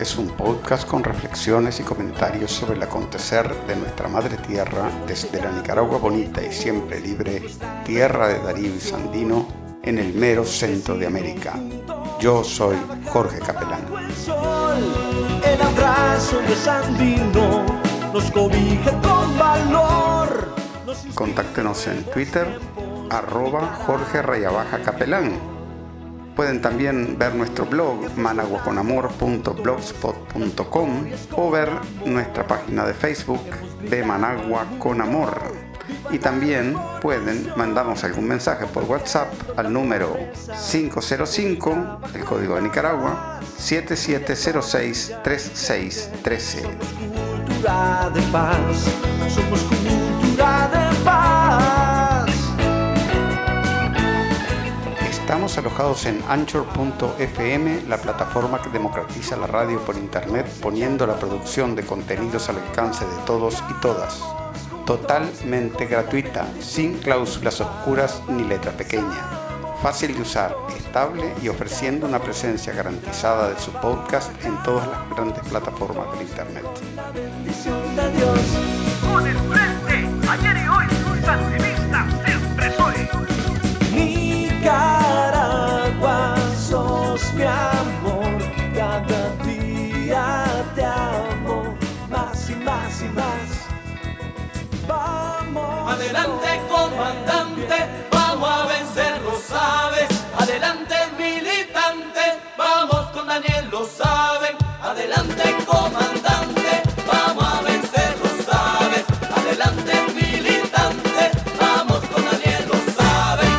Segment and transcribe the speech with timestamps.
[0.00, 5.42] Es un podcast con reflexiones y comentarios sobre el acontecer de nuestra madre tierra desde
[5.42, 7.42] la Nicaragua bonita y siempre libre,
[7.84, 9.46] tierra de Darío y Sandino,
[9.82, 11.52] en el mero centro de América.
[12.18, 12.78] Yo soy
[13.12, 13.84] Jorge Capelán.
[15.44, 17.66] El abrazo de Sandino
[18.10, 20.54] nos cobija con valor.
[21.14, 22.58] Contáctenos en Twitter,
[23.10, 25.59] arroba Jorge Rayabaja Capelán
[26.36, 31.06] Pueden también ver nuestro blog managuaconamor.blogspot.com
[31.36, 31.68] o ver
[32.04, 33.42] nuestra página de Facebook
[33.88, 35.36] de Managua con Amor.
[36.10, 40.14] Y también pueden mandarnos algún mensaje por WhatsApp al número
[40.70, 46.62] 505, el código de Nicaragua, 7706 3613.
[49.28, 51.89] Somos cultura de paz.
[55.30, 61.76] Estamos alojados en anchor.fm, la plataforma que democratiza la radio por internet, poniendo la producción
[61.76, 64.24] de contenidos al alcance de todos y todas.
[64.84, 69.28] Totalmente gratuita, sin cláusulas oscuras ni letra pequeña.
[69.80, 75.10] Fácil de usar, estable y ofreciendo una presencia garantizada de su podcast en todas las
[75.10, 76.66] grandes plataformas del internet.
[96.10, 97.76] Adelante, comandante,
[98.10, 100.08] vamos a vencer, lo sabes.
[100.36, 102.20] Adelante, militante,
[102.58, 104.56] vamos con Daniel, lo saben.
[104.82, 109.04] Adelante, comandante, vamos a vencer, lo sabes.
[109.36, 113.50] Adelante, militante, vamos con Daniel, lo saben.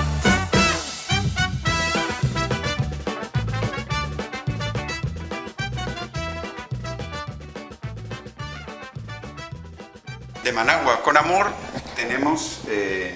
[10.44, 11.71] de Managua con Amor
[12.02, 13.14] tenemos eh,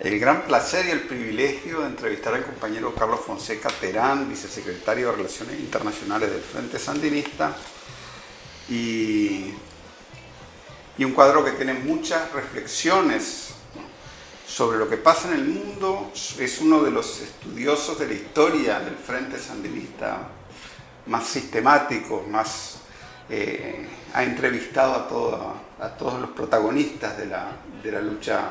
[0.00, 5.16] el gran placer y el privilegio de entrevistar al compañero Carlos Fonseca Terán, vicesecretario de
[5.16, 7.56] Relaciones Internacionales del Frente Sandinista,
[8.68, 9.54] y,
[10.98, 13.54] un cuadro que tiene muchas reflexiones
[14.46, 16.12] sobre lo que pasa en el mundo.
[16.38, 20.28] Es uno de los estudiosos de la historia del Frente Sandinista
[21.06, 22.80] más sistemáticos, más
[23.30, 27.52] eh, ha entrevistado a, todo- a todos los protagonistas de la,
[27.82, 28.50] de la lucha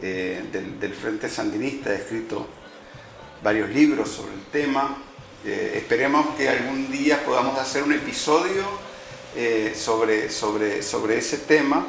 [0.00, 2.46] eh, del, Frente Sandinista, ha escrito
[3.42, 4.96] varios libros sobre el tema.
[5.44, 8.64] Eh, esperemos que algún día podamos hacer un episodio
[9.36, 11.84] eh, sobre, sobre, sobre ese tema,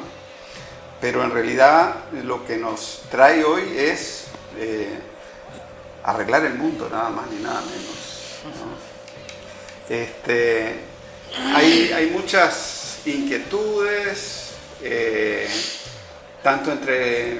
[1.00, 4.26] pero en realidad lo que nos trae hoy es
[6.02, 8.40] arreglar el mundo, nada más ni nada menos.
[8.44, 9.94] ¿no?
[9.94, 10.80] Este,
[11.54, 12.77] hay, hay muchas
[13.12, 14.52] inquietudes,
[14.82, 15.48] eh,
[16.42, 17.38] tanto entre,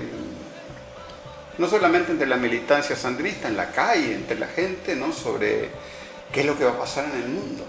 [1.59, 5.13] no solamente entre la militancia sandinista, en la calle, entre la gente, ¿no?
[5.13, 5.71] sobre
[6.33, 7.65] qué es lo que va a pasar en el mundo.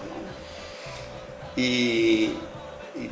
[1.56, 2.34] Y,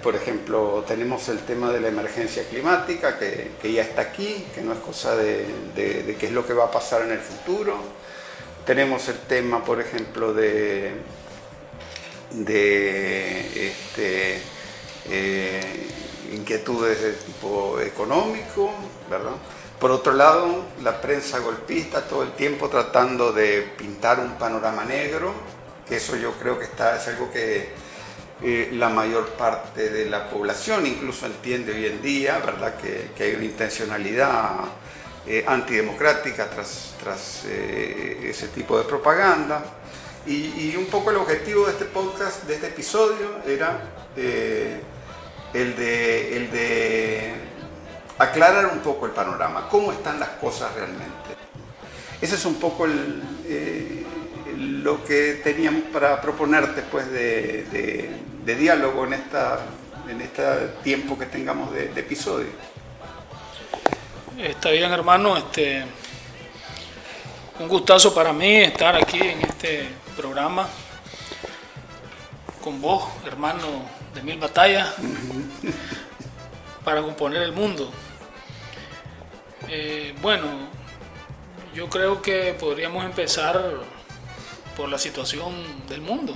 [0.03, 4.73] por ejemplo, tenemos el tema de la emergencia climática, que, ya está aquí, que no
[4.73, 7.77] es cosa de, qué es lo que va a pasar en el futuro.
[8.65, 10.93] Tenemos el tema, por ejemplo, de,
[12.31, 14.43] de este,
[15.11, 15.87] eh,
[16.33, 18.73] inquietudes de tipo económico,
[19.11, 19.33] ¿verdad?
[19.79, 25.33] Por otro lado, la prensa golpista todo el tiempo tratando de pintar un panorama negro,
[25.89, 27.71] que eso yo creo que está, es algo que
[28.43, 32.77] eh, la mayor parte de la población incluso entiende hoy en día, ¿verdad?
[32.77, 34.65] Que, que hay una intencionalidad
[35.27, 39.63] eh, antidemocrática tras, tras eh, ese tipo de propaganda.
[40.27, 43.81] Y, y un poco el objetivo de este podcast, de este episodio, era
[44.17, 44.81] eh,
[45.55, 47.35] el, de, el de
[48.19, 51.15] aclarar un poco el panorama, cómo están las cosas realmente.
[52.21, 54.05] Ese es un poco eh,
[54.57, 59.61] lo que teníamos para proponerte pues, de, de- de diálogo en, esta,
[60.09, 60.43] en este
[60.83, 62.47] tiempo que tengamos de, de episodio.
[64.39, 65.37] Está bien, hermano.
[65.37, 65.85] Este,
[67.61, 69.87] un gustazo para mí estar aquí en este
[70.17, 70.67] programa
[72.65, 74.95] con vos, hermano de mil batallas,
[76.85, 77.91] para componer el mundo.
[79.69, 80.47] Eh, bueno,
[81.75, 83.61] yo creo que podríamos empezar
[84.77, 85.55] por la situación
[85.89, 86.35] del mundo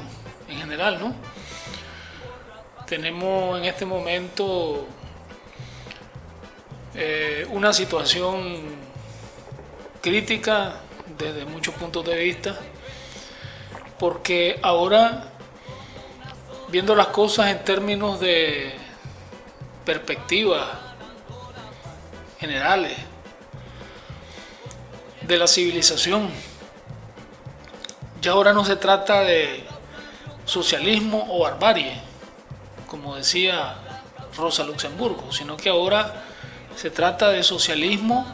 [0.49, 1.15] en general, ¿no?
[2.87, 4.87] Tenemos en este momento
[6.95, 8.61] eh, una situación
[10.03, 10.75] crítica
[11.17, 12.59] desde muchos puntos de vista
[14.03, 15.32] porque ahora,
[16.73, 18.75] viendo las cosas en términos de
[19.85, 20.67] perspectivas
[22.41, 22.97] generales
[25.21, 26.31] de la civilización,
[28.23, 29.65] ya ahora no se trata de
[30.47, 31.93] socialismo o barbarie,
[32.87, 33.75] como decía
[34.35, 36.25] Rosa Luxemburgo, sino que ahora
[36.75, 38.27] se trata de socialismo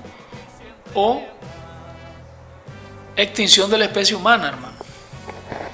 [0.95, 1.25] o
[3.17, 4.77] extinción de la especie humana, hermano.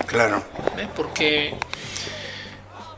[0.06, 0.43] Claro.
[0.75, 0.88] ¿Ves?
[0.96, 1.58] Porque,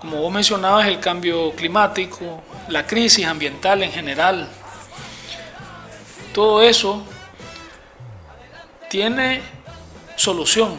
[0.07, 4.49] como vos mencionabas, el cambio climático, la crisis ambiental en general,
[6.33, 7.05] todo eso
[8.89, 9.43] tiene
[10.15, 10.77] solución,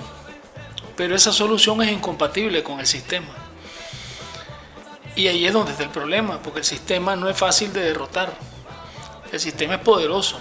[0.95, 3.27] pero esa solución es incompatible con el sistema.
[5.13, 8.31] Y ahí es donde está el problema, porque el sistema no es fácil de derrotar.
[9.29, 10.39] El sistema es poderoso.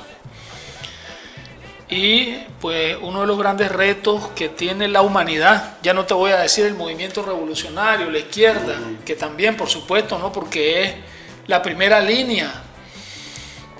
[1.89, 6.33] Y pues uno de los grandes retos que tiene la humanidad, ya no te voy
[6.33, 10.33] a decir el movimiento revolucionario, la izquierda, que también por supuesto, ¿no?
[10.33, 10.95] porque es
[11.47, 12.53] la primera línea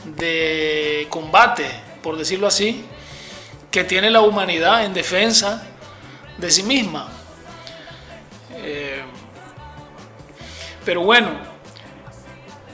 [0.05, 1.69] de combate,
[2.01, 2.85] por decirlo así,
[3.73, 5.67] que tiene la humanidad en defensa
[6.39, 7.09] de sí misma.
[8.55, 9.03] Eh,
[10.85, 11.31] pero bueno,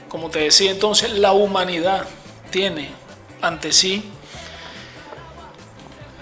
[0.07, 2.05] como te decía entonces, la humanidad
[2.51, 2.91] tiene
[3.41, 4.12] ante sí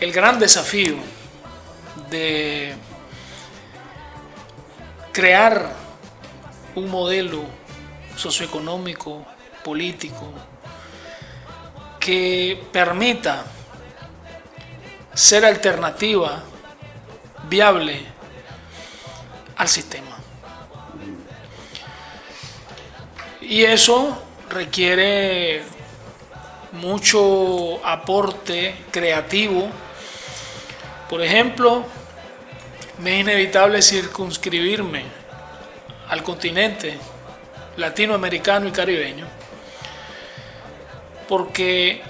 [0.01, 0.97] el gran desafío
[2.09, 2.73] de
[5.13, 5.73] crear
[6.75, 7.43] un modelo
[8.17, 9.25] socioeconómico,
[9.63, 10.33] político,
[11.99, 13.45] que permita
[15.13, 16.43] ser alternativa
[17.47, 18.01] viable
[19.57, 20.17] al sistema.
[23.41, 24.17] Y eso
[24.49, 25.61] requiere
[26.71, 29.69] mucho aporte creativo.
[31.11, 31.83] Por ejemplo,
[32.99, 35.03] me es inevitable circunscribirme
[36.07, 36.97] al continente
[37.75, 39.27] latinoamericano y caribeño,
[41.27, 42.01] porque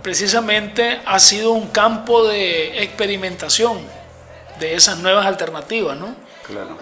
[0.00, 3.80] precisamente ha sido un campo de experimentación
[4.58, 6.16] de esas nuevas alternativas, ¿no?
[6.46, 6.78] Claro.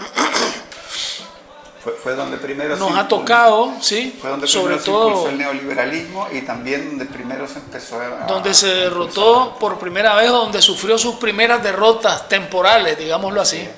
[1.86, 5.28] Fue, fue donde primero Nos se ha tocado, sí, Fue donde sobre primero se todo
[5.28, 8.26] el neoliberalismo y también donde primero se empezó a...
[8.26, 13.40] donde se a derrotó por primera vez, o donde sufrió sus primeras derrotas temporales, digámoslo
[13.40, 13.68] así,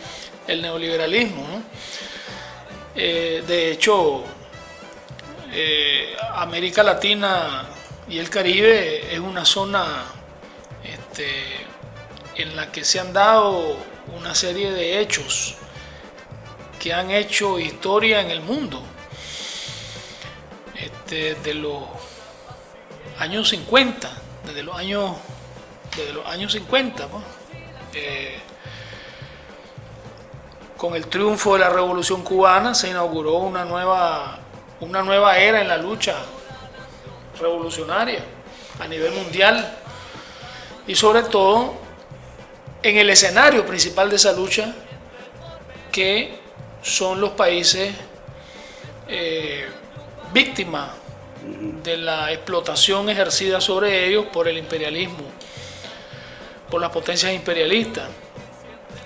[0.46, 1.43] el neoliberalismo.
[1.43, 1.62] ¿no?
[2.94, 4.25] Eh, de hecho,
[5.52, 7.69] eh, América Latina
[8.08, 10.06] y el Caribe es una zona
[10.82, 11.28] este,
[12.37, 13.76] en la que se han dado
[14.16, 15.56] una serie de hechos
[16.78, 18.82] que han hecho historia en el mundo.
[20.76, 21.82] Este, de los
[23.19, 24.10] años 50,
[24.46, 25.16] desde los años,
[25.96, 27.25] desde los años 50, pues,
[27.94, 28.38] eh,
[30.76, 34.38] con el triunfo de la Revolución Cubana se inauguró una nueva,
[34.81, 36.14] una nueva era en la lucha
[37.40, 38.22] revolucionaria
[38.78, 39.76] a nivel mundial
[40.86, 41.74] y sobre todo
[42.82, 44.72] en el escenario principal de esa lucha
[45.90, 46.38] que
[46.82, 47.94] son los países
[49.08, 49.67] eh,
[50.32, 50.91] víctimas
[51.82, 55.25] de la explotación ejercida sobre ellos por el imperialismo,
[56.70, 58.08] por las potencias imperialistas.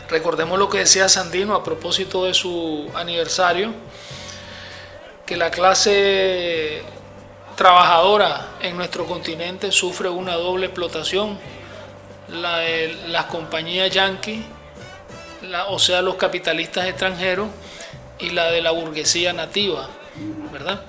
[0.09, 3.73] Recordemos lo que decía Sandino a propósito de su aniversario,
[5.25, 6.83] que la clase
[7.57, 11.39] trabajadora en nuestro continente sufre una doble explotación,
[12.29, 14.45] la de las compañías yanquis,
[15.69, 17.49] o sea, los capitalistas extranjeros,
[18.23, 19.89] y la de la burguesía nativa,
[20.53, 20.81] ¿verdad?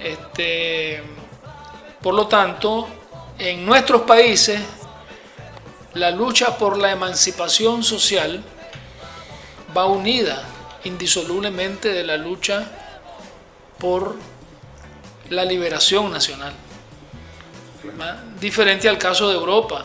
[0.00, 1.02] Este,
[2.00, 2.88] por lo tanto,
[3.38, 4.60] en nuestros países,
[5.94, 8.42] la lucha por la emancipación social
[9.76, 10.44] va unida
[10.84, 12.70] indisolublemente de la lucha
[13.78, 14.16] por
[15.28, 16.52] la liberación nacional.
[18.40, 19.84] Diferente al caso de Europa,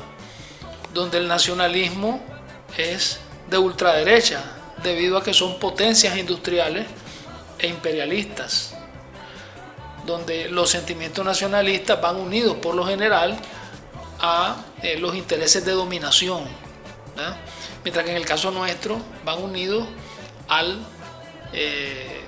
[0.93, 2.32] donde el nacionalismo
[2.77, 4.41] es de ultraderecha,
[4.81, 6.85] debido a que son potencias industriales
[7.59, 8.73] e imperialistas,
[10.05, 13.37] donde los sentimientos nacionalistas van unidos por lo general
[14.19, 16.43] a eh, los intereses de dominación,
[17.83, 19.85] mientras que en el caso nuestro van unidos
[20.49, 20.79] al,
[21.53, 22.21] eh,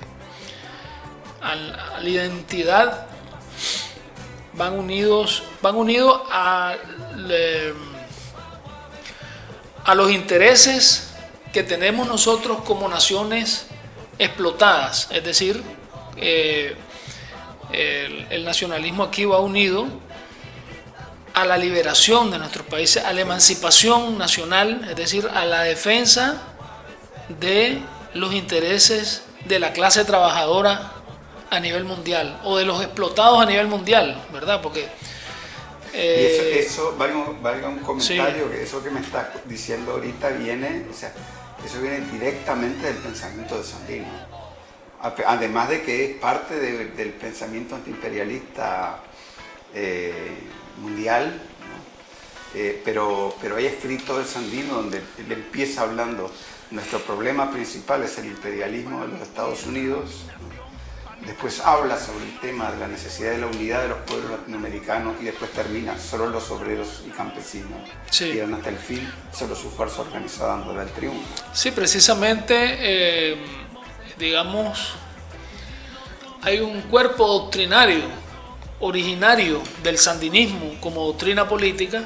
[1.42, 3.06] al- a la identidad,
[4.54, 6.74] van unidos, van unidos a,
[7.16, 7.74] le-
[9.86, 11.10] a los intereses
[11.52, 13.66] que tenemos nosotros como naciones
[14.18, 15.62] explotadas, es decir,
[16.16, 16.76] eh,
[17.72, 19.86] el, el nacionalismo aquí va unido
[21.34, 26.42] a la liberación de nuestros países, a la emancipación nacional, es decir, a la defensa
[27.40, 27.80] de
[28.14, 30.92] los intereses de la clase trabajadora
[31.50, 34.60] a nivel mundial o de los explotados a nivel mundial, ¿verdad?
[34.62, 34.88] Porque...
[35.98, 40.84] Eh, y eso, eso valga, un comentario, que eso que me estás diciendo ahorita viene,
[40.90, 41.10] o sea,
[41.64, 44.06] eso viene directamente del pensamiento de Sandino.
[45.26, 49.00] Además de que es parte del pensamiento antiimperialista
[49.74, 50.36] eh,
[50.82, 51.40] mundial,
[52.54, 56.30] eh, pero, pero hay escrito de Sandino donde él empieza hablando,
[56.72, 60.26] nuestro problema principal es el imperialismo de los Estados Unidos,
[61.24, 65.16] después habla sobre el tema de la necesidad de la unidad de los pueblos latinoamericanos
[65.20, 68.38] y después termina, solo los obreros y campesinos sí.
[68.38, 71.20] hasta el fin, solo su fuerza organizada dándole el triunfo.
[71.52, 73.36] Sí, precisamente, eh,
[74.18, 74.94] digamos,
[76.42, 78.04] hay un cuerpo doctrinario
[78.80, 82.02] originario del sandinismo como doctrina política,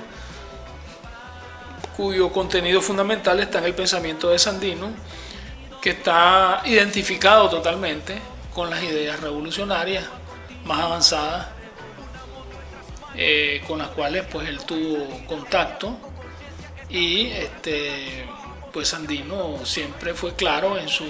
[1.97, 4.88] cuyo contenido fundamental está en el pensamiento de Sandino,
[5.83, 8.19] que está identificado totalmente
[8.61, 10.05] con las ideas revolucionarias
[10.67, 11.47] más avanzadas
[13.17, 15.97] eh, con las cuales pues él tuvo contacto
[16.90, 18.26] y este
[18.71, 21.07] pues Sandino siempre fue claro en su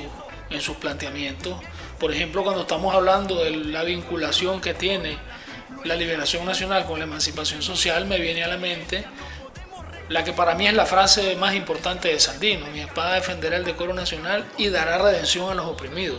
[0.49, 1.57] en sus planteamientos
[1.99, 5.19] por ejemplo cuando estamos hablando de la vinculación que tiene
[5.83, 9.04] la liberación nacional con la emancipación social me viene a la mente
[10.09, 13.64] la que para mí es la frase más importante de Sandino, mi espada defenderá el
[13.64, 16.19] decoro nacional y dará redención a los oprimidos.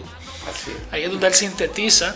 [0.91, 2.15] Ahí es donde él sintetiza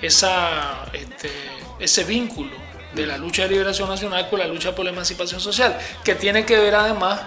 [0.00, 1.30] este,
[1.78, 2.56] ese vínculo
[2.94, 6.44] de la lucha de liberación nacional con la lucha por la emancipación social, que tiene
[6.44, 7.20] que ver además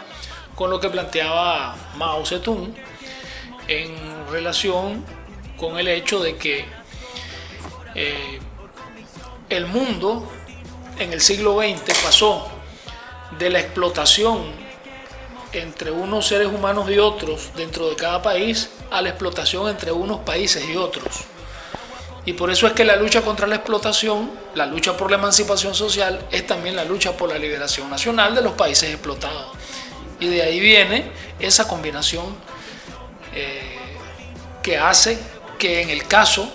[0.55, 2.73] con lo que planteaba Mao Zedong
[3.67, 5.03] en relación
[5.57, 6.65] con el hecho de que
[7.95, 8.39] eh,
[9.49, 10.31] el mundo
[10.99, 12.47] en el siglo XX pasó
[13.37, 14.66] de la explotación
[15.61, 20.19] entre unos seres humanos y otros dentro de cada país a la explotación entre unos
[20.19, 21.25] países y otros.
[22.25, 25.73] Y por eso es que la lucha contra la explotación, la lucha por la emancipación
[25.73, 29.47] social, es también la lucha por la liberación nacional de los países explotados.
[30.19, 31.09] Y de ahí viene
[31.39, 32.25] esa combinación
[33.33, 33.77] eh,
[34.61, 35.17] que hace
[35.57, 36.51] que en el caso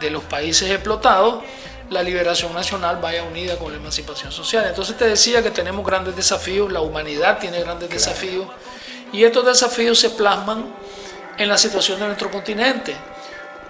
[0.00, 1.44] de los países explotados,
[1.92, 4.64] la liberación nacional vaya unida con la emancipación social.
[4.66, 8.46] Entonces te decía que tenemos grandes desafíos, la humanidad tiene grandes desafíos,
[9.12, 10.74] y estos desafíos se plasman
[11.36, 12.94] en la situación de nuestro continente,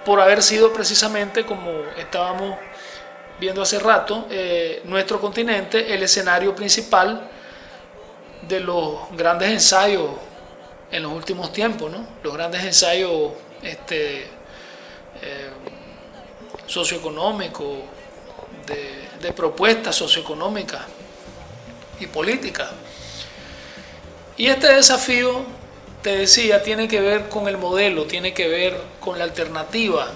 [0.04, 2.58] por haber sido precisamente, como estábamos
[3.40, 7.28] viendo hace rato, eh, nuestro continente el escenario principal
[8.42, 10.10] de los grandes ensayos
[10.90, 12.06] en los últimos tiempos, ¿no?
[12.22, 14.22] los grandes ensayos este,
[15.22, 15.50] eh,
[16.66, 17.78] socioeconómicos,
[18.66, 20.82] de, propuestas socioeconómicas
[22.00, 22.71] y políticas.
[24.37, 25.44] Y este desafío
[26.02, 30.11] te decía, tiene que ver con el modelo, tiene que ver con la alternativa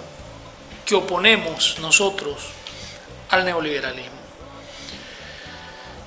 [0.84, 2.48] que oponemos nosotros
[3.30, 4.16] al neoliberalismo.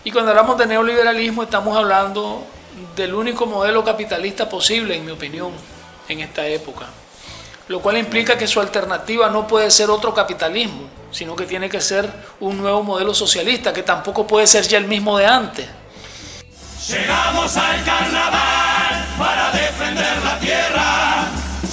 [0.04, 2.46] Y cuando hablamos de neoliberalismo estamos hablando
[2.96, 5.52] del único modelo capitalista posible, en mi opinión,
[6.08, 6.88] en esta época.
[7.70, 11.80] Lo cual implica que su alternativa no puede ser otro capitalismo, sino que tiene que
[11.80, 15.68] ser un nuevo modelo socialista, que tampoco puede ser ya el mismo de antes.
[16.88, 21.28] Llegamos al carnaval para defender la tierra.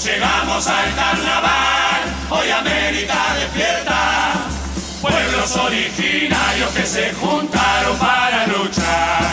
[0.05, 4.33] Llegamos al carnaval, hoy América despierta.
[5.01, 9.33] Pueblos originarios que se juntaron para luchar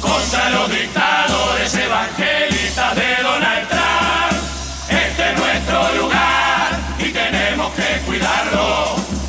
[0.00, 3.55] contra los dictadores evangelistas de Donald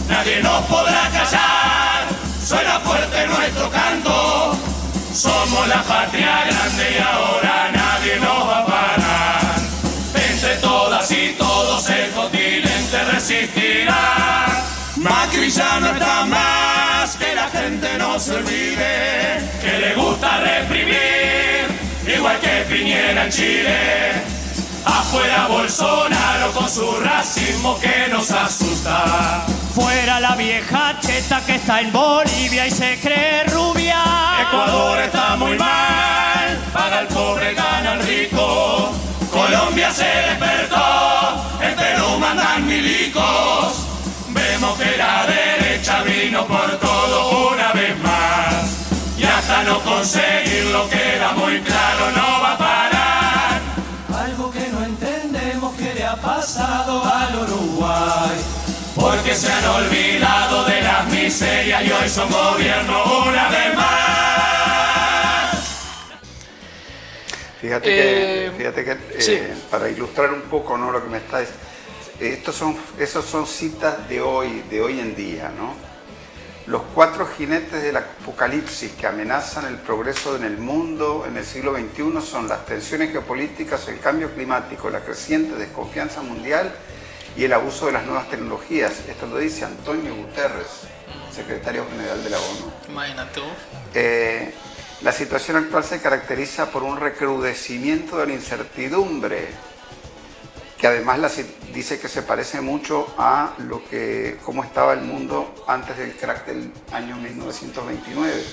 [0.08, 2.08] Nadie nos podrá callar.
[2.44, 4.58] Suena fuerte nuestro canto
[5.18, 9.56] somos la patria grande y ahora nadie nos va a parar.
[10.14, 14.64] Entre todas y todos el continente resistirá.
[14.98, 21.66] Macri ya no está más, que la gente no se olvide, que le gusta reprimir,
[22.16, 24.37] igual que Piñera en Chile.
[24.88, 29.44] Afuera Bolsonaro con su racismo que nos asusta.
[29.76, 34.02] Fuera la vieja cheta que está en Bolivia y se cree rubia.
[34.48, 38.92] Ecuador está muy mal, paga el pobre, gana el rico.
[39.30, 43.86] Colombia se despertó, en Perú mandan milicos.
[44.30, 48.88] Vemos que la derecha vino por todo una vez más.
[49.18, 52.77] Y hasta no conseguirlo queda muy claro, no va a pasado
[59.28, 63.98] porque se han olvidado de las miseria y hoy son gobierno una vez más.
[67.60, 69.40] Fíjate Eh, que, fíjate que eh, sí.
[69.70, 70.94] para ilustrar un poco ¿no?
[70.94, 71.62] lo que me está diciendo,
[72.22, 75.76] estos son, esos son citas de hoy, de hoy en día, ¿no?
[76.68, 81.74] Los cuatro jinetes del apocalipsis que amenazan el progreso en el mundo en el siglo
[81.74, 86.74] XXI son las tensiones geopolíticas, el cambio climático, la creciente desconfianza mundial
[87.38, 89.04] y el abuso de las nuevas tecnologías.
[89.08, 90.88] Esto lo dice Antonio Guterres,
[91.32, 92.72] secretario general de la ONU.
[92.90, 93.42] Imagínate.
[93.94, 94.54] Eh,
[95.02, 99.50] la situación actual se caracteriza por un recrudecimiento de la incertidumbre,
[100.80, 101.32] que además la
[101.74, 106.48] dice que se parece mucho a lo que cómo estaba el mundo antes del crack
[106.48, 108.44] del año 1929.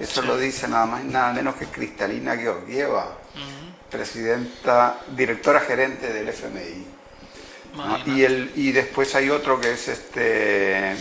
[0.00, 3.18] Eso lo dice nada más y nada menos que Cristalina Georgieva,
[3.88, 7.01] presidenta, directora gerente del FMI.
[7.74, 8.10] Imagínate.
[8.10, 10.96] Y, el, y después hay otro que es este.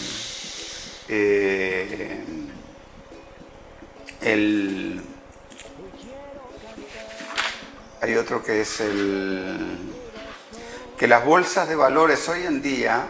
[1.09, 2.23] eh,
[4.21, 5.01] el.
[8.01, 9.77] Hay otro que es el.
[10.97, 13.05] que las bolsas de valores hoy en día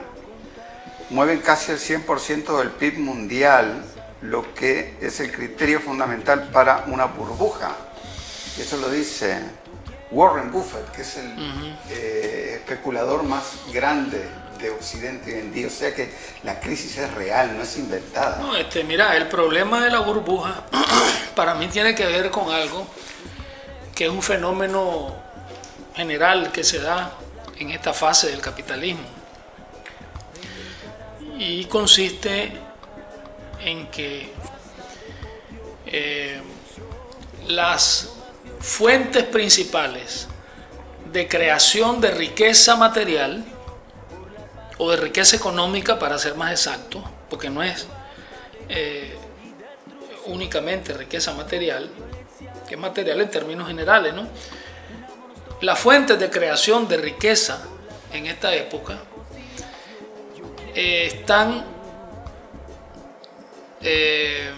[1.09, 3.85] mueven casi el 100% del PIB mundial,
[4.21, 7.75] lo que es el criterio fundamental para una burbuja.
[8.57, 9.60] Eso lo dice
[10.11, 14.27] Warren Buffett, que es el eh, especulador más grande
[14.59, 15.67] de Occidente hoy en día.
[15.67, 16.13] O sea que
[16.43, 18.37] la crisis es real, no es inventada.
[18.39, 20.63] No, este, mira, el problema de la burbuja
[21.35, 22.85] para mí tiene que ver con algo
[23.95, 25.15] que es un fenómeno
[25.95, 27.13] general que se da
[27.57, 29.07] en esta fase del capitalismo.
[31.37, 32.51] Y consiste
[33.63, 34.31] en que
[35.85, 36.41] eh,
[37.47, 38.09] las
[38.61, 40.27] fuentes principales
[41.11, 43.43] de creación de riqueza material
[44.77, 47.87] o de riqueza económica, para ser más exacto, porque no es
[48.69, 49.15] eh,
[50.25, 51.89] únicamente riqueza material,
[52.67, 54.27] que es material en términos generales, ¿no?
[55.61, 57.61] Las fuentes de creación de riqueza
[58.11, 58.97] en esta época
[60.73, 61.63] eh, están
[63.81, 64.51] eh,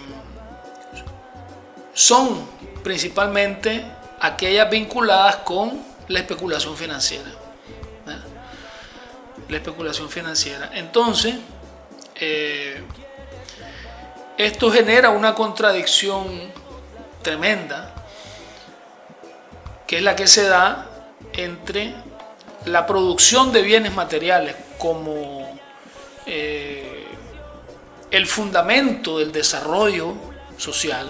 [1.92, 2.53] son
[2.84, 3.84] principalmente
[4.20, 7.30] aquellas vinculadas con la especulación financiera.
[8.06, 8.22] ¿verdad?
[9.48, 10.70] La especulación financiera.
[10.74, 11.34] Entonces,
[12.14, 12.80] eh,
[14.36, 16.26] esto genera una contradicción
[17.22, 17.92] tremenda,
[19.86, 20.86] que es la que se da
[21.32, 21.94] entre
[22.66, 25.58] la producción de bienes materiales como
[26.26, 27.06] eh,
[28.10, 30.14] el fundamento del desarrollo
[30.56, 31.08] social,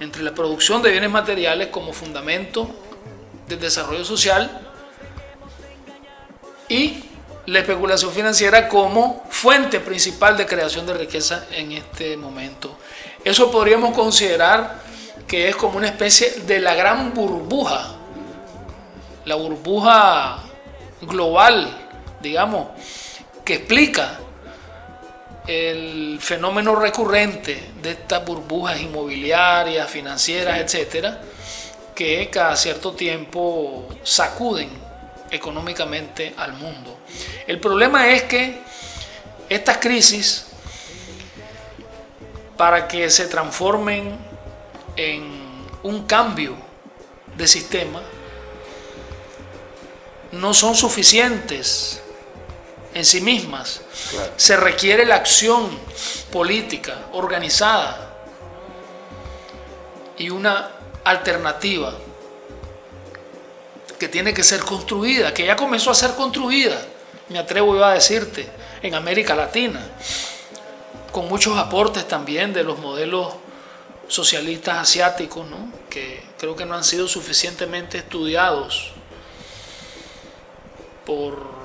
[0.00, 2.68] entre la producción de bienes materiales como fundamento
[3.48, 4.60] del desarrollo social
[6.68, 7.04] y
[7.46, 12.76] la especulación financiera como fuente principal de creación de riqueza en este momento.
[13.24, 14.80] Eso podríamos considerar
[15.26, 17.94] que es como una especie de la gran burbuja,
[19.24, 20.38] la burbuja
[21.02, 21.88] global,
[22.20, 22.68] digamos,
[23.44, 24.18] que explica
[25.46, 31.20] el fenómeno recurrente de estas burbujas inmobiliarias, financieras, etcétera,
[31.94, 34.68] que cada cierto tiempo sacuden
[35.30, 36.98] económicamente al mundo.
[37.46, 38.60] El problema es que
[39.48, 40.46] estas crisis,
[42.56, 44.18] para que se transformen
[44.96, 46.56] en un cambio
[47.36, 48.02] de sistema,
[50.32, 52.02] no son suficientes
[52.96, 53.82] en sí mismas.
[54.10, 54.32] Claro.
[54.36, 55.68] Se requiere la acción
[56.32, 58.16] política organizada
[60.16, 60.70] y una
[61.04, 61.94] alternativa
[63.98, 66.80] que tiene que ser construida, que ya comenzó a ser construida,
[67.28, 68.48] me atrevo yo a decirte,
[68.82, 69.80] en América Latina,
[71.12, 73.34] con muchos aportes también de los modelos
[74.08, 75.70] socialistas asiáticos, ¿no?
[75.90, 78.92] que creo que no han sido suficientemente estudiados
[81.04, 81.55] por,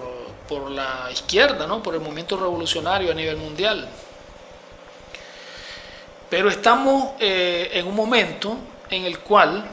[0.52, 1.82] por la izquierda, ¿no?
[1.82, 3.88] por el movimiento revolucionario a nivel mundial.
[6.30, 8.58] Pero estamos eh, en un momento
[8.90, 9.64] en el cual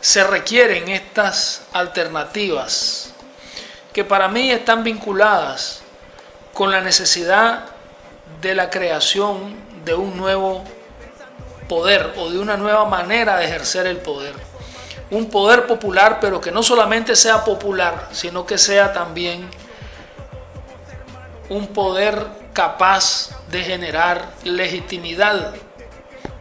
[0.00, 3.14] se requieren estas alternativas
[3.92, 5.82] que para mí están vinculadas
[6.52, 7.66] con la necesidad
[8.40, 9.54] de la creación
[9.84, 10.64] de un nuevo
[11.68, 14.34] poder o de una nueva manera de ejercer el poder.
[15.12, 19.48] Un poder popular, pero que no solamente sea popular, sino que sea también
[21.50, 25.52] un poder capaz de generar legitimidad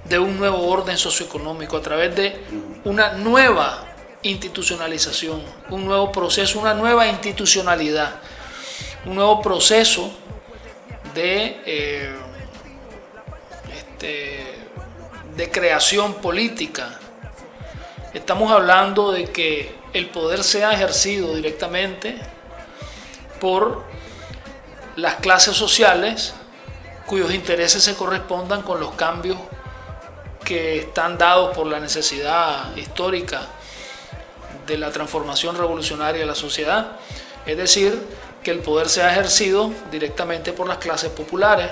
[0.05, 2.43] de un nuevo orden socioeconómico a través de
[2.85, 3.91] una nueva
[4.23, 8.15] institucionalización, un nuevo proceso, una nueva institucionalidad,
[9.05, 10.11] un nuevo proceso
[11.13, 12.15] de, eh,
[13.75, 14.45] este,
[15.35, 17.00] de creación política.
[18.13, 22.17] Estamos hablando de que el poder sea ejercido directamente
[23.39, 23.83] por
[24.97, 26.33] las clases sociales
[27.05, 29.37] cuyos intereses se correspondan con los cambios
[30.43, 33.47] que están dados por la necesidad histórica
[34.67, 36.91] de la transformación revolucionaria de la sociedad,
[37.45, 38.01] es decir,
[38.43, 41.71] que el poder sea ejercido directamente por las clases populares.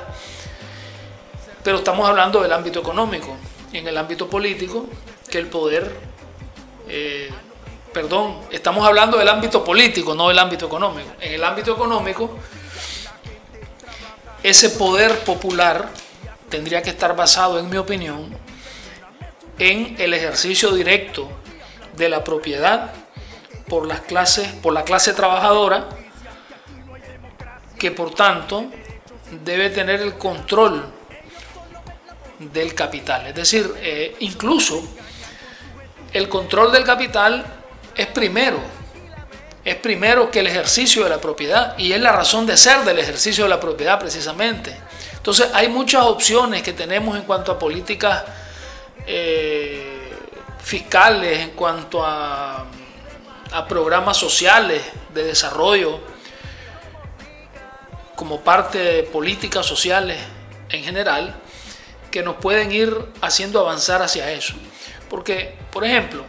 [1.64, 3.36] Pero estamos hablando del ámbito económico.
[3.74, 4.88] En el ámbito político,
[5.30, 5.92] que el poder,
[6.90, 7.30] eh,
[7.94, 11.10] perdón, estamos hablando del ámbito político, no del ámbito económico.
[11.22, 12.38] En el ámbito económico,
[14.44, 15.90] ese poder popular
[16.50, 18.36] tendría que estar basado, en mi opinión,
[19.58, 21.30] en el ejercicio directo
[21.96, 22.94] de la propiedad
[23.68, 25.90] por las clases, por la clase trabajadora,
[27.78, 28.66] que por tanto
[29.44, 30.84] debe tener el control
[32.40, 33.28] del capital.
[33.28, 34.82] Es decir, eh, incluso
[36.14, 37.46] el control del capital
[37.96, 38.60] es primero,
[39.64, 43.00] es primero que el ejercicio de la propiedad y es la razón de ser del
[43.00, 44.76] ejercicio de la propiedad precisamente.
[45.16, 48.24] Entonces hay muchas opciones que tenemos en cuanto a políticas
[49.06, 50.12] eh,
[50.64, 52.66] fiscales, en cuanto a,
[53.52, 54.82] a programas sociales
[55.14, 56.00] de desarrollo,
[58.16, 60.18] como parte de políticas sociales
[60.70, 61.36] en general,
[62.12, 64.56] que nos pueden ir haciendo avanzar hacia eso.
[65.10, 66.24] Porque, por ejemplo,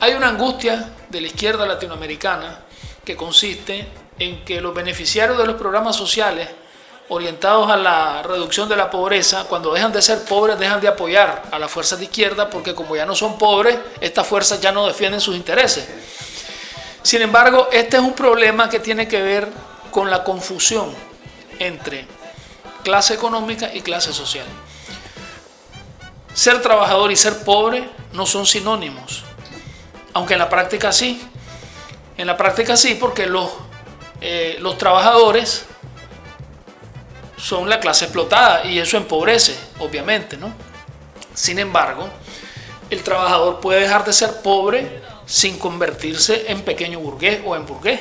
[0.00, 2.60] hay una angustia de la izquierda latinoamericana
[3.04, 3.86] que consiste
[4.18, 6.48] en que los beneficiarios de los programas sociales
[7.10, 11.42] orientados a la reducción de la pobreza, cuando dejan de ser pobres, dejan de apoyar
[11.50, 14.86] a las fuerzas de izquierda, porque como ya no son pobres, estas fuerzas ya no
[14.86, 15.88] defienden sus intereses.
[17.02, 19.48] Sin embargo, este es un problema que tiene que ver
[19.90, 20.92] con la confusión
[21.58, 22.06] entre
[22.84, 24.46] clase económica y clase social.
[26.34, 29.24] Ser trabajador y ser pobre no son sinónimos,
[30.14, 31.22] aunque en la práctica sí.
[32.16, 33.50] En la práctica sí, porque los,
[34.20, 35.64] eh, los trabajadores
[37.36, 40.52] son la clase explotada y eso empobrece, obviamente, ¿no?
[41.34, 42.08] Sin embargo,
[42.90, 48.00] el trabajador puede dejar de ser pobre sin convertirse en pequeño burgués o en burgués.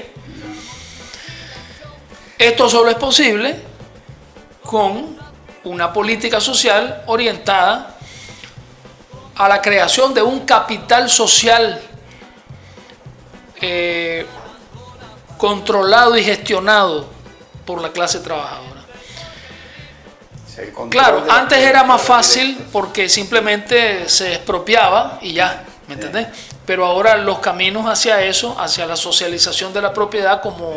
[2.37, 3.61] Esto solo es posible
[4.63, 5.17] con
[5.63, 7.96] una política social orientada
[9.37, 11.79] a la creación de un capital social
[13.61, 14.25] eh,
[15.37, 17.07] controlado y gestionado
[17.65, 18.77] por la clase trabajadora.
[20.89, 26.27] Claro, antes era más fácil porque simplemente se expropiaba y ya, ¿me entendés?
[26.65, 30.71] Pero ahora los caminos hacia eso, hacia la socialización de la propiedad como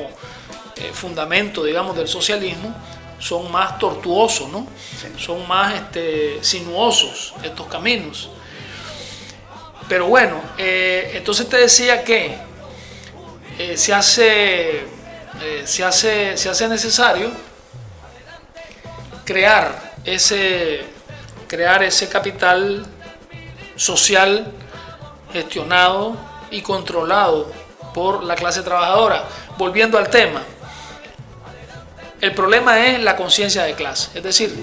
[0.76, 2.74] eh, fundamento, digamos, del socialismo,
[3.18, 4.66] son más tortuosos, ¿no?
[5.18, 8.28] Son más este, sinuosos estos caminos.
[9.90, 12.38] Pero bueno, eh, entonces te decía que
[13.58, 14.84] eh, se, hace,
[15.64, 17.28] se, hace, se hace necesario
[19.24, 20.84] crear ese,
[21.48, 22.86] crear ese capital
[23.74, 24.52] social
[25.32, 26.16] gestionado
[26.52, 27.50] y controlado
[27.92, 29.24] por la clase trabajadora.
[29.58, 30.44] Volviendo al tema,
[32.20, 34.10] el problema es la conciencia de clase.
[34.14, 34.54] Es decir,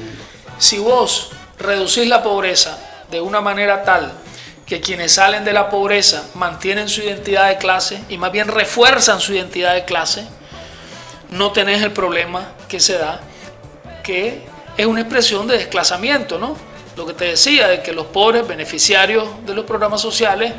[0.57, 2.79] si vos reducís la pobreza
[3.11, 4.13] de una manera tal
[4.67, 9.21] que quienes salen de la pobreza mantienen su identidad de clase y más bien refuerzan
[9.21, 10.27] su identidad de clase,
[11.29, 13.21] no tenés el problema que se da
[14.03, 16.57] que es una expresión de desclasamiento, ¿no?
[16.97, 20.53] Lo que te decía, de que los pobres beneficiarios de los programas sociales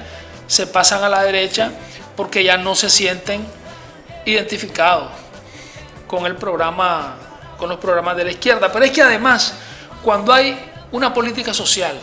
[0.46, 1.70] se pasan a la derecha
[2.16, 3.46] porque ya no se sienten
[4.24, 5.10] identificados
[6.06, 7.16] con el programa,
[7.58, 8.72] con los programas de la izquierda.
[8.72, 9.54] Pero es que además,
[10.02, 10.58] cuando hay
[10.92, 11.98] una política social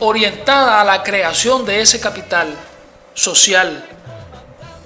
[0.00, 2.54] orientada a la creación de ese capital
[3.14, 3.84] social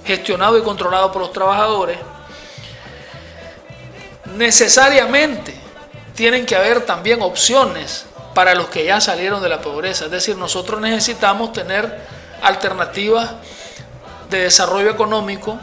[0.05, 1.97] gestionado y controlado por los trabajadores,
[4.35, 5.53] necesariamente
[6.15, 10.05] tienen que haber también opciones para los que ya salieron de la pobreza.
[10.05, 12.01] Es decir, nosotros necesitamos tener
[12.41, 13.31] alternativas
[14.29, 15.59] de desarrollo económico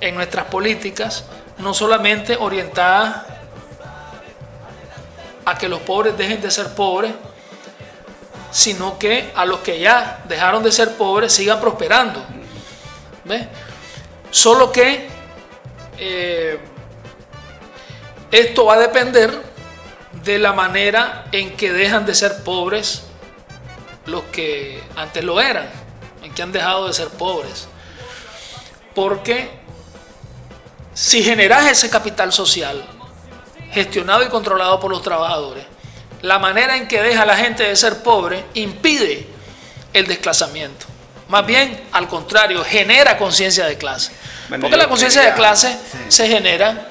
[0.00, 1.24] en nuestras políticas,
[1.58, 3.24] no solamente orientadas
[5.44, 7.12] a que los pobres dejen de ser pobres,
[8.52, 12.22] sino que a los que ya dejaron de ser pobres sigan prosperando.
[14.30, 15.08] Solo que
[15.98, 16.58] eh,
[18.30, 19.42] esto va a depender
[20.22, 23.04] de la manera en que dejan de ser pobres
[24.06, 25.68] los que antes lo eran,
[26.22, 27.68] en que han dejado de ser pobres.
[28.94, 29.50] Porque
[30.92, 32.84] si generas ese capital social,
[33.70, 35.71] gestionado y controlado por los trabajadores,
[36.22, 39.26] la manera en que deja a la gente de ser pobre impide
[39.92, 40.86] el desclasamiento.
[41.28, 44.12] Más bien, al contrario, genera conciencia de clase.
[44.48, 45.98] Bueno, porque la conciencia de clase sí.
[46.08, 46.88] se genera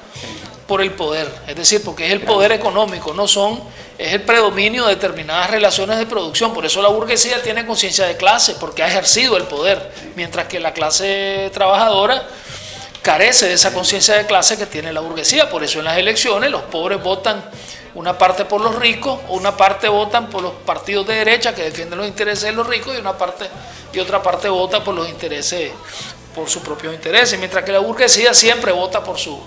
[0.66, 3.62] por el poder, es decir, porque es el poder económico, no son,
[3.98, 6.52] es el predominio de determinadas relaciones de producción.
[6.52, 10.60] Por eso la burguesía tiene conciencia de clase, porque ha ejercido el poder, mientras que
[10.60, 12.26] la clase trabajadora
[13.02, 15.50] carece de esa conciencia de clase que tiene la burguesía.
[15.50, 17.44] Por eso en las elecciones los pobres votan
[17.94, 21.98] una parte por los ricos, una parte votan por los partidos de derecha que defienden
[21.98, 23.46] los intereses de los ricos y una parte
[23.92, 25.70] y otra parte vota por los intereses
[26.34, 29.38] por sus propios intereses, mientras que la burguesía siempre vota por su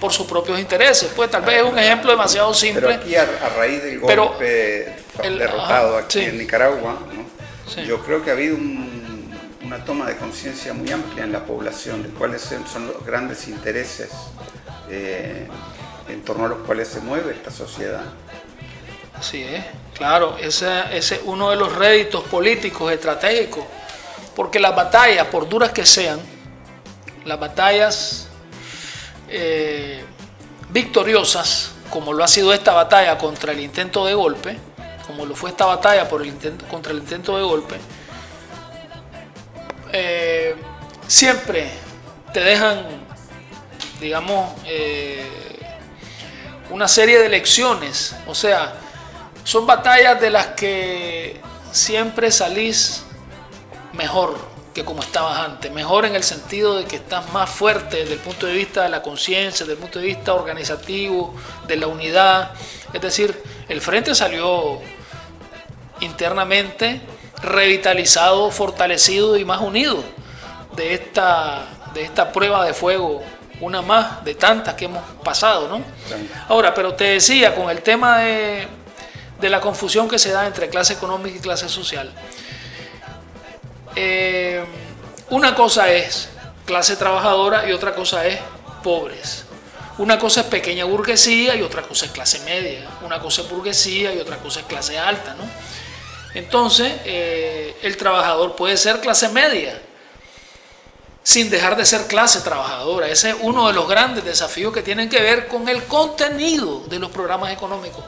[0.00, 1.10] por sus propios intereses.
[1.16, 2.94] Pues tal vez es un ejemplo demasiado Pero simple.
[2.94, 6.24] aquí a, a raíz del Pero golpe el- derrotado ajá, aquí sí.
[6.26, 7.24] en Nicaragua, ¿no?
[7.72, 7.84] Sí.
[7.86, 9.32] yo creo que ha habido un-
[9.64, 13.48] una toma de conciencia muy amplia en la población de cuáles son son los grandes
[13.48, 14.10] intereses
[14.90, 15.48] eh,
[16.08, 18.04] en torno a los cuales se mueve esta sociedad.
[19.14, 19.64] Así es,
[19.94, 23.64] claro, ese ese es uno de los réditos políticos estratégicos,
[24.34, 26.20] porque las batallas, por duras que sean,
[27.24, 28.28] las batallas
[29.28, 30.04] eh,
[30.70, 34.58] victoriosas, como lo ha sido esta batalla contra el intento de golpe,
[35.06, 37.76] como lo fue esta batalla por el intento, contra el intento de golpe,
[39.92, 40.56] eh,
[41.06, 41.70] siempre
[42.32, 42.84] te dejan,
[44.00, 45.53] digamos, eh,
[46.70, 48.14] una serie de lecciones.
[48.26, 48.74] O sea,
[49.44, 51.40] son batallas de las que
[51.72, 53.02] siempre salís
[53.92, 55.70] mejor que como estabas antes.
[55.72, 58.88] Mejor en el sentido de que estás más fuerte desde el punto de vista de
[58.88, 61.34] la conciencia, desde el punto de vista organizativo,
[61.68, 62.50] de la unidad.
[62.92, 64.80] Es decir, el frente salió
[66.00, 67.00] internamente
[67.40, 70.02] revitalizado, fortalecido y más unido
[70.74, 73.22] de esta, de esta prueba de fuego,
[73.60, 75.82] una más de tantas que hemos pasado, ¿no?
[76.48, 78.66] Ahora, pero te decía, con el tema de,
[79.40, 82.12] de la confusión que se da entre clase económica y clase social,
[83.96, 84.64] eh,
[85.30, 86.28] una cosa es
[86.66, 88.38] clase trabajadora y otra cosa es
[88.82, 89.44] pobres.
[89.96, 92.88] Una cosa es pequeña burguesía y otra cosa es clase media.
[93.02, 95.44] Una cosa es burguesía y otra cosa es clase alta, ¿no?
[96.34, 99.80] Entonces, eh, el trabajador puede ser clase media
[101.24, 103.08] sin dejar de ser clase trabajadora.
[103.08, 106.98] Ese es uno de los grandes desafíos que tienen que ver con el contenido de
[106.98, 108.04] los programas económicos,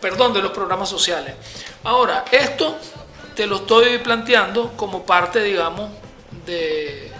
[0.00, 1.34] perdón, de los programas sociales.
[1.82, 2.76] Ahora, esto
[3.34, 5.90] te lo estoy planteando como parte, digamos,
[6.44, 7.10] de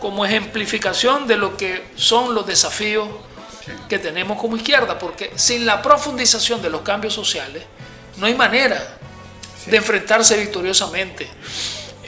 [0.00, 3.08] como ejemplificación de lo que son los desafíos
[3.88, 7.62] que tenemos como izquierda, porque sin la profundización de los cambios sociales
[8.16, 8.98] no hay manera
[9.66, 11.28] de enfrentarse victoriosamente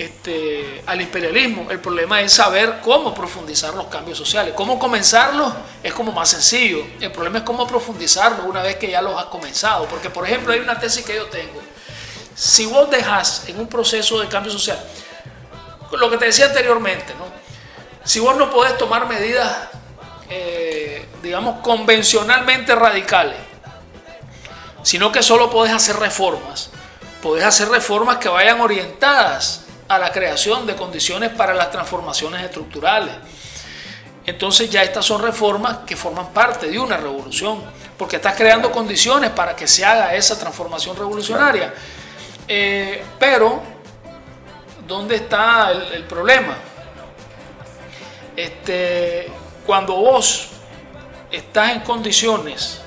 [0.01, 1.71] este, al imperialismo.
[1.71, 4.55] El problema es saber cómo profundizar los cambios sociales.
[4.57, 6.87] Cómo comenzarlos es como más sencillo.
[7.01, 9.85] El problema es cómo profundizarlos una vez que ya los has comenzado.
[9.87, 11.61] Porque, por ejemplo, hay una tesis que yo tengo.
[12.35, 14.83] Si vos dejas en un proceso de cambio social,
[15.93, 17.27] lo que te decía anteriormente, ¿no?
[18.03, 19.69] si vos no podés tomar medidas,
[20.31, 23.37] eh, digamos, convencionalmente radicales,
[24.83, 26.71] sino que solo podés hacer reformas,
[27.21, 33.13] podés hacer reformas que vayan orientadas a la creación de condiciones para las transformaciones estructurales.
[34.25, 37.61] Entonces ya estas son reformas que forman parte de una revolución,
[37.99, 41.75] porque estás creando condiciones para que se haga esa transformación revolucionaria.
[42.47, 43.61] Eh, pero,
[44.87, 46.57] ¿dónde está el, el problema?
[48.37, 49.27] Este,
[49.67, 50.51] cuando vos
[51.33, 52.81] estás en condiciones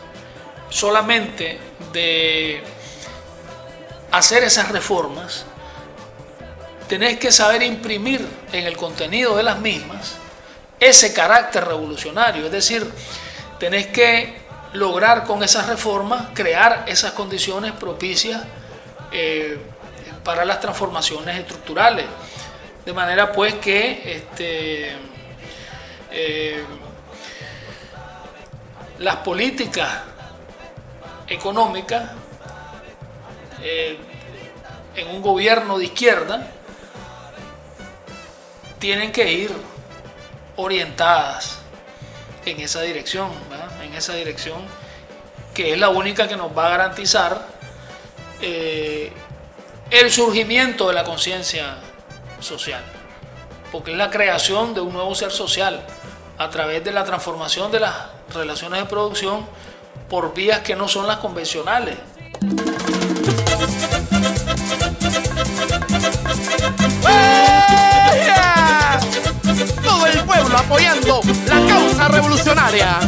[0.70, 1.60] solamente
[1.92, 2.64] de
[4.10, 5.46] hacer esas reformas,
[6.88, 10.16] tenés que saber imprimir en el contenido de las mismas
[10.80, 12.86] ese carácter revolucionario, es decir,
[13.58, 14.42] tenés que
[14.74, 18.42] lograr con esas reformas crear esas condiciones propicias
[19.12, 19.58] eh,
[20.24, 22.06] para las transformaciones estructurales,
[22.86, 24.92] de manera pues que este,
[26.12, 26.64] eh,
[29.00, 29.90] las políticas
[31.28, 32.12] económicas
[33.62, 33.98] eh,
[34.96, 36.52] en un gobierno de izquierda
[38.84, 39.50] tienen que ir
[40.58, 41.60] orientadas
[42.46, 43.30] en esa dirección,
[43.82, 44.58] en esa dirección
[45.54, 47.48] que es la única que nos va a garantizar
[48.42, 49.10] eh,
[49.90, 51.78] el surgimiento de la conciencia
[52.42, 52.84] social,
[53.72, 55.88] porque es la creación de un nuevo ser social
[56.38, 57.96] a través de la transformación de las
[58.34, 59.48] relaciones de producción
[60.10, 61.96] por vías que no son las convencionales.
[70.60, 73.00] Apoyando la causa revolucionaria.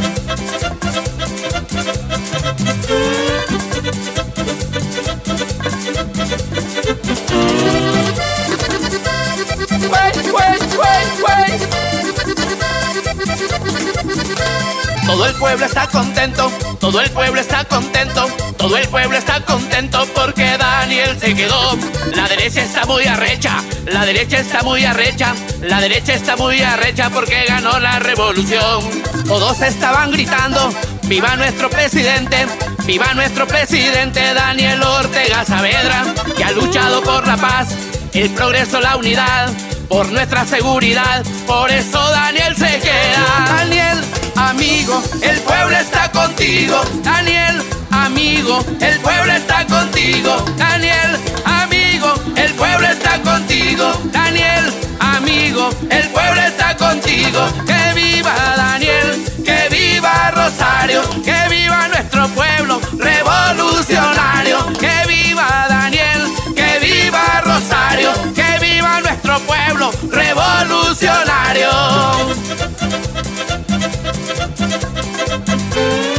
[15.05, 20.05] Todo el pueblo está contento, todo el pueblo está contento, todo el pueblo está contento
[20.15, 21.77] porque Daniel se quedó.
[22.15, 27.09] La derecha está muy arrecha, la derecha está muy arrecha, la derecha está muy arrecha
[27.11, 28.83] porque ganó la revolución.
[29.27, 32.47] Todos estaban gritando, viva nuestro presidente,
[32.85, 36.03] viva nuestro presidente Daniel Ortega Saavedra,
[36.35, 37.69] que ha luchado por la paz,
[38.13, 39.51] el progreso, la unidad
[39.87, 41.23] por nuestra seguridad.
[41.45, 43.45] Por eso Daniel se queda.
[43.57, 44.03] Daniel,
[44.35, 46.81] amigo, el pueblo está contigo.
[47.03, 50.45] Daniel, amigo, el pueblo está contigo.
[50.57, 53.91] Daniel, amigo, el pueblo está contigo.
[54.11, 57.47] Daniel, amigo, el pueblo está contigo.
[57.65, 64.57] Que viva Daniel, que viva Rosario, que viva nuestro pueblo revolucionario.
[64.79, 66.21] Que viva Daniel,
[66.55, 71.69] que viva Rosario, que viva nuestro pueblo revolucionario.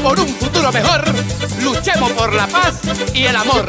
[0.07, 1.03] Por un futuro mejor,
[1.65, 2.81] luchemos por la paz
[3.13, 3.69] y el amor.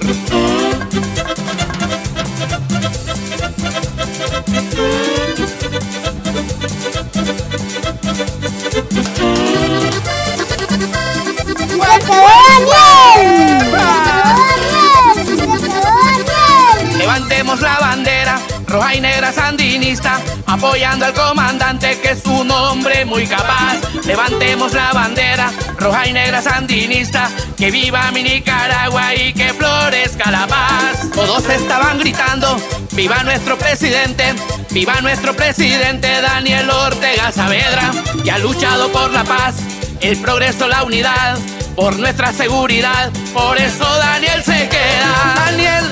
[18.67, 23.77] Roja y negra sandinista, apoyando al comandante que es un hombre muy capaz.
[24.05, 30.47] Levantemos la bandera roja y negra sandinista, que viva mi Nicaragua y que florezca la
[30.47, 31.09] paz.
[31.13, 32.57] Todos estaban gritando,
[32.91, 34.35] viva nuestro presidente,
[34.71, 37.91] viva nuestro presidente Daniel Ortega Saavedra,
[38.23, 39.55] que ha luchado por la paz,
[40.01, 41.37] el progreso, la unidad
[41.77, 43.11] por nuestra seguridad.
[43.33, 45.33] Por eso Daniel se queda.
[45.45, 45.85] Daniel,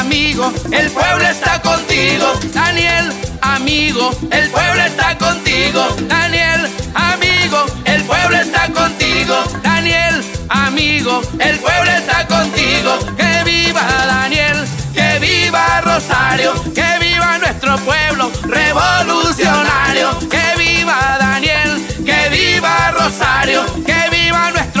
[0.00, 2.32] amigo, el pueblo está contigo.
[2.54, 5.82] Daniel, amigo, el pueblo está contigo.
[6.08, 9.34] Daniel, amigo, el pueblo está contigo.
[9.62, 12.98] Daniel, amigo, el pueblo está contigo.
[13.16, 14.56] Que viva Daniel,
[14.94, 20.18] que viva Rosario, que viva nuestro pueblo revolucionario.
[20.30, 21.70] Que viva Daniel,
[22.06, 23.99] que viva Rosario, que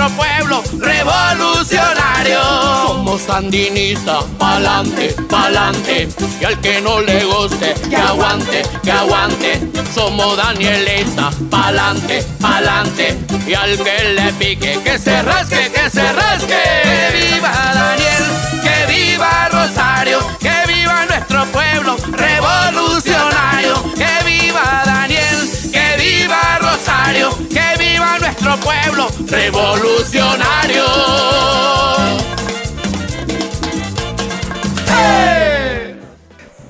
[0.00, 2.40] nuestro pueblo revolucionario.
[2.86, 6.08] Somos sandinistas, pa'lante, pa'lante.
[6.40, 9.60] Y al que no le guste, que aguante, que aguante.
[9.94, 13.18] Somos danielistas, pa'lante, pa'lante.
[13.46, 16.62] Y al que le pique, que se rasque, que se rasque.
[16.82, 18.24] Que viva Daniel,
[18.62, 23.74] que viva Rosario, que viva nuestro pueblo revolucionario.
[23.94, 27.79] Que viva Daniel, que viva Rosario, que viva
[28.18, 30.84] nuestro pueblo revolucionario.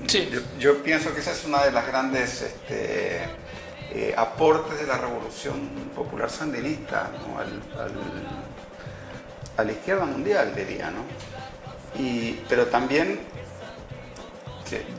[0.07, 0.29] Sí.
[0.33, 3.21] Yo, yo pienso que esa es una de las grandes este,
[3.93, 7.39] eh, aportes de la revolución popular sandinista ¿no?
[7.39, 8.51] al- al-
[9.57, 11.05] a la izquierda mundial, diría, ¿no?
[12.03, 13.21] Y, pero también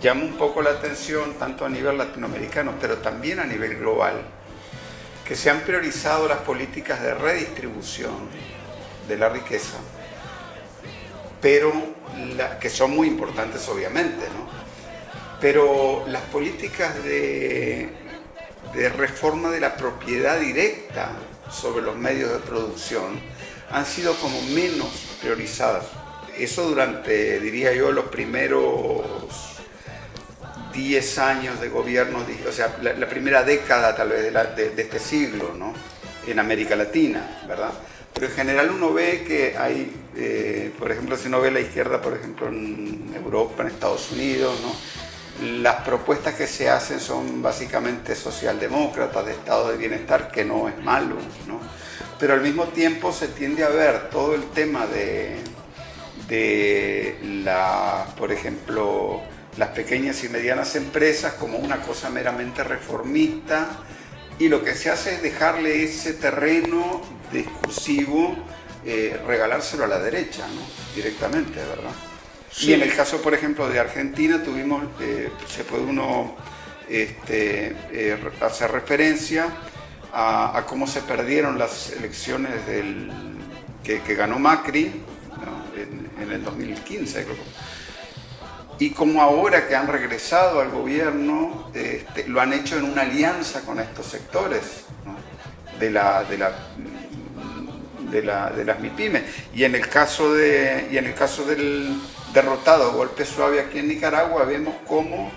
[0.02, 4.22] llama un poco la atención, tanto a nivel latinoamericano, pero también a nivel global,
[5.26, 8.30] que se han priorizado las políticas de redistribución
[9.08, 9.78] de la riqueza,
[11.42, 11.72] pero
[12.36, 14.50] la- que son muy importantes obviamente, ¿no?
[15.40, 17.90] Pero las políticas de,
[18.74, 21.12] de reforma de la propiedad directa
[21.52, 23.20] sobre los medios de producción
[23.72, 24.90] han sido como menos
[25.22, 25.86] priorizadas.
[26.38, 29.51] Eso durante, diría yo, los primeros
[30.74, 35.74] 10 años de gobierno, o sea, la, primera década tal vez de este siglo, ¿no?
[36.28, 37.72] En América Latina, ¿verdad?
[38.14, 42.02] Pero en general uno ve que hay, eh, por ejemplo, si uno ve la izquierda,
[42.02, 45.52] por ejemplo, en Europa, en Estados Unidos, ¿no?
[45.62, 50.78] Las propuestas que se hacen son básicamente socialdemócratas, de estado de bienestar, que no es
[50.84, 51.16] malo,
[51.48, 51.60] ¿no?
[52.20, 55.38] Pero al mismo tiempo se tiende a ver todo el tema de,
[56.28, 59.22] de la, por ejemplo,
[59.58, 63.70] las pequeñas y medianas empresas como una cosa meramente reformista
[64.40, 68.36] y lo que se hace es dejarle ese terreno discursivo,
[68.86, 70.62] eh, regalárselo a la derecha, ¿no?
[70.96, 71.92] directamente, ¿verdad?
[72.60, 76.36] Y en el caso, por ejemplo, de Argentina, tuvimos, eh, se puede uno
[76.90, 79.48] este, eh, hacer referencia
[80.12, 83.10] a, a cómo se perdieron las elecciones del,
[83.84, 84.92] que, que ganó Macri
[85.46, 85.82] ¿no?
[85.82, 87.36] en, en el 2015, creo.
[88.82, 93.62] Y como ahora que han regresado al gobierno, este, lo han hecho en una alianza
[93.62, 94.86] con estos sectores,
[95.80, 96.52] de, la, de, la,
[98.10, 99.22] de, la- de las MIPIMES.
[99.54, 101.96] Y en el caso, de, y en el caso del
[102.34, 105.32] derrotado golpe suave aquí en Nicaragua, vemos cómo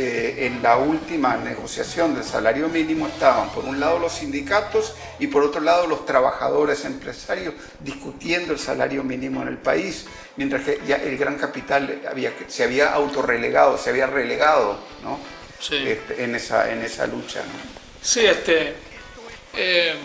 [0.00, 5.26] eh, en la última negociación del salario mínimo estaban por un lado los sindicatos y
[5.26, 10.80] por otro lado los trabajadores empresarios discutiendo el salario mínimo en el país, mientras que
[10.86, 15.18] ya el gran capital había, se había autorrelegado, se había relegado ¿no?
[15.58, 15.74] Sí.
[15.74, 17.40] Este, en, esa, en esa lucha.
[17.40, 17.58] ¿no?
[18.00, 18.76] Sí, este.
[19.54, 19.96] eh,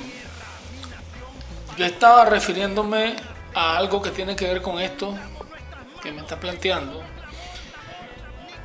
[1.78, 3.16] yo estaba refiriéndome
[3.54, 5.16] a algo que tiene que ver con esto
[6.02, 7.13] que me está planteando.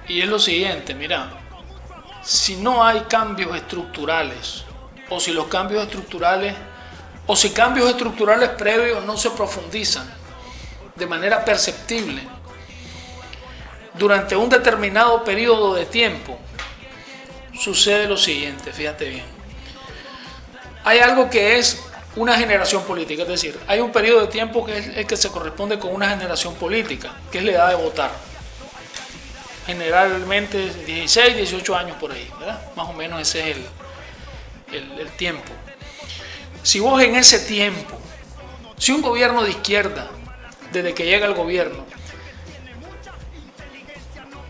[0.09, 1.31] Y es lo siguiente, mira,
[2.23, 4.65] si no hay cambios estructurales,
[5.11, 6.55] o si los cambios estructurales,
[7.27, 10.11] o si cambios estructurales previos no se profundizan
[10.97, 12.23] de manera perceptible
[13.95, 16.39] durante un determinado periodo de tiempo,
[17.59, 19.27] sucede lo siguiente, fíjate bien.
[20.85, 21.83] Hay algo que es
[22.17, 25.29] una generación política, es decir, hay un periodo de tiempo que es el que se
[25.31, 28.28] corresponde con una generación política, que es la edad de votar.
[29.69, 32.59] Generalmente 16, 18 años por ahí, ¿verdad?
[32.75, 33.67] Más o menos ese es el,
[34.73, 35.53] el- el tiempo.
[36.63, 37.99] Si vos en ese tiempo,
[38.79, 40.09] si un gobierno de izquierda,
[40.73, 41.85] desde que llega al gobierno,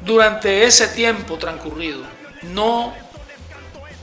[0.02, 2.02] durante ese tiempo transcurrido,
[2.42, 2.94] no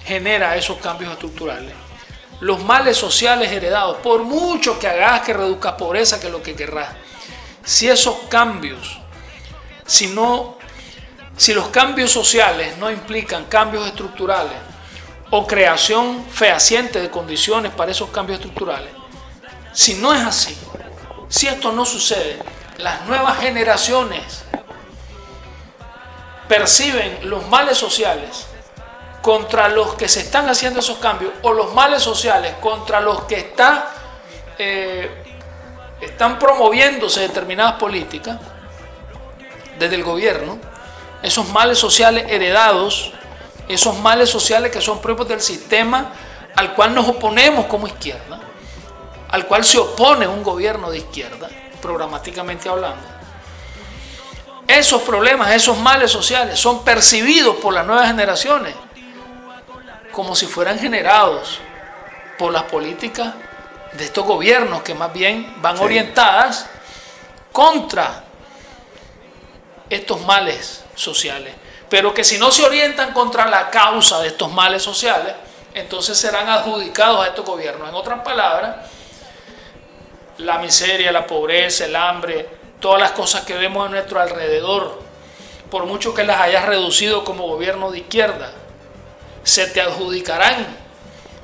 [0.03, 1.74] genera esos cambios estructurales.
[2.41, 6.89] Los males sociales heredados, por mucho que hagas que reduzcas pobreza, que lo que querrás,
[7.63, 8.99] si esos cambios,
[9.86, 10.57] si no,
[11.38, 14.53] si los cambios sociales no implican cambios estructurales
[15.31, 18.91] o creación fehaciente de condiciones para esos cambios estructurales,
[19.73, 20.57] si no es así,
[21.27, 22.39] si esto no sucede,
[22.77, 24.43] las nuevas generaciones
[26.47, 28.47] perciben los males sociales
[29.21, 33.39] contra los que se están haciendo esos cambios o los males sociales contra los que
[33.39, 33.91] está,
[34.57, 35.09] eh,
[35.99, 38.38] están promoviéndose determinadas políticas
[39.79, 40.59] desde el gobierno,
[41.26, 43.11] esos males sociales heredados,
[43.67, 46.11] esos males sociales que son propios del sistema
[46.55, 48.39] al cual nos oponemos como izquierda,
[49.30, 51.49] al cual se opone un gobierno de izquierda,
[51.82, 53.03] programáticamente hablando.
[54.67, 58.73] Esos problemas, esos males sociales son percibidos por las nuevas generaciones
[60.11, 61.59] como si fueran generados
[62.39, 63.34] por las políticas
[63.91, 65.84] de estos gobiernos que más bien van Sí.
[65.84, 66.67] orientadas
[67.51, 68.23] contra
[69.89, 71.54] estos males sociales.
[71.89, 75.34] Pero que si no se orientan contra la causa de estos males sociales,
[75.74, 77.89] entonces serán adjudicados a estos gobiernos.
[77.89, 78.78] En otras palabras,
[80.39, 82.48] la miseria, la pobreza, el hambre,
[82.80, 85.02] todas las cosas que vemos a nuestro alrededor,
[85.70, 88.52] por mucho que las hayas reducido como gobierno de izquierda,
[89.43, 90.66] se te adjudicarán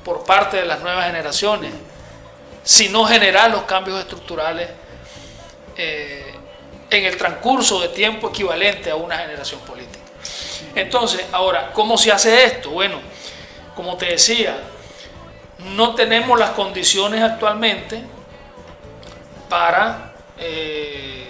[0.04, 1.72] por parte de las nuevas generaciones
[2.64, 4.68] si no generas los cambios estructurales
[5.76, 6.31] eh,
[6.92, 10.04] en el transcurso de tiempo equivalente a una generación política.
[10.74, 12.70] Entonces, ahora, ¿cómo se hace esto?
[12.70, 13.00] Bueno,
[13.74, 14.58] como te decía,
[15.74, 18.02] no tenemos las condiciones actualmente
[19.48, 21.28] para eh,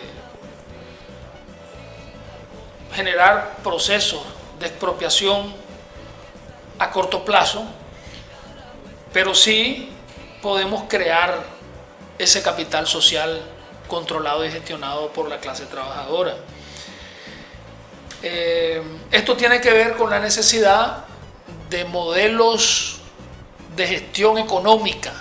[2.93, 4.23] generar procesos
[4.59, 5.55] de expropiación
[6.81, 7.65] a corto plazo,
[9.13, 9.91] pero sí
[10.41, 11.45] podemos crear
[12.19, 13.43] ese capital social
[13.93, 16.35] controlado y gestionado por la clase trabajadora.
[18.23, 21.05] Eh, esto tiene que ver con la necesidad
[21.69, 23.03] de modelos
[23.77, 25.13] de gestión económica,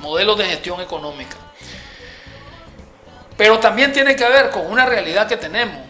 [0.00, 1.36] modelos de gestión económica.
[3.38, 5.80] Pero también tiene que ver con una realidad que tenemos,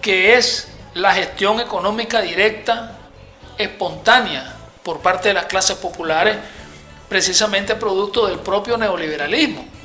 [0.00, 2.96] que es la gestión económica directa,
[3.58, 6.36] espontánea, por parte de las clases populares,
[7.08, 9.75] precisamente producto del propio neoliberalismo.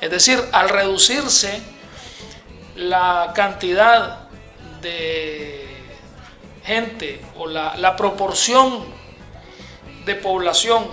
[0.00, 1.62] Es decir, al reducirse
[2.76, 4.28] la cantidad
[4.80, 5.66] de
[6.64, 8.84] gente o la, proporción
[10.04, 10.86] de población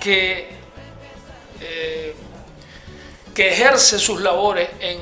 [0.00, 0.48] que,
[1.60, 2.14] eh,
[3.34, 5.00] que ejerce sus labores en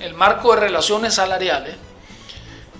[0.00, 1.76] el marco de relaciones salariales,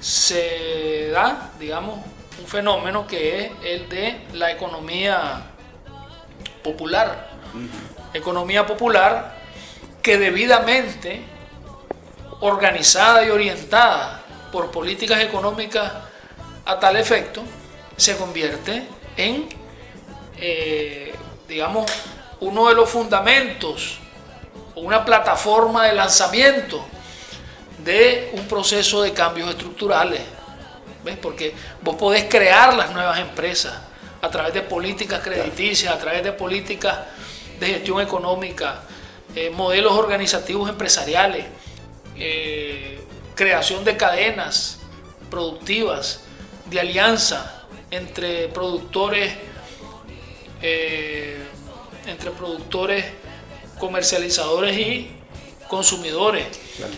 [0.00, 2.00] se da, digamos,
[2.40, 5.52] un fenómeno que es el de la economía
[6.64, 7.31] popular.
[8.14, 9.36] Economía popular
[10.02, 11.22] que debidamente
[12.40, 15.92] organizada y orientada por políticas económicas
[16.64, 17.42] a tal efecto,
[17.96, 18.86] se convierte
[19.16, 19.48] en,
[20.38, 21.14] eh,
[21.48, 21.90] digamos,
[22.40, 23.98] uno de los fundamentos
[24.74, 26.84] una plataforma de lanzamiento
[27.84, 30.20] de un proceso de cambios estructurales.
[31.04, 31.16] ¿ves?
[31.18, 33.74] Porque vos podés crear las nuevas empresas
[34.20, 36.98] a través de políticas crediticias, a través de políticas
[37.62, 38.82] de gestión económica,
[39.36, 41.46] eh, modelos organizativos empresariales,
[42.16, 43.00] eh,
[43.36, 44.80] creación de cadenas
[45.30, 46.24] productivas,
[46.66, 49.32] de alianza entre productores,
[50.60, 51.38] eh,
[52.06, 53.04] entre productores,
[53.78, 55.16] comercializadores y
[55.68, 56.46] consumidores.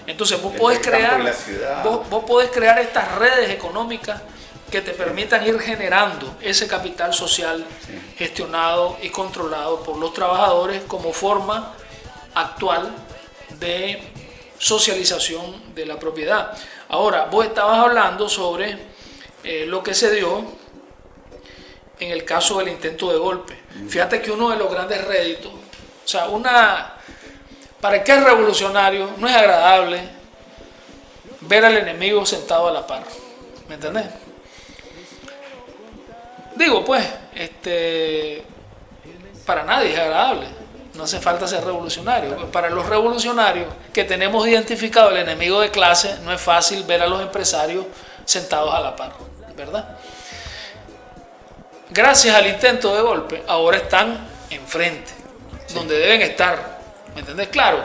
[0.06, 1.20] Entonces vos podés crear,
[1.84, 4.22] vos, vos podés crear estas redes económicas
[4.74, 7.64] que te permitan ir generando ese capital social
[8.18, 11.74] gestionado y controlado por los trabajadores como forma
[12.34, 12.92] actual
[13.60, 14.02] de
[14.58, 16.58] socialización de la propiedad.
[16.88, 18.76] Ahora, vos estabas hablando sobre
[19.44, 20.42] eh, lo que se dio
[22.00, 23.56] en el caso del intento de golpe.
[23.88, 26.94] Fíjate que uno de los grandes réditos, o sea, una,
[27.80, 30.00] para el que es revolucionario, no es agradable
[31.42, 33.04] ver al enemigo sentado a la par.
[33.68, 34.23] ¿Me entendés?
[36.56, 38.44] Digo, pues, este,
[39.44, 40.46] para nadie es agradable.
[40.94, 42.50] No hace falta ser revolucionario.
[42.52, 47.06] Para los revolucionarios que tenemos identificado el enemigo de clase, no es fácil ver a
[47.06, 47.84] los empresarios
[48.24, 49.12] sentados a la par,
[49.56, 49.96] ¿verdad?
[51.90, 55.12] Gracias al intento de golpe, ahora están enfrente,
[55.74, 56.80] donde deben estar.
[57.14, 57.48] ¿Me entendés?
[57.48, 57.84] Claro,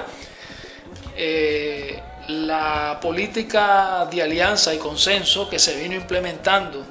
[1.16, 6.86] eh, la política de alianza y consenso que se vino implementando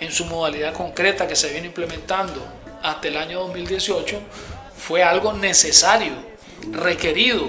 [0.00, 2.46] en su modalidad concreta que se vino implementando
[2.82, 4.20] hasta el año 2018
[4.76, 6.12] fue algo necesario,
[6.70, 7.48] requerido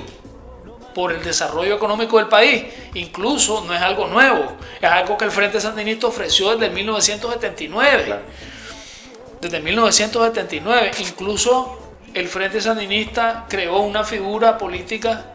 [0.94, 2.64] por el desarrollo económico del país.
[2.94, 8.20] Incluso no es algo nuevo, es algo que el Frente Sandinista ofreció desde 1979.
[9.42, 11.80] Desde 1979, incluso
[12.14, 15.34] el Frente Sandinista creó una figura política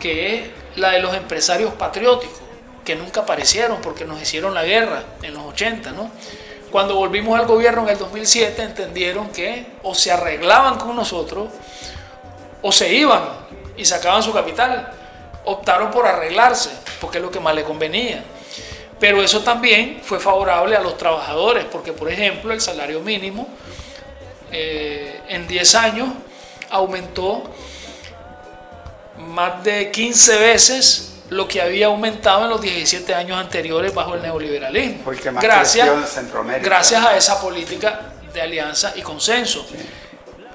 [0.00, 2.40] que es la de los empresarios patrióticos,
[2.84, 6.10] que nunca aparecieron porque nos hicieron la guerra en los 80, ¿no?
[6.70, 11.48] Cuando volvimos al gobierno en el 2007 entendieron que o se arreglaban con nosotros
[12.62, 13.22] o se iban
[13.76, 14.92] y sacaban su capital.
[15.44, 16.70] Optaron por arreglarse
[17.00, 18.24] porque es lo que más le convenía.
[18.98, 23.46] Pero eso también fue favorable a los trabajadores porque, por ejemplo, el salario mínimo
[24.50, 26.08] eh, en 10 años
[26.70, 27.44] aumentó
[29.18, 34.22] más de 15 veces lo que había aumentado en los 17 años anteriores bajo el
[34.22, 35.04] neoliberalismo.
[35.04, 39.66] Fue el que más gracias, en gracias a esa política de alianza y consenso,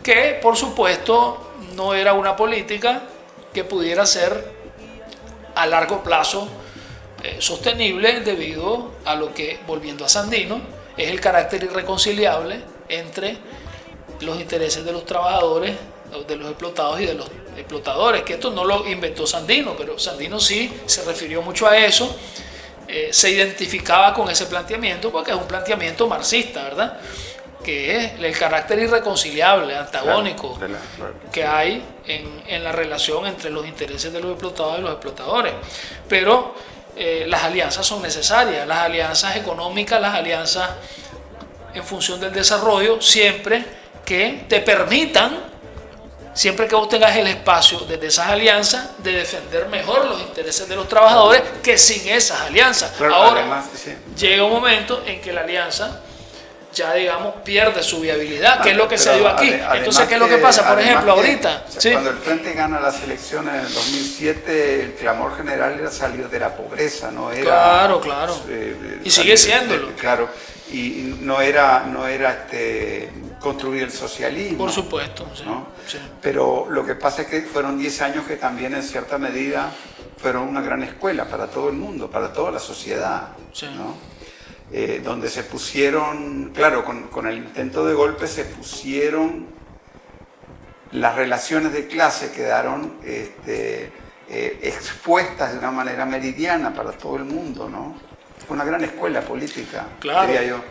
[0.03, 3.03] que por supuesto no era una política
[3.53, 4.59] que pudiera ser
[5.55, 6.47] a largo plazo
[7.23, 10.61] eh, sostenible debido a lo que, volviendo a Sandino,
[10.95, 13.37] es el carácter irreconciliable entre
[14.21, 15.75] los intereses de los trabajadores,
[16.27, 20.39] de los explotados y de los explotadores, que esto no lo inventó Sandino, pero Sandino
[20.39, 22.15] sí se refirió mucho a eso,
[22.87, 26.97] eh, se identificaba con ese planteamiento porque es un planteamiento marxista, ¿verdad?
[27.63, 31.13] Que es el carácter irreconciliable, antagónico Claro, de la- claro.
[31.31, 35.53] que hay en, en la relación entre los intereses de los explotados y los explotadores.
[36.07, 36.55] Pero
[36.95, 40.69] eh, las alianzas son necesarias, las alianzas económicas, las alianzas
[41.75, 43.63] en función del desarrollo, siempre
[44.05, 45.37] que te permitan
[46.39, 50.75] siempre que vos tengas el espacio desde esas alianzas de defender mejor los intereses de
[50.77, 52.91] los trabajadores que sin esas alianzas.
[52.97, 53.93] Claro, Ahora, además, sí.
[54.17, 55.99] llega un momento en que la alianza
[56.73, 59.53] ya, digamos, pierde su viabilidad, que es lo que se Pero dio aquí.
[59.73, 60.65] Entonces, ¿qué es lo que pasa?
[60.69, 61.91] Por ejemplo, que, ahorita, o sea, ¿sí?
[61.91, 66.39] cuando el Frente gana las elecciones en el 2007, el clamor general era salir de
[66.39, 67.41] la pobreza, no era...
[67.43, 68.39] Claro, claro.
[68.47, 69.95] eh, Y sigue salir de- siéndolo.
[69.99, 70.29] claro,
[70.71, 74.57] y no era, no era este, construir el socialismo.
[74.59, 75.27] por supuesto.
[75.33, 75.67] sí, ¿no?
[75.87, 75.97] sí.
[76.21, 79.71] Pero lo que pasa es que fueron 10 años que también en cierta medida
[80.17, 83.67] fueron una gran escuela para todo el mundo, para toda la sociedad, Sí.
[83.75, 83.95] ¿no?
[84.71, 89.47] Eh, donde se pusieron, claro, con, con el intento de golpe se pusieron,
[90.91, 93.91] las relaciones de clase quedaron este,
[94.29, 97.95] eh, expuestas de una manera meridiana para todo el mundo, ¿no?
[98.49, 100.27] Una gran escuela política, Claro.
[100.27, 100.63] diría yo.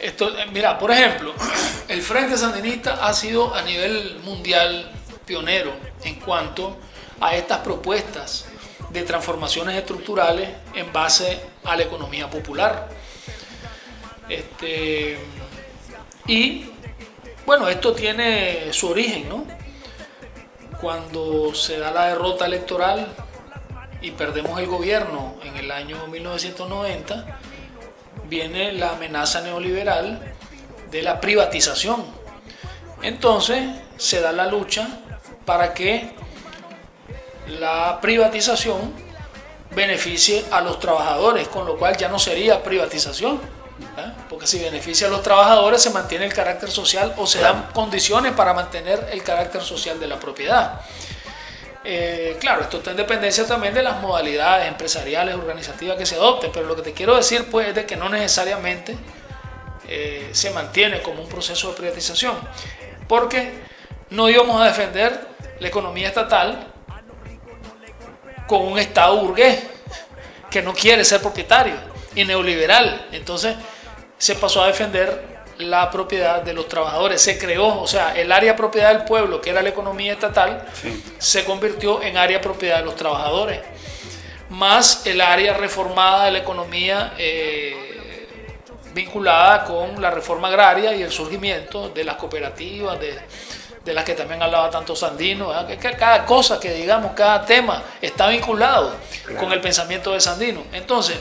[0.00, 1.34] Esto, eh, mira, por ejemplo,
[1.88, 4.90] el Frente Sandinista ha sido a nivel mundial
[5.26, 5.72] pionero
[6.04, 6.76] en cuanto
[7.20, 8.46] a estas propuestas
[8.90, 12.88] de transformaciones estructurales en base a la economía popular.
[14.28, 15.18] Este,
[16.26, 16.66] y
[17.44, 19.44] bueno, esto tiene su origen, ¿no?
[20.80, 23.08] Cuando se da la derrota electoral
[24.04, 27.24] y perdemos el gobierno en el año 1990,
[28.28, 30.20] viene la amenaza neoliberal
[30.90, 32.04] de la privatización.
[33.00, 33.64] Entonces
[33.96, 35.00] se da la lucha
[35.46, 36.14] para que
[37.48, 38.92] la privatización
[39.70, 43.40] beneficie a los trabajadores, con lo cual ya no sería privatización.
[44.28, 48.32] Porque si beneficia a los trabajadores se mantiene el carácter social o se dan condiciones
[48.32, 50.82] para mantener el carácter social de la propiedad.
[51.86, 56.50] Eh, claro, esto está en dependencia también de las modalidades empresariales, organizativas que se adopten,
[56.50, 58.96] pero lo que te quiero decir pues es de que no necesariamente
[59.86, 62.36] eh, se mantiene como un proceso de privatización,
[63.06, 63.52] porque
[64.08, 65.28] no íbamos a defender
[65.60, 66.72] la economía estatal
[68.46, 69.62] con un Estado burgués
[70.50, 71.74] que no quiere ser propietario
[72.14, 73.08] y neoliberal.
[73.12, 73.56] Entonces
[74.16, 77.20] se pasó a defender la propiedad de los trabajadores.
[77.20, 80.66] Se creó, o sea, el área propiedad del pueblo, que era la economía estatal,
[81.18, 83.60] se convirtió en área propiedad de los trabajadores.
[84.50, 88.28] Más el área reformada de la economía eh,
[88.94, 93.18] vinculada con la reforma agraria y el surgimiento de las cooperativas, de,
[93.84, 98.28] de las que también hablaba tanto Sandino, que, cada cosa que digamos, cada tema está
[98.28, 98.94] vinculado
[99.38, 100.62] con el pensamiento de Sandino.
[100.72, 101.18] Entonces,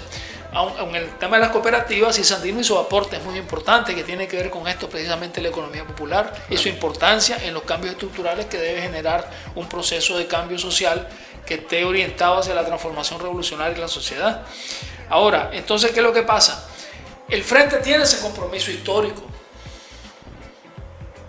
[0.80, 4.38] en el tema de las cooperativas, y Sandino hizo aportes muy importantes que tiene que
[4.38, 8.58] ver con esto, precisamente la economía popular y su importancia en los cambios estructurales que
[8.58, 11.08] debe generar un proceso de cambio social
[11.46, 14.44] que esté orientado hacia la transformación revolucionaria de la sociedad.
[15.10, 16.70] Ahora, entonces, ¿qué es lo que pasa?
[17.28, 19.24] El Frente tiene ese compromiso histórico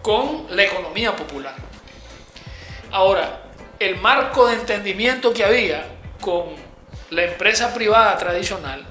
[0.03, 1.55] con la economía popular.
[2.91, 3.41] Ahora,
[3.79, 5.87] el marco de entendimiento que había
[6.21, 6.51] con
[7.11, 8.87] la empresa privada tradicional,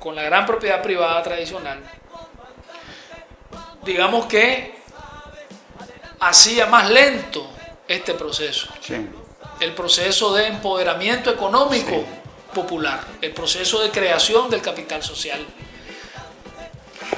[0.00, 1.78] con la gran propiedad privada tradicional,
[3.84, 4.80] digamos que
[6.18, 7.48] hacía más lento
[7.86, 8.68] este proceso.
[9.60, 12.02] El proceso de empoderamiento económico
[12.54, 15.46] popular, el proceso de creación del capital social.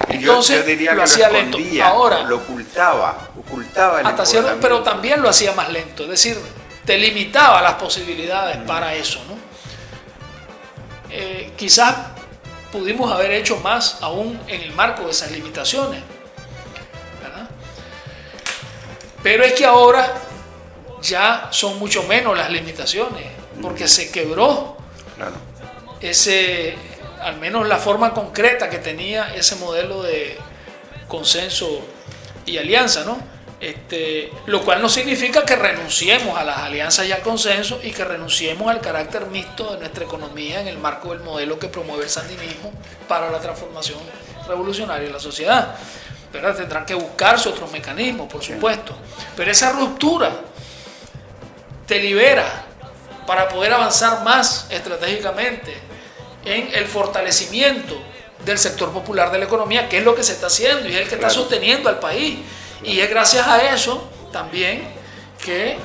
[0.08, 1.58] Entonces, yo, diría lo, hacía lento.
[1.84, 6.38] Ahora, lo ocultaba, ocultaba el hasta cierto, pero también lo hacía más lento, es decir,
[6.84, 8.66] te limitaba las posibilidades mm.
[8.66, 9.36] para eso, ¿no?
[11.10, 11.94] Eh, quizás
[12.72, 16.02] pudimos haber hecho más aún en el marco de esas limitaciones,
[17.22, 17.48] ¿verdad?
[19.22, 20.14] Pero es que ahora
[21.02, 23.26] ya son mucho menos las limitaciones,
[23.60, 24.76] porque se quebró
[26.00, 26.76] ese
[27.20, 30.36] al menos la forma concreta que tenía ese modelo de
[31.06, 31.80] consenso
[32.46, 33.18] y alianza, ¿no?
[33.62, 38.02] Este, lo cual no significa que renunciemos a las alianzas y al consenso y que
[38.02, 42.10] renunciemos al carácter mixto de nuestra economía en el marco del modelo que promueve el
[42.10, 42.72] sandinismo
[43.06, 44.00] para la transformación
[44.48, 45.76] revolucionaria de la sociedad.
[46.32, 48.96] Pero tendrán que buscarse otros mecanismos, por supuesto.
[49.36, 50.32] Pero esa ruptura
[51.86, 52.64] te libera
[53.28, 55.72] para poder avanzar más estratégicamente
[56.44, 57.96] en el fortalecimiento
[58.44, 61.02] del sector popular de la economía, que es lo que se está haciendo y es
[61.02, 62.40] el que está sosteniendo al país.
[62.84, 64.82] Y es gracias a eso también
[65.42, 65.76] que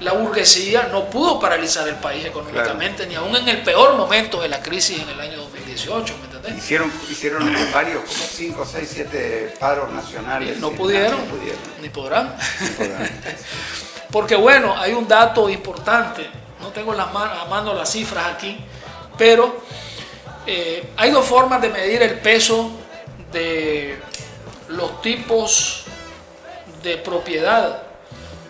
[0.00, 4.48] la burguesía no pudo paralizar el país económicamente, ni aún en el peor momento de
[4.48, 6.64] la crisis en el año 2018, ¿me entendés?
[6.64, 10.58] Hicieron, hicieron varios, como 5, 6, 7 paros nacionales.
[10.58, 11.20] No pudieron,
[11.82, 12.34] ni podrán.
[14.10, 16.26] Porque bueno, hay un dato importante,
[16.60, 18.58] no tengo a mano las cifras aquí,
[19.18, 19.62] pero
[20.46, 22.70] eh, hay dos formas de medir el peso
[23.30, 24.00] de
[24.68, 25.79] los tipos
[26.82, 27.82] de propiedad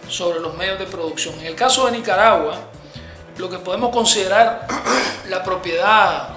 [0.08, 1.38] sobre los medios de producción.
[1.40, 2.58] En el caso de Nicaragua,
[3.36, 4.66] lo que podemos considerar
[5.28, 6.28] la propiedad,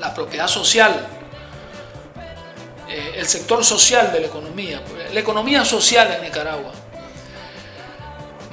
[0.00, 1.06] la propiedad social,
[2.88, 4.82] eh, el sector social de la economía,
[5.12, 6.72] la economía social en Nicaragua,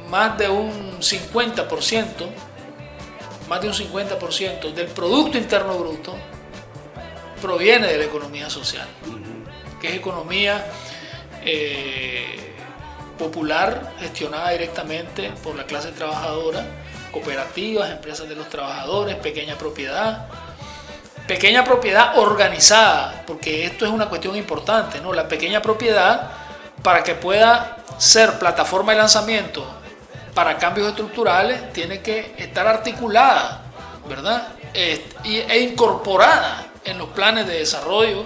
[0.09, 2.51] más de un 50%
[3.51, 6.15] más de un 50% del Producto Interno Bruto
[7.41, 8.87] proviene de la economía social,
[9.81, 10.65] que es economía
[11.43, 12.55] eh,
[13.17, 16.65] popular gestionada directamente por la clase trabajadora,
[17.11, 20.27] cooperativas, empresas de los trabajadores, pequeña propiedad,
[21.27, 25.13] pequeña propiedad organizada, porque esto es una cuestión importante, ¿no?
[25.13, 26.31] La pequeña propiedad
[26.81, 29.65] para que pueda ser plataforma de lanzamiento
[30.33, 33.61] para cambios estructurales tiene que estar articulada,
[34.07, 34.47] ¿verdad?
[34.73, 38.25] e incorporada en los planes de desarrollo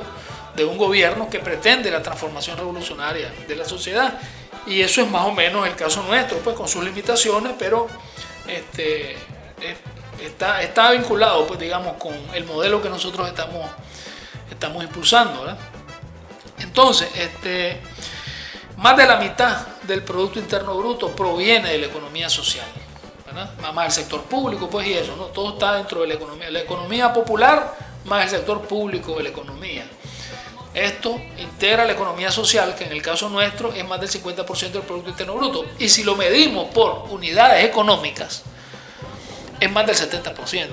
[0.56, 4.20] de un gobierno que pretende la transformación revolucionaria de la sociedad.
[4.68, 7.88] Y eso es más o menos el caso nuestro, pues con sus limitaciones, pero
[8.48, 9.16] este,
[10.22, 13.70] está, está vinculado, pues digamos, con el modelo que nosotros estamos,
[14.50, 15.46] estamos impulsando.
[16.60, 17.80] Entonces, este,
[18.78, 22.66] más de la mitad del Producto Interno Bruto proviene de la economía social.
[23.26, 23.52] ¿verdad?
[23.74, 25.26] Más el sector público, pues y eso, ¿no?
[25.26, 26.50] Todo está dentro de la economía.
[26.50, 27.76] La economía popular
[28.06, 29.86] más el sector público de la economía.
[30.76, 34.82] Esto integra la economía social, que en el caso nuestro es más del 50% del
[34.82, 35.66] Producto Interno Bruto.
[35.80, 38.44] Y si lo medimos por unidades económicas,
[39.58, 40.68] es más del 70%.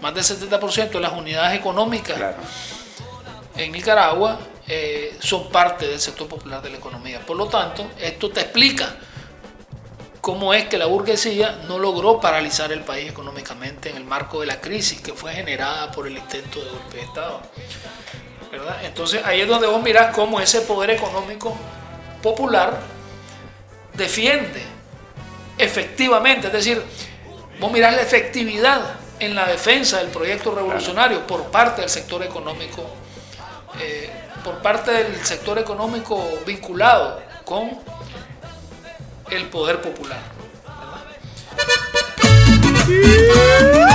[0.00, 2.18] Más del 70% de las unidades económicas
[3.54, 7.20] en Nicaragua eh, son parte del sector popular de la economía.
[7.20, 8.96] Por lo tanto, esto te explica
[10.22, 14.46] cómo es que la burguesía no logró paralizar el país económicamente en el marco de
[14.46, 17.42] la crisis que fue generada por el intento de golpe de Estado.
[18.82, 21.56] Entonces ahí es donde vos mirás cómo ese poder económico
[22.22, 22.78] popular
[23.94, 24.62] defiende
[25.56, 26.82] efectivamente, es decir,
[27.58, 28.80] vos mirás la efectividad
[29.20, 32.84] en la defensa del proyecto revolucionario por parte del sector económico,
[33.80, 34.10] eh,
[34.44, 37.70] por parte del sector económico vinculado con
[39.30, 40.20] el poder popular.
[42.90, 43.91] ¿verdad?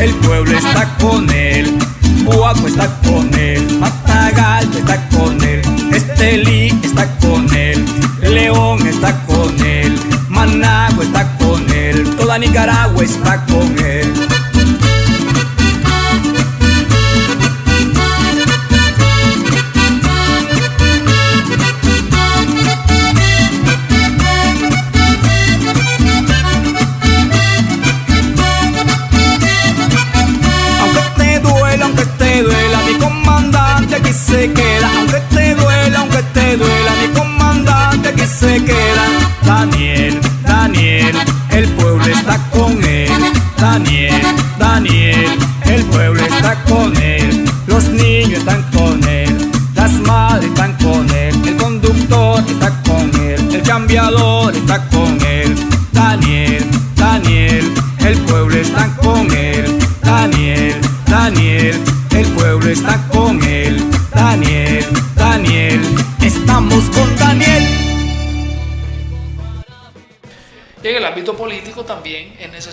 [0.00, 1.76] El pueblo está con él,
[2.24, 5.60] Guapo está con él, Matagalpa está con él,
[5.92, 7.84] Estelí está con él,
[8.22, 9.94] León está con él,
[10.30, 13.79] Managua está con él, toda Nicaragua está con él.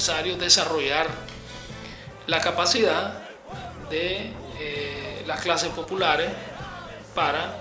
[0.08, 1.08] Desarrollar
[2.28, 3.24] la capacidad
[3.90, 6.30] de eh, las clases populares
[7.14, 7.58] para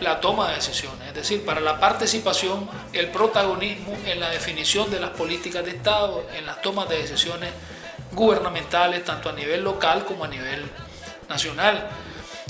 [0.00, 5.00] la toma de decisiones, es decir, para la participación, el protagonismo en la definición de
[5.00, 7.50] las políticas de Estado, en las tomas de decisiones
[8.12, 10.64] gubernamentales, tanto a nivel local como a nivel
[11.28, 11.88] nacional.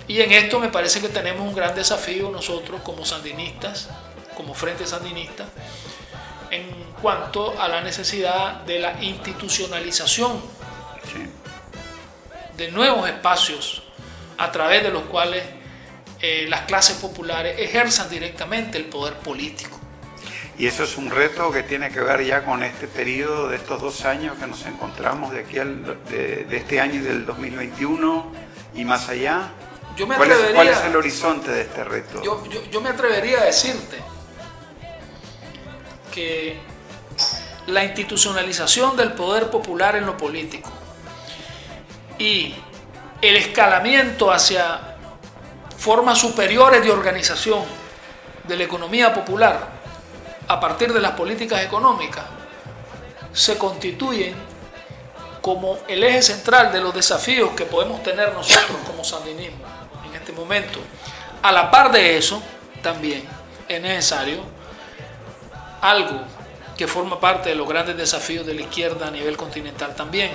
[0.09, 3.89] Y en esto me parece que tenemos un gran desafío nosotros como sandinistas,
[4.37, 5.45] como Frente Sandinista,
[6.53, 6.65] en
[7.01, 10.41] cuanto a la necesidad de la institucionalización
[12.57, 13.83] de nuevos espacios
[14.39, 15.43] a través de los cuales
[16.21, 19.79] eh, las clases populares ejerzan directamente el poder político.
[20.59, 23.81] Y eso es un reto que tiene que ver ya con este periodo de estos
[23.81, 28.33] dos años que nos encontramos de aquí al, de, de este año y del 2021
[28.75, 29.51] y más allá.
[29.97, 32.23] Yo me ¿Cuál, es, atrevería- cuál es el horizonte de este reto?
[32.23, 33.99] Yo, yo- yo me atrevería a decirte
[36.13, 36.61] que
[37.67, 40.71] la institucionalización del poder popular en lo político
[42.19, 42.55] y
[43.21, 44.97] el escalamiento hacia
[45.77, 47.65] formas superiores de organización
[48.45, 49.69] de la economía popular
[50.47, 52.25] a partir de las políticas económicas
[53.33, 54.35] se constituyen
[55.41, 59.65] como el eje central de los desafíos que podemos tener nosotros como sandinismo
[60.07, 60.79] en este momento.
[61.43, 62.41] A la par de eso,
[62.83, 63.25] también
[63.69, 64.62] es necesario
[65.83, 66.23] algo
[66.77, 70.33] que forma parte de los grandes desafíos de la izquierda a nivel continental también,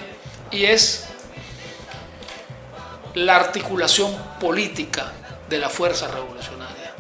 [0.52, 1.08] y es
[3.16, 5.12] la articulación política
[5.50, 6.93] de la fuerza revolucionaria.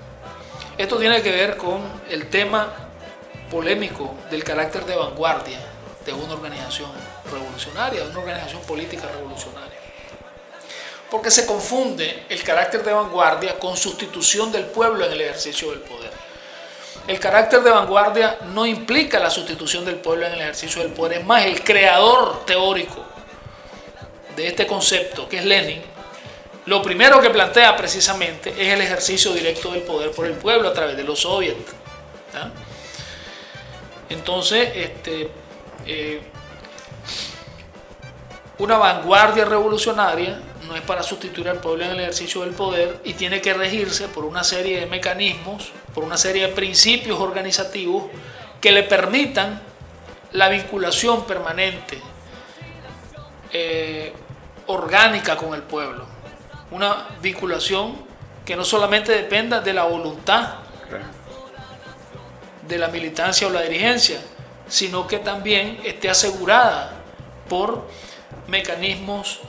[0.77, 2.73] Esto tiene que ver con el tema
[3.51, 5.59] polémico del carácter de vanguardia
[6.05, 6.89] de una organización
[7.31, 9.77] revolucionaria, de una organización política revolucionaria.
[11.11, 15.81] Porque se confunde el carácter de vanguardia con sustitución del pueblo en el ejercicio del
[15.81, 16.11] poder.
[17.07, 21.19] El carácter de vanguardia no implica la sustitución del pueblo en el ejercicio del poder.
[21.19, 23.05] Es más, el creador teórico
[24.35, 25.81] de este concepto, que es Lenin,
[26.65, 30.73] lo primero que plantea precisamente es el ejercicio directo del poder por el pueblo a
[30.73, 31.71] través de los soviets.
[34.09, 35.31] Entonces, este,
[35.85, 36.21] eh,
[38.57, 43.13] una vanguardia revolucionaria no es para sustituir al pueblo en el ejercicio del poder y
[43.13, 48.05] tiene que regirse por una serie de mecanismos, por una serie de principios organizativos
[48.61, 49.61] que le permitan
[50.33, 51.99] la vinculación permanente,
[53.51, 54.13] eh,
[54.67, 56.05] orgánica con el pueblo.
[56.71, 57.95] Una vinculación
[58.45, 60.55] que no solamente dependa de la voluntad
[62.67, 64.19] de la militancia o la dirigencia,
[64.67, 66.91] sino que también esté asegurada
[67.47, 67.87] por
[68.47, 69.39] mecanismos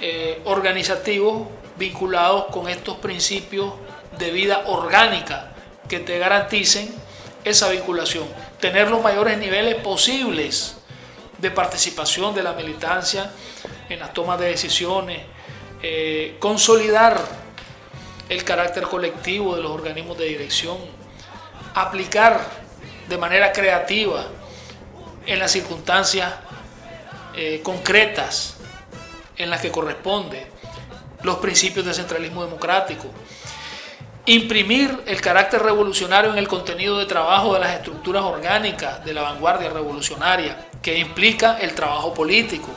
[0.00, 3.72] eh, organizativos vinculados con estos principios
[4.18, 5.52] de vida orgánica
[5.88, 6.94] que te garanticen
[7.44, 8.26] esa vinculación.
[8.60, 10.76] Tener los mayores niveles posibles
[11.38, 13.30] de participación de la militancia
[13.88, 15.20] en las tomas de decisiones,
[15.82, 17.20] eh, consolidar
[18.28, 20.78] el carácter colectivo de los organismos de dirección,
[21.74, 22.40] aplicar
[23.08, 24.26] de manera creativa
[25.26, 26.32] en las circunstancias
[27.34, 28.55] eh, concretas
[29.36, 30.46] en las que corresponde
[31.22, 33.08] los principios de centralismo democrático,
[34.26, 39.22] imprimir el carácter revolucionario en el contenido de trabajo de las estructuras orgánicas de la
[39.22, 42.68] vanguardia revolucionaria, que implica el trabajo político,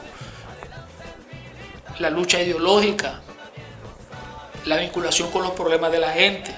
[1.99, 3.21] la lucha ideológica,
[4.65, 6.55] la vinculación con los problemas de la gente,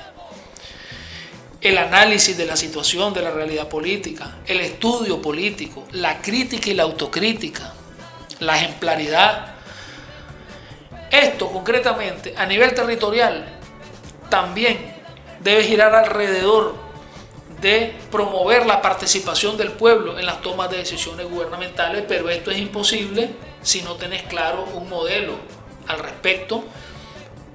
[1.61, 6.73] el análisis de la situación de la realidad política, el estudio político, la crítica y
[6.73, 7.73] la autocrítica,
[8.39, 9.55] la ejemplaridad.
[11.11, 13.45] Esto concretamente a nivel territorial
[14.29, 14.95] también
[15.41, 16.75] debe girar alrededor
[17.59, 22.57] de promover la participación del pueblo en las tomas de decisiones gubernamentales, pero esto es
[22.57, 23.29] imposible
[23.61, 25.35] si no tenés claro un modelo
[25.87, 26.63] al respecto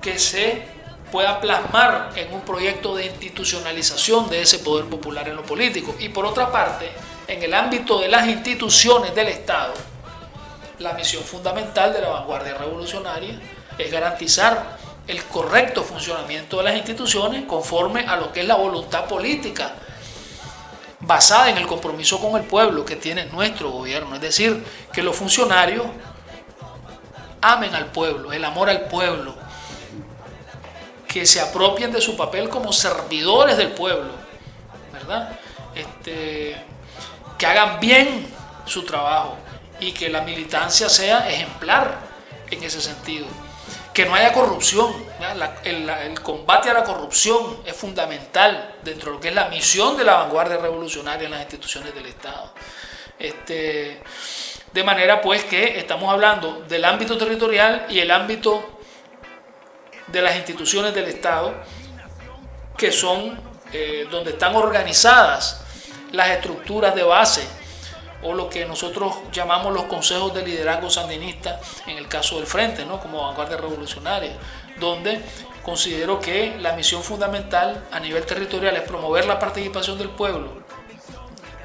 [0.00, 0.62] que se
[1.10, 5.94] pueda plasmar en un proyecto de institucionalización de ese poder popular en lo político.
[5.98, 6.90] Y por otra parte,
[7.26, 9.74] en el ámbito de las instituciones del Estado,
[10.78, 13.38] la misión fundamental de la vanguardia revolucionaria
[13.78, 19.06] es garantizar el correcto funcionamiento de las instituciones conforme a lo que es la voluntad
[19.06, 19.74] política
[21.00, 24.16] basada en el compromiso con el pueblo que tiene nuestro gobierno.
[24.16, 25.86] Es decir, que los funcionarios
[27.40, 29.34] amen al pueblo, el amor al pueblo,
[31.06, 34.10] que se apropien de su papel como servidores del pueblo,
[34.92, 35.38] ¿verdad?
[35.74, 36.56] Este,
[37.38, 38.26] que hagan bien
[38.64, 39.36] su trabajo
[39.80, 41.98] y que la militancia sea ejemplar
[42.50, 43.26] en ese sentido.
[43.92, 44.94] Que no haya corrupción.
[45.64, 50.04] El, combate a la corrupción es fundamental dentro de lo que es la misión de
[50.04, 52.52] la vanguardia revolucionaria en las instituciones del Estado.
[53.18, 54.02] Este,
[54.72, 58.78] de manera pues que estamos hablando del ámbito territorial y el ámbito
[60.08, 61.54] de las instituciones del Estado,
[62.76, 63.40] que son
[63.72, 65.62] eh, donde están organizadas
[66.12, 67.46] las estructuras de base
[68.22, 72.84] o lo que nosotros llamamos los consejos de liderazgo sandinista en el caso del Frente,
[72.84, 73.00] ¿no?
[73.00, 74.32] como vanguardia revolucionaria,
[74.78, 75.20] donde
[75.62, 80.64] considero que la misión fundamental a nivel territorial es promover la participación del pueblo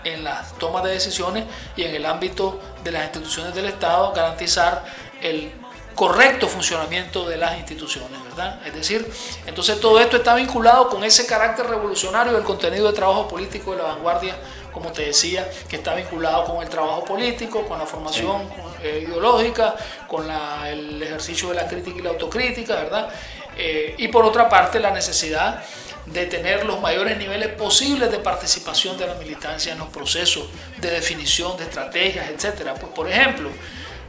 [0.03, 1.45] en las tomas de decisiones
[1.75, 4.83] y en el ámbito de las instituciones del Estado garantizar
[5.21, 5.51] el
[5.95, 8.59] correcto funcionamiento de las instituciones, ¿verdad?
[8.65, 9.07] Es decir,
[9.45, 13.77] entonces todo esto está vinculado con ese carácter revolucionario del contenido de trabajo político de
[13.77, 14.35] la vanguardia,
[14.73, 18.49] como te decía, que está vinculado con el trabajo político, con la formación
[18.83, 19.75] eh, ideológica,
[20.07, 23.09] con la- el ejercicio de la crítica y la autocrítica, ¿verdad?
[23.57, 25.61] Eh, y por otra parte, la necesidad
[26.05, 30.45] de tener los mayores niveles posibles de participación de la militancia en los procesos
[30.77, 32.73] de definición de estrategias, etcétera.
[32.73, 33.49] Pues, por ejemplo,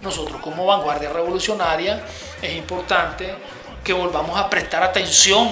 [0.00, 2.02] nosotros como vanguardia revolucionaria
[2.40, 3.34] es importante
[3.84, 5.50] que volvamos a prestar atención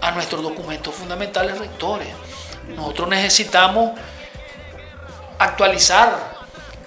[0.00, 2.08] a nuestros documentos fundamentales rectores.
[2.76, 3.98] Nosotros necesitamos
[5.38, 6.34] actualizar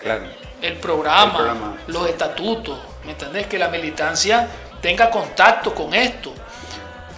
[0.02, 0.26] Claro.
[0.62, 1.78] el programa, El programa.
[1.88, 3.48] los estatutos, ¿me entendés?
[3.48, 4.48] Que la militancia
[4.82, 6.34] tenga contacto con esto,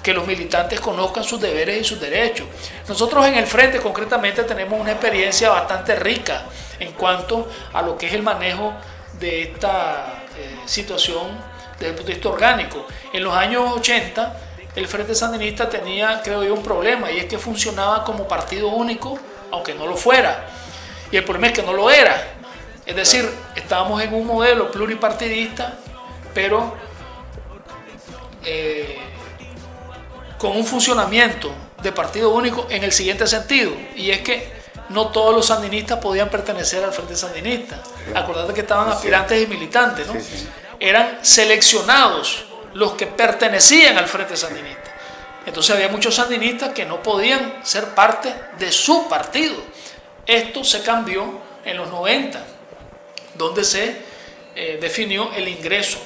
[0.01, 2.47] que los militantes conozcan sus deberes y sus derechos.
[2.87, 6.43] Nosotros en el frente concretamente tenemos una experiencia bastante rica
[6.79, 8.73] en cuanto a lo que es el manejo
[9.19, 11.27] de esta eh, situación
[11.77, 12.87] desde el punto de vista orgánico.
[13.13, 14.37] En los años 80
[14.75, 19.19] el Frente Sandinista tenía, creo yo, un problema y es que funcionaba como partido único,
[19.51, 20.47] aunque no lo fuera.
[21.11, 22.21] Y el problema es que no lo era.
[22.85, 25.77] Es decir, estábamos en un modelo pluripartidista,
[26.33, 26.75] pero
[28.43, 28.97] eh,
[30.37, 31.51] con un funcionamiento
[31.81, 36.29] de partido único en el siguiente sentido, y es que no todos los sandinistas podían
[36.29, 37.81] pertenecer al Frente Sandinista.
[38.15, 40.15] Acordate que estaban aspirantes y militantes, ¿no?
[40.79, 44.95] Eran seleccionados los que pertenecían al Frente Sandinista.
[45.45, 49.55] Entonces había muchos sandinistas que no podían ser parte de su partido.
[50.29, 52.39] Esto se cambió en los 90,
[53.33, 53.95] donde se
[54.55, 55.97] eh, definió el ingreso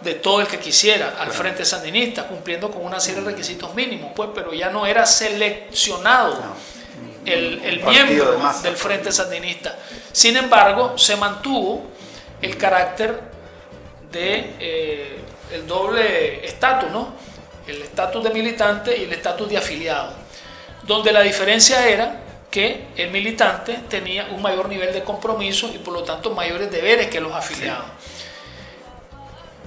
[0.00, 4.12] de todo el que quisiera al Frente Sandinista, cumpliendo con una serie de requisitos mínimos,
[4.16, 6.42] pues, pero ya no era seleccionado
[7.26, 9.76] el, miembro de del Frente Sandinista.
[10.12, 11.90] Sin embargo, se mantuvo
[12.40, 13.20] el carácter
[14.10, 15.20] de eh,
[15.52, 17.12] el doble estatus, ¿no?
[17.66, 20.14] El estatus de militante y el estatus de afiliado,
[20.84, 22.22] donde la diferencia era
[22.52, 27.08] que el militante tenía un mayor nivel de compromiso y por lo tanto mayores deberes
[27.08, 27.86] que los afiliados.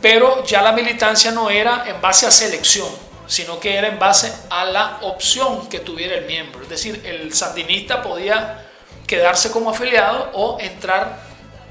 [0.02, 2.88] Pero ya la militancia no era en base a selección,
[3.26, 6.62] sino que era en base a la opción que tuviera el miembro.
[6.62, 8.68] Es decir, el sandinista podía
[9.08, 11.18] quedarse como afiliado o entrar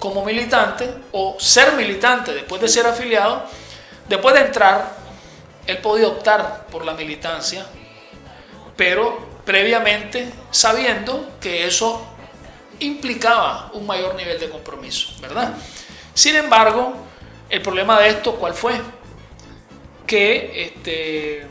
[0.00, 3.44] como militante o ser militante después de ser afiliado.
[4.08, 4.96] Después de entrar,
[5.68, 7.64] él podía optar por la militancia,
[8.76, 12.06] pero previamente sabiendo que eso
[12.80, 15.54] implicaba un mayor nivel de compromiso, ¿verdad?
[16.14, 16.94] Sin embargo,
[17.48, 18.74] el problema de esto, ¿cuál fue?
[20.06, 21.46] Que este,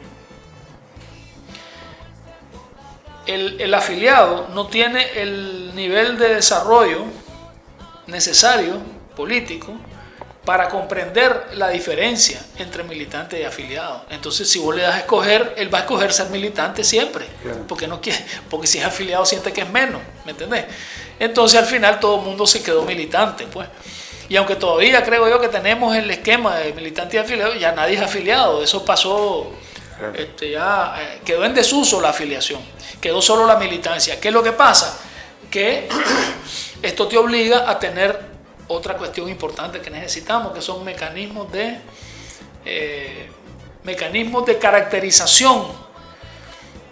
[3.25, 7.05] el, el afiliado no tiene el nivel de desarrollo
[8.07, 8.81] necesario,
[9.15, 9.73] político,
[10.45, 14.05] para comprender la diferencia entre militante y afiliado.
[14.09, 17.25] Entonces, si vos le das a escoger, él va a escoger ser militante siempre,
[17.67, 20.65] porque no quiere, porque si es afiliado siente que es menos, ¿me entendés?
[21.19, 23.69] Entonces, al final todo el mundo se quedó militante, pues.
[24.27, 27.95] Y aunque todavía creo yo que tenemos el esquema de militante y afiliado, ya nadie
[27.95, 29.49] es afiliado, eso pasó,
[30.15, 32.61] este, ya eh, quedó en desuso la afiliación,
[32.99, 34.19] quedó solo la militancia.
[34.19, 34.99] ¿Qué es lo que pasa?
[35.49, 35.87] Que
[36.81, 38.32] esto te obliga a tener
[38.68, 41.80] otra cuestión importante que necesitamos, que son mecanismos de
[42.66, 43.30] eh,
[43.84, 45.66] mecanismos de caracterización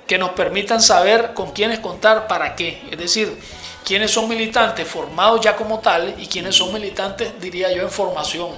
[0.07, 2.81] que nos permitan saber con quiénes contar para qué.
[2.91, 3.39] Es decir,
[3.85, 8.49] quiénes son militantes formados ya como tales y quiénes son militantes, diría yo, en formación,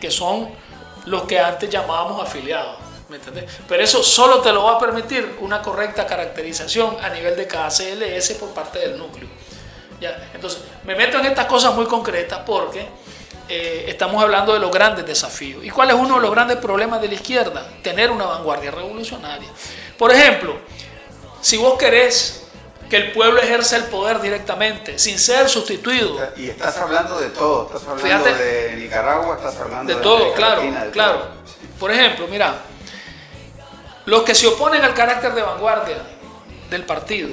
[0.00, 0.48] que son
[1.06, 2.88] los que antes llamábamos afiliados.
[3.08, 3.44] ¿me entendés?
[3.66, 7.68] Pero eso solo te lo va a permitir una correcta caracterización a nivel de cada
[7.68, 9.28] CLS por parte del núcleo.
[10.00, 10.30] ¿Ya?
[10.34, 12.86] Entonces, me meto en estas cosas muy concretas porque
[13.48, 15.64] eh, estamos hablando de los grandes desafíos.
[15.64, 17.66] ¿Y cuál es uno de los grandes problemas de la izquierda?
[17.82, 19.48] Tener una vanguardia revolucionaria.
[19.96, 20.56] Por ejemplo,
[21.40, 22.44] si vos querés
[22.90, 27.66] que el pueblo ejerza el poder directamente, sin ser sustituido Y estás hablando de todo,
[27.66, 28.34] estás hablando Fíjate.
[28.44, 31.18] de Nicaragua, estás hablando de de, todo, América claro, Latina, de claro.
[31.18, 31.28] todo.
[31.78, 32.54] Por ejemplo, mira,
[34.06, 35.98] los que se oponen al carácter de vanguardia
[36.70, 37.28] del partido,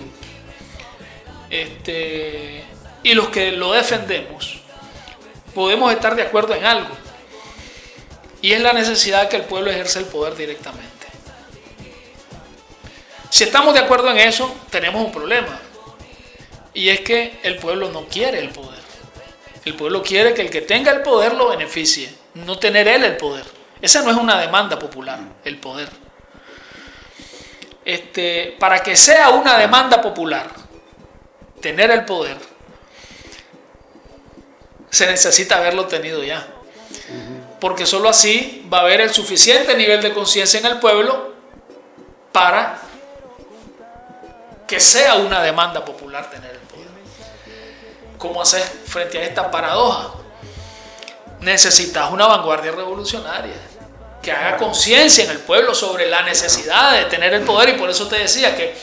[1.49, 2.63] este,
[3.03, 4.59] y los que lo defendemos
[5.55, 6.93] podemos estar de acuerdo en algo.
[8.41, 10.91] Y es la necesidad que el pueblo ejerce el poder directamente.
[13.29, 15.59] Si estamos de acuerdo en eso, tenemos un problema.
[16.73, 18.83] Y es que el pueblo no quiere el poder.
[19.63, 23.17] El pueblo quiere que el que tenga el poder lo beneficie, no tener él el
[23.17, 23.45] poder.
[23.81, 25.89] Esa no es una demanda popular, el poder.
[27.83, 30.49] Este, para que sea una demanda popular,
[31.65, 32.37] tener el poder,
[34.91, 36.45] se necesita haberlo tenido ya.
[37.59, 41.33] Porque sólo así va a haber el suficiente nivel de conciencia en el pueblo
[42.31, 42.79] para
[44.67, 46.87] que sea una demanda popular tener el poder.
[48.19, 50.11] ¿Cómo hacer frente a esta paradoja?
[51.39, 53.55] Necesitas una vanguardia revolucionaria
[54.21, 57.89] que haga conciencia en el pueblo sobre la necesidad de tener el poder y por
[57.89, 58.75] eso te decía que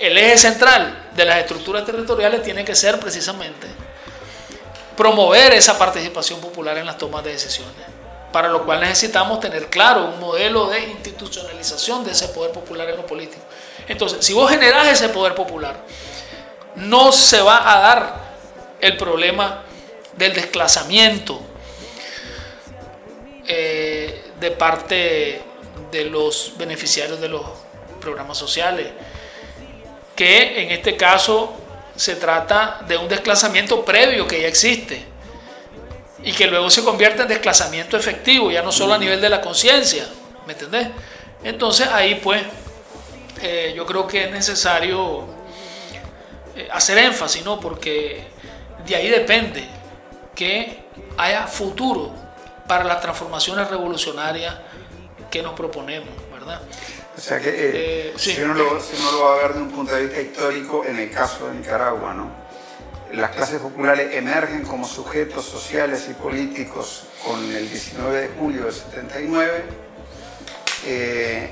[0.00, 3.66] el eje central de las estructuras territoriales tiene que ser precisamente
[4.96, 7.86] promover esa participación popular en las tomas de decisiones,
[8.32, 12.96] para lo cual necesitamos tener claro un modelo de institucionalización de ese poder popular en
[12.96, 13.42] lo político.
[13.88, 15.76] Entonces, si vos generás ese poder popular,
[16.76, 18.14] no se va a dar
[18.80, 19.62] el problema
[20.16, 21.40] del desplazamiento
[23.46, 25.42] eh, de parte
[25.90, 27.42] de los beneficiarios de los
[28.00, 28.88] programas sociales,
[30.20, 31.50] que en este caso
[31.96, 35.02] se trata de un desplazamiento previo que ya existe
[36.22, 39.40] y que luego se convierte en desplazamiento efectivo, ya no solo a nivel de la
[39.40, 40.06] conciencia,
[40.46, 40.88] ¿me entendés?
[41.42, 42.42] Entonces ahí pues
[43.40, 45.24] eh, yo creo que es necesario
[46.54, 47.58] eh, hacer énfasis, ¿no?
[47.58, 48.22] Porque
[48.84, 49.66] de ahí depende
[50.34, 50.80] que
[51.16, 52.14] haya futuro
[52.68, 54.54] para las transformaciones revolucionarias
[55.30, 56.60] que nos proponemos, ¿verdad?
[57.16, 58.32] O sea que eh, Eh, sí.
[58.32, 60.84] si, uno lo, si uno lo va a ver de un punto de vista histórico,
[60.84, 62.40] en el caso de Nicaragua, ¿no?
[63.12, 68.72] las clases populares emergen como sujetos sociales y políticos con el 19 de julio del
[68.72, 69.64] 79.
[70.86, 71.50] Eh,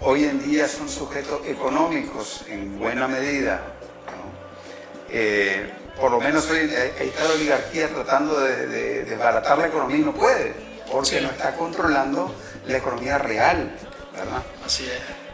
[0.00, 3.60] hoy en día son sujetos económicos en buena medida.
[4.06, 6.00] ¿no?
[6.00, 6.58] Por lo menos hoy
[7.00, 10.54] está la oligarquía tratando de, de desbaratar la economía y no puede,
[10.90, 11.20] porque Sí.
[11.20, 12.34] no está controlando
[12.66, 13.76] la economía real,
[14.18, 14.42] ¿verdad?
[14.64, 15.28] Así es.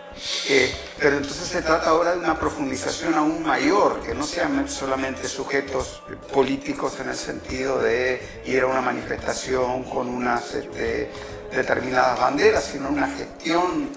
[0.49, 5.27] Eh, pero entonces se trata ahora de una profundización aún mayor, que no sean solamente
[5.29, 11.11] sujetos políticos en el sentido de ir a una manifestación con unas este,
[11.53, 13.91] determinadas banderas, sino una gestión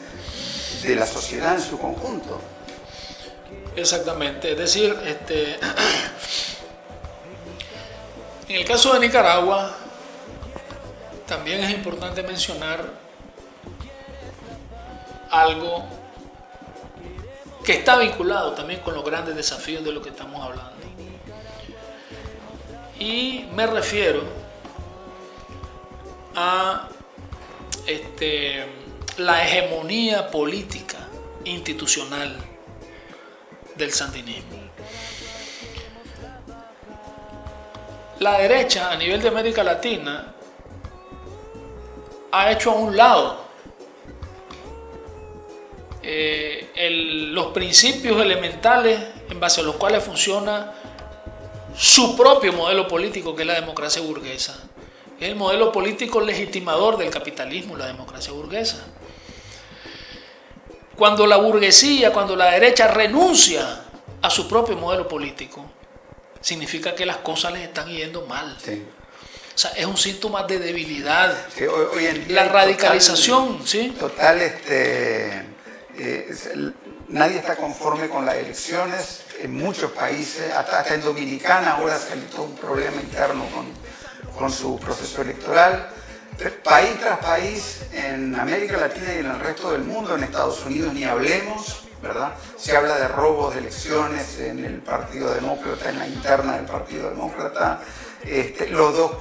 [0.81, 2.41] de la sociedad en su conjunto.
[3.75, 5.53] Exactamente, es decir, este,
[8.49, 9.75] en el caso de Nicaragua,
[11.27, 13.06] también es importante mencionar
[15.29, 15.85] algo
[17.63, 20.77] que está vinculado también con los grandes desafíos de lo que estamos hablando.
[22.99, 24.23] Y me refiero
[26.35, 26.87] a
[27.85, 28.65] este,
[29.17, 30.97] la hegemonía política
[31.43, 32.35] institucional
[33.75, 34.57] del sandinismo.
[38.19, 40.33] La derecha a nivel de América Latina
[42.31, 43.46] ha hecho a un lado
[46.09, 48.97] eh, el- los principios elementales
[49.29, 50.71] en base a los cuales funciona
[51.77, 54.57] su propio modelo político, que es la democracia burguesa.
[55.19, 58.85] Es el modelo político legitimador del capitalismo, la democracia burguesa.
[60.95, 63.81] Cuando la burguesía, cuando la derecha renuncia
[64.21, 65.65] a su propio modelo político,
[66.41, 68.57] significa que las cosas les están yendo mal.
[68.63, 68.83] Sí.
[69.53, 71.35] O sea, es un síntoma de debilidad.
[71.55, 73.89] Sí, hoy, hoy en día La radicalización, total- ¿sí?
[73.99, 75.43] Total, este,
[77.09, 82.43] nadie está conforme con las elecciones en muchos países, hasta, en Dominicana ahora salió todo
[82.43, 83.65] un problema interno con,
[84.37, 85.89] con su proceso electoral.
[86.63, 90.93] País tras país, en América Latina y en el resto del mundo, en Estados Unidos
[90.93, 92.33] ni hablemos, ¿verdad?
[92.57, 97.09] Se habla de robos de elecciones en el Partido Demócrata, en la interna del Partido
[97.09, 97.81] Demócrata.
[98.23, 99.11] Este, los dos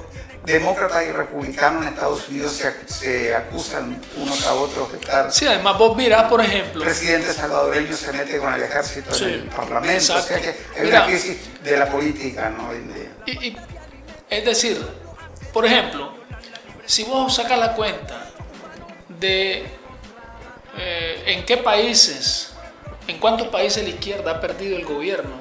[0.47, 5.31] demócratas y republicanos en Estados Unidos se, ac- se acusan unos a otros de estar.
[5.31, 9.25] Sí, además vos mirás, por ejemplo, El presidente salvadoreño se mete con el ejército Sí,
[9.25, 10.15] en el parlamento.
[10.15, 10.99] O sea que Mira.
[10.99, 12.69] una crisis de la política, ¿no?
[13.25, 13.57] Y- y-
[14.29, 14.81] es decir,
[15.51, 16.13] por ejemplo,
[16.85, 18.29] si vos sacas la cuenta
[19.19, 19.65] de
[20.77, 22.53] eh, en qué países,
[23.07, 25.35] en cuántos países la izquierda ha perdido el gobierno,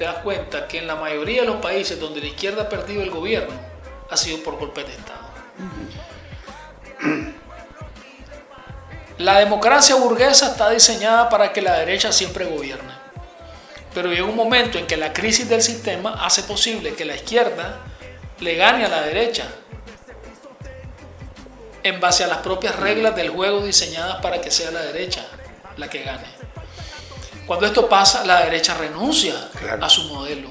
[0.00, 3.02] te das cuenta que en la mayoría de los países donde la izquierda ha perdido
[3.02, 3.52] el gobierno
[4.08, 5.28] ha sido por golpes de Estado.
[9.18, 12.94] La democracia burguesa está diseñada para que la derecha siempre gobierne.
[13.92, 17.80] Pero llega un momento en que la crisis del sistema hace posible que la izquierda
[18.38, 19.48] le gane a la derecha
[21.82, 25.26] en base a las propias reglas del juego diseñadas para que sea la derecha
[25.76, 26.49] la que gane.
[27.50, 29.84] Cuando esto pasa, la derecha renuncia Claro.
[29.84, 30.48] a su modelo.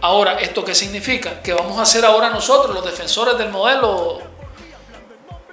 [0.00, 1.42] Ahora, ¿esto qué significa?
[1.42, 4.20] Que vamos a hacer ahora nosotros, los defensores del modelo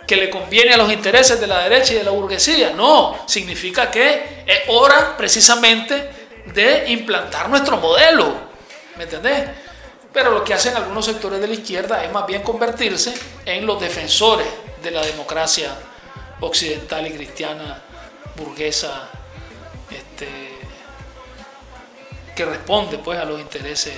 [0.06, 2.73] que le conviene a los intereses de la derecha y de la burguesía.
[2.76, 6.11] No, significa que es hora precisamente
[6.53, 8.31] de implantar nuestro modelo.
[8.97, 9.49] ¿Me entendés?
[10.14, 13.15] Pero lo que hacen algunos sectores de la izquierda es más bien convertirse
[13.47, 14.45] en los defensores
[14.84, 15.72] de la democracia
[16.39, 17.81] occidental y cristiana
[18.35, 19.10] burguesa
[19.91, 20.28] este,
[22.36, 23.94] que responde pues a los intereses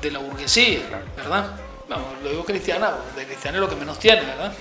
[0.00, 0.80] de la burguesía,
[1.16, 1.56] ¿verdad?
[1.88, 4.52] Vamos, lo digo cristiana, de cristiana es lo que menos tiene, ¿verdad?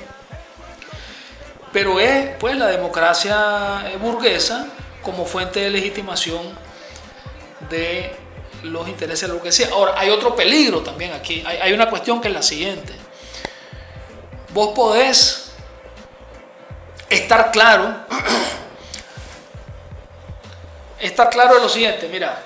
[1.72, 4.68] Pero es pues la democracia eh, burguesa
[5.02, 6.58] como fuente de legitimación
[7.70, 8.16] de
[8.64, 9.70] los intereses de la burguesía.
[9.72, 11.44] Ahora, hay otro peligro también aquí.
[11.46, 12.94] Hay, hay una cuestión que es la siguiente.
[14.54, 15.52] Vos podés
[17.10, 18.06] estar claro,
[21.06, 22.42] estar claro lo siguiente, mira,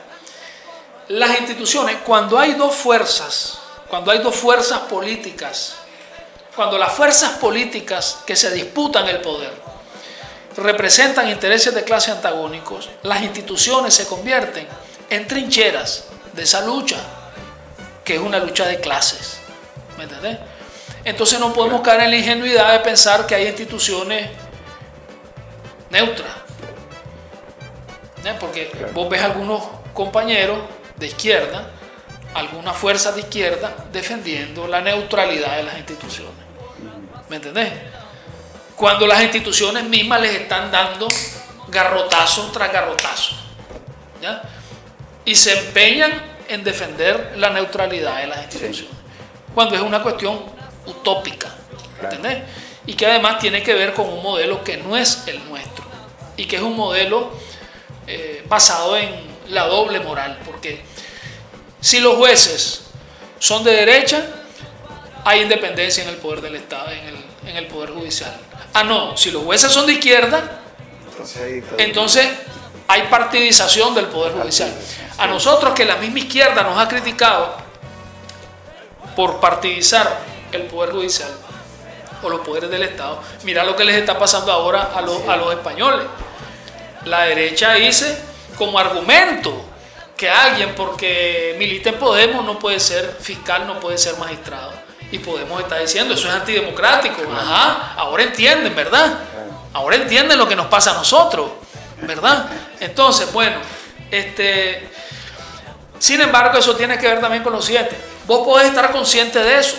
[1.09, 3.59] las instituciones, cuando hay dos fuerzas,
[3.89, 5.75] cuando hay dos fuerzas políticas,
[6.55, 9.51] cuando las fuerzas políticas que se disputan el poder
[10.57, 14.67] representan intereses de clase antagónicos, las instituciones se convierten
[15.09, 16.97] en trincheras de esa lucha,
[18.03, 19.37] que es una lucha de clases.
[19.97, 20.37] ¿Me entendés?
[21.05, 24.29] Entonces no podemos caer en la ingenuidad de pensar que hay instituciones
[25.89, 26.48] neutras.
[28.25, 28.35] ¿Eh?
[28.39, 29.61] Porque vos ves algunos
[29.93, 30.59] compañeros
[30.97, 31.71] de izquierda,
[32.33, 36.33] algunas fuerzas de izquierda defendiendo la neutralidad de las instituciones.
[37.29, 37.71] ¿Me entendés?
[38.75, 41.07] Cuando las instituciones mismas les están dando
[41.67, 43.35] garrotazo tras garrotazo.
[44.21, 44.41] ¿ya?
[45.25, 46.11] Y se empeñan
[46.47, 48.97] en defender la neutralidad de las instituciones.
[49.53, 50.43] Cuando es una cuestión
[50.85, 51.49] utópica.
[52.01, 52.43] ¿Entendés?
[52.85, 55.85] Y que además tiene que ver con un modelo que no es el nuestro.
[56.37, 57.31] Y que es un modelo
[58.09, 59.09] eh, basado en
[59.49, 60.39] la doble moral.
[60.43, 60.81] Porque
[61.79, 62.81] si los jueces
[63.37, 64.25] son de derecha,
[65.23, 68.35] hay independencia en el poder del Estado, en el, en el poder judicial.
[68.73, 70.61] Ah, no, si los jueces son de izquierda,
[71.77, 72.27] Entonces
[72.87, 74.73] hay partidización del Poder Judicial.
[75.19, 77.53] A nosotros que la misma izquierda nos ha criticado
[79.15, 80.21] por partidizar
[80.51, 81.29] el Poder Judicial
[82.23, 85.35] o los poderes del Estado, mira lo que les está pasando ahora a los, a
[85.37, 86.05] los españoles.
[87.05, 88.21] La derecha dice
[88.57, 89.65] como argumento
[90.17, 94.73] que alguien porque milita en Podemos no puede ser fiscal, no puede ser magistrado.
[95.11, 97.21] Y Podemos está diciendo, eso es antidemocrático.
[97.31, 99.19] Ajá, ahora entienden, ¿verdad?
[99.73, 101.51] Ahora entienden lo que nos pasa a nosotros,
[102.01, 102.47] ¿verdad?
[102.79, 103.57] Entonces, bueno,
[104.11, 104.89] este,
[105.99, 107.95] sin embargo, eso tiene que ver también con lo siguiente.
[108.27, 109.77] Vos podés estar consciente de eso,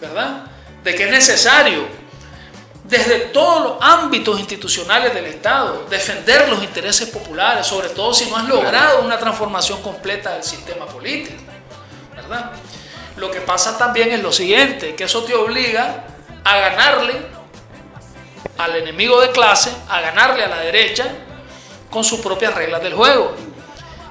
[0.00, 0.44] ¿verdad?
[0.84, 1.86] De que es necesario,
[2.88, 8.36] desde todos los ámbitos institucionales del Estado, defender los intereses populares, sobre todo si no
[8.36, 11.42] has logrado una transformación completa del sistema político,
[12.14, 12.52] ¿verdad?
[13.16, 16.04] Lo que pasa también es lo siguiente, que eso te obliga
[16.44, 17.14] a ganarle
[18.58, 21.06] al enemigo de clase, a ganarle a la derecha
[21.90, 23.34] con sus propias reglas del juego.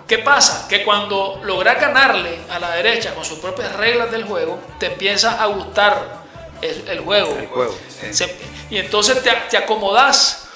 [0.08, 0.68] ¿Qué pasa?
[0.68, 5.42] Que cuando logras ganarle a la derecha con sus propias reglas del juego, te empieza
[5.42, 6.25] a gustar
[6.66, 7.38] el, el juego.
[7.38, 8.14] El juego, sí.
[8.14, 8.36] Se-
[8.70, 10.48] y entonces te, te acomodas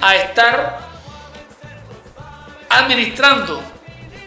[0.00, 0.80] a estar
[2.68, 3.62] administrando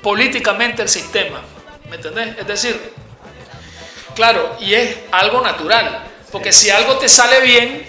[0.01, 1.41] políticamente el sistema.
[1.89, 2.38] ¿Me entendés?
[2.38, 2.93] Es decir,
[4.15, 6.03] claro, y es algo natural.
[6.31, 7.88] Porque si algo te sale bien,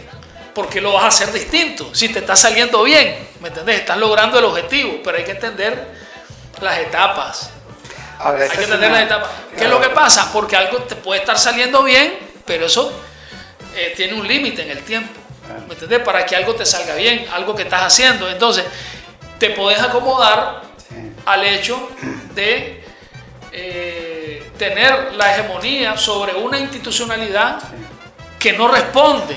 [0.54, 1.94] ¿por qué lo vas a hacer distinto?
[1.94, 3.80] Si te está saliendo bien, ¿me entendés?
[3.80, 5.86] Estás logrando el objetivo, pero hay que entender
[6.60, 7.50] las etapas.
[8.18, 9.30] Ahora, Hay que entender una- las etapas.
[9.58, 10.30] ¿Qué es lo que pasa?
[10.32, 12.93] Porque algo te puede estar saliendo bien, pero eso
[13.74, 15.20] eh, tiene un límite en el tiempo.
[15.68, 16.01] ¿Me entendés?
[16.01, 18.28] Para que algo te salga bien, algo que estás haciendo.
[18.28, 18.64] Entonces,
[19.39, 20.62] te podés acomodar
[21.24, 21.89] al hecho
[22.35, 22.85] de
[23.52, 27.62] eh, tener la hegemonía sobre una institucionalidad
[28.39, 29.36] que no responde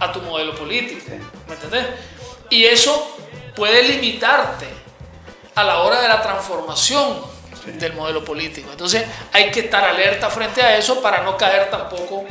[0.00, 1.04] a tu modelo político.
[1.48, 1.86] ¿Me entendés?
[2.50, 3.16] Y eso
[3.54, 4.66] puede limitarte
[5.54, 7.22] a la hora de la transformación
[7.66, 8.70] del modelo político.
[8.70, 12.24] Entonces hay que estar alerta frente a eso para no caer tampoco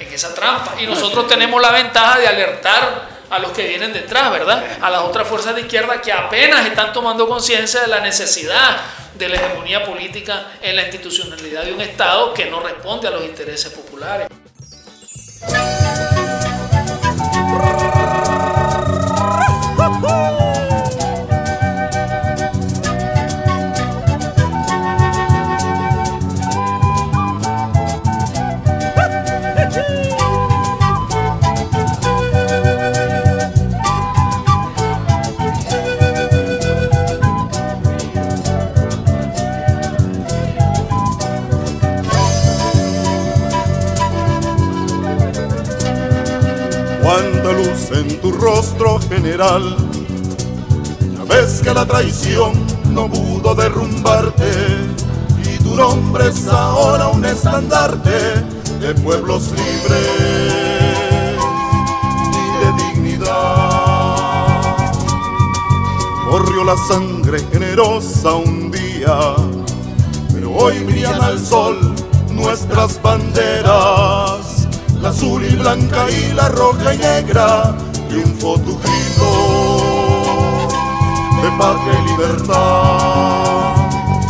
[0.00, 0.74] en esa trampa.
[0.80, 4.78] Y nosotros tenemos la ventaja de alertar a los que vienen detrás, ¿verdad?
[4.80, 8.80] A las otras fuerzas de izquierda que apenas están tomando conciencia de la necesidad
[9.14, 13.24] de la hegemonía política en la institucionalidad de un Estado que no responde a los
[13.24, 14.26] intereses populares.
[48.00, 49.76] En tu rostro general.
[51.00, 52.52] Ya ves que la traición
[52.92, 54.50] no pudo derrumbarte
[55.44, 58.44] y tu nombre es ahora un estandarte
[58.80, 61.38] de pueblos libres
[62.32, 64.16] y de dignidad.
[66.28, 69.34] Corrió la sangre generosa un día,
[70.32, 71.94] pero hoy brillan al sol
[72.32, 74.66] nuestras banderas,
[75.00, 77.74] la azul y blanca y la roja y negra,
[78.10, 79.30] triunfó tu grito
[81.42, 83.74] de patria y libertad.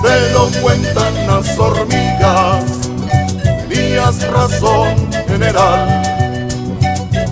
[0.02, 2.64] Te lo cuentan las hormigas,
[3.68, 6.02] tenías razón general.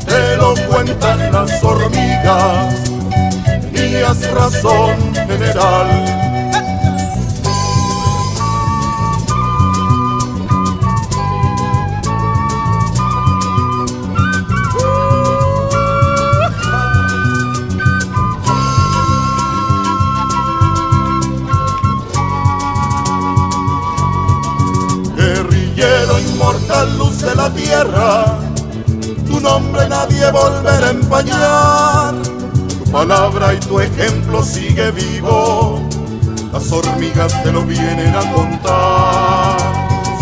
[0.07, 2.75] Te lo cuentan las hormigas,
[3.73, 6.38] tenías razón general.
[27.21, 28.39] De la tierra,
[29.27, 32.15] tu nombre nadie volverá a empañar.
[32.69, 35.81] Tu palabra y tu ejemplo sigue vivo,
[36.53, 39.57] las hormigas te lo vienen a contar.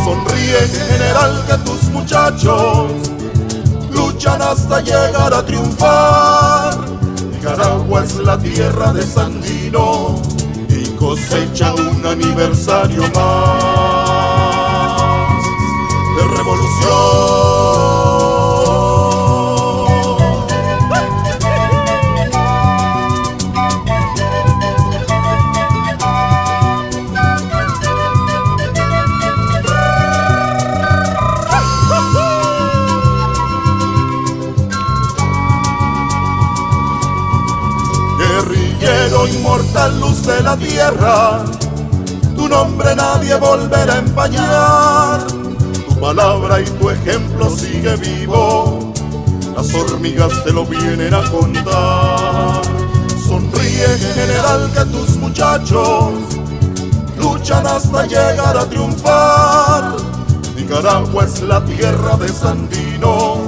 [0.05, 2.90] Sonríe general que tus muchachos
[3.90, 6.78] luchan hasta llegar a triunfar.
[7.31, 10.23] Nicaragua es la tierra de Sandino
[10.68, 13.95] y cosecha un aniversario más
[16.17, 17.77] de revolución.
[38.19, 41.45] Guerrillero inmortal, luz de la tierra,
[42.35, 45.36] tu nombre nadie volverá a empañar.
[46.07, 48.93] Palabra y tu ejemplo sigue vivo,
[49.57, 52.62] las hormigas te lo vienen a contar.
[53.27, 56.12] Sonríe general que tus muchachos
[57.19, 59.97] luchan hasta llegar a triunfar.
[60.55, 63.39] Nicaragua es la tierra de Sandino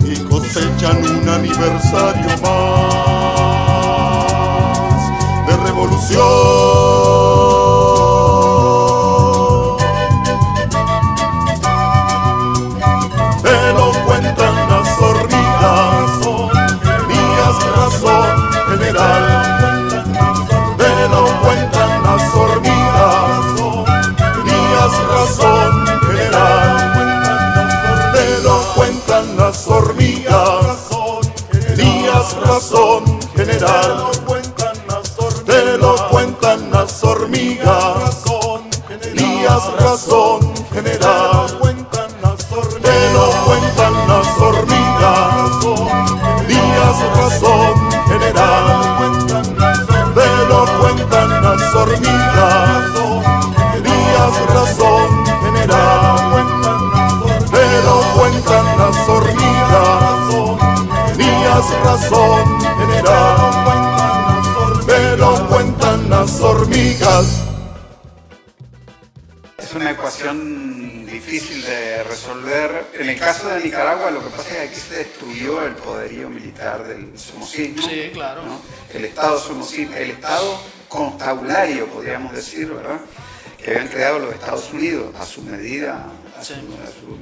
[0.00, 3.06] y cosechan un aniversario más
[5.46, 7.09] de revolución.
[62.10, 63.36] Tenías razón general.
[64.86, 67.42] Te lo cuentan las hormigas.
[69.58, 72.86] Es una ecuación difícil de resolver.
[72.98, 76.28] En el caso de Nicaragua, lo que pasa es que aquí se destruyó el poderío
[76.28, 77.82] militar del somocismo.
[77.88, 78.42] Sí, claro.
[78.44, 78.60] ¿no?
[78.92, 83.00] El Estado somocismo, el Estado constabulario, podríamos decir, ¿verdad?
[83.62, 86.06] Que habían creado los Estados Unidos a su medida,
[86.38, 86.60] a su, Sí.
[86.82, 87.20] a su-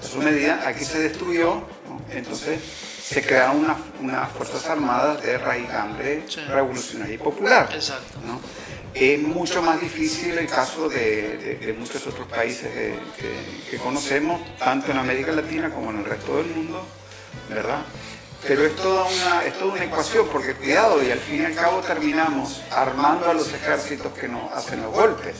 [0.00, 1.62] a su medida, aquí se destruyó,
[2.08, 2.12] ¿no?
[2.14, 2.60] entonces
[3.02, 6.40] se crearon una- unas Fuerzas Armadas de raigambre Sí.
[6.48, 7.68] revolucionaria y popular.
[7.74, 8.18] Exacto.
[8.26, 8.40] ¿no?
[8.94, 13.76] Es mucho más difícil el caso de, de- de muchos otros países que, que- que
[13.78, 16.84] conocemos, tanto en América Latina como en el resto del mundo,
[17.48, 17.80] ¿verdad?
[18.46, 21.54] Pero es toda una, es toda una ecuación, porque cuidado, y al fin y al
[21.54, 25.34] cabo terminamos armando a los ejércitos que nos hacen los golpes,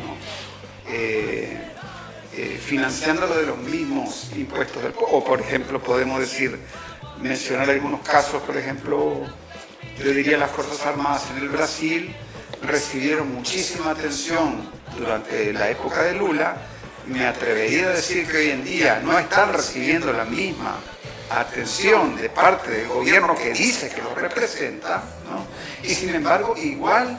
[0.00, 0.16] ¿no?
[0.92, 1.58] Eh,
[2.36, 4.92] eh, financiándolo de los mismos impuestos del.
[5.10, 6.58] O, por ejemplo, podemos decir,
[7.20, 9.22] mencionar algunos casos, por ejemplo,
[9.98, 12.14] yo diría las Fuerzas Armadas en el Brasil
[12.62, 16.56] recibieron muchísima atención durante la época de Lula.
[17.06, 20.76] Me atrevería a decir que hoy en día no están recibiendo la misma
[21.30, 25.02] atención de parte del gobierno que dice que lo representa,
[25.82, 27.18] y sin embargo igual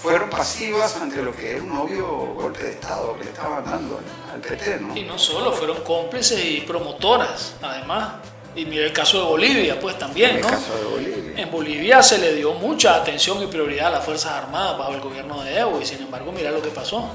[0.00, 4.00] fueron pasivas ante lo que era un obvio golpe de Estado que le estaban dando
[4.32, 4.80] al, PT.
[4.80, 4.96] ¿no?
[4.96, 8.14] Y no solo, fueron cómplices y promotoras, además.
[8.54, 10.48] Y mira el caso de Bolivia, pues también, En el ¿no?
[10.48, 11.42] caso de Bolivia.
[11.42, 15.00] En Bolivia se le dio mucha atención y prioridad a las Fuerzas Armadas bajo el
[15.00, 17.08] gobierno de Evo y sin embargo mira lo que pasó.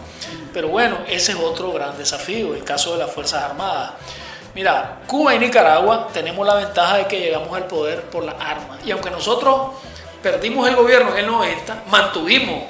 [0.53, 3.93] Pero bueno, ese es otro gran desafío, el caso de las Fuerzas Armadas.
[4.55, 8.79] Mira, Cuba y Nicaragua tenemos la ventaja de que llegamos al poder por las armas.
[8.85, 9.71] Y aunque nosotros
[10.23, 12.63] perdimos el gobierno en el 90, mantuvimos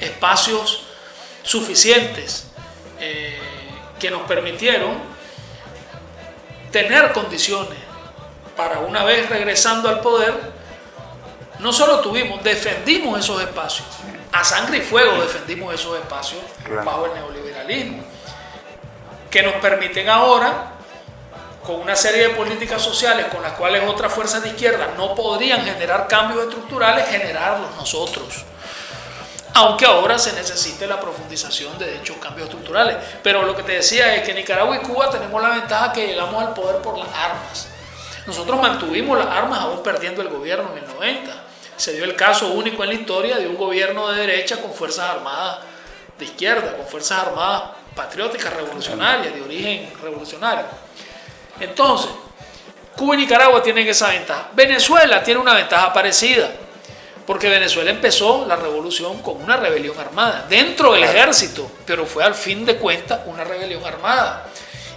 [0.00, 0.84] espacios
[1.42, 2.46] suficientes
[3.00, 3.38] eh,
[3.98, 4.92] que nos permitieron
[6.70, 7.78] tener condiciones
[8.56, 10.34] para una vez regresando al poder,
[11.58, 13.88] no solo tuvimos, defendimos esos espacios.
[14.32, 16.40] A sangre y fuego defendimos esos espacios
[16.84, 18.04] bajo el neoliberalismo,
[19.28, 20.74] que nos permiten ahora,
[21.70, 25.64] con una serie de políticas sociales con las cuales otras fuerzas de izquierda no podrían
[25.64, 28.44] generar cambios estructurales, generarlos nosotros.
[29.54, 32.96] Aunque ahora se necesite la profundización de dichos cambios estructurales.
[33.22, 36.42] Pero lo que te decía es que Nicaragua y Cuba tenemos la ventaja que llegamos
[36.42, 37.68] al poder por las armas.
[38.26, 41.32] Nosotros mantuvimos las armas aún perdiendo el gobierno en el 90.
[41.76, 45.08] Se dio el caso único en la historia de un gobierno de derecha con fuerzas
[45.08, 45.58] armadas
[46.18, 47.62] de izquierda, con fuerzas armadas
[47.94, 50.89] patrióticas revolucionarias, de origen revolucionario.
[51.60, 52.10] Entonces,
[52.96, 54.48] Cuba y Nicaragua tienen esa ventaja.
[54.52, 56.50] Venezuela tiene una ventaja parecida,
[57.26, 62.34] porque Venezuela empezó la revolución con una rebelión armada, dentro del ejército, pero fue al
[62.34, 64.46] fin de cuentas una rebelión armada.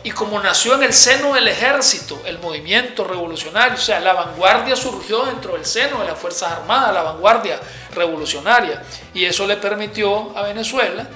[0.06, 4.76] Y como nació en el seno del ejército el movimiento revolucionario, o sea, la vanguardia
[4.76, 7.58] surgió dentro del seno de las Fuerzas Armadas, la vanguardia
[7.96, 8.84] revolucionaria,
[9.14, 11.08] y eso le permitió a Venezuela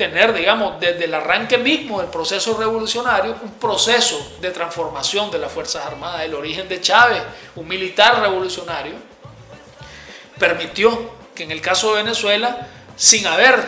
[0.00, 5.52] tener, digamos, desde el arranque mismo del proceso revolucionario, un proceso de transformación de las
[5.52, 7.22] Fuerzas Armadas, el origen de Chávez,
[7.54, 8.94] un militar revolucionario,
[10.38, 12.66] permitió que en el caso de Venezuela,
[12.96, 13.62] sin haber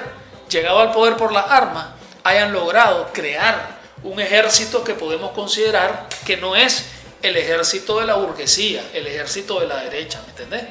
[0.49, 1.89] llegado al poder por las armas,
[2.25, 6.87] hayan logrado crear un ejército que podemos considerar que no es
[7.21, 10.65] el ejército de la burguesía, el ejército de la derecha, ¿me entendés?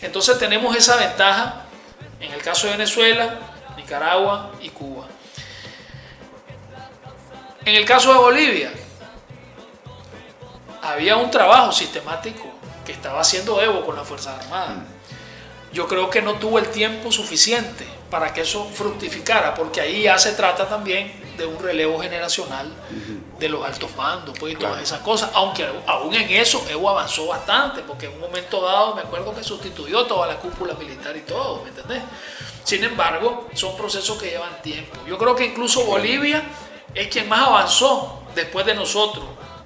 [0.00, 1.66] Entonces tenemos esa ventaja
[2.18, 5.06] en el caso de Venezuela, Nicaragua y Cuba.
[7.64, 8.72] En el caso de Bolivia,
[10.82, 12.44] había un trabajo sistemático
[12.84, 14.78] que estaba haciendo Evo con las Fuerzas Armadas.
[15.72, 20.18] Yo creo que no tuvo el tiempo suficiente para que eso fructificara, porque ahí ya
[20.18, 22.70] se trata también de un relevo generacional
[23.38, 24.84] de los altos mandos pues, y todas Claro.
[24.84, 29.00] esas cosas, aunque aún en eso Evo avanzó bastante, porque en un momento dado me
[29.02, 32.02] acuerdo que sustituyó toda la cúpula militar y todo, ¿me entendés?
[32.64, 34.96] Sin embargo, son procesos que llevan tiempo.
[35.06, 36.42] Yo creo que incluso Bolivia
[36.94, 39.24] es quien más avanzó después de nosotros.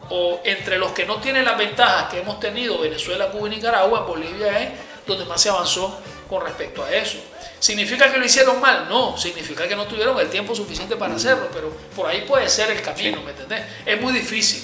[0.08, 4.00] O entre los que no tienen las ventajas que hemos tenido Venezuela, Cuba y Nicaragua,
[4.02, 4.70] Bolivia es
[5.06, 7.18] donde más se avanzó con respecto a eso.
[7.58, 8.88] ¿Significa que lo hicieron mal?
[8.88, 12.70] No, significa que no tuvieron el tiempo suficiente para hacerlo, pero por ahí puede ser
[12.70, 13.64] el camino, ¿me entendés?
[13.84, 14.62] Es muy difícil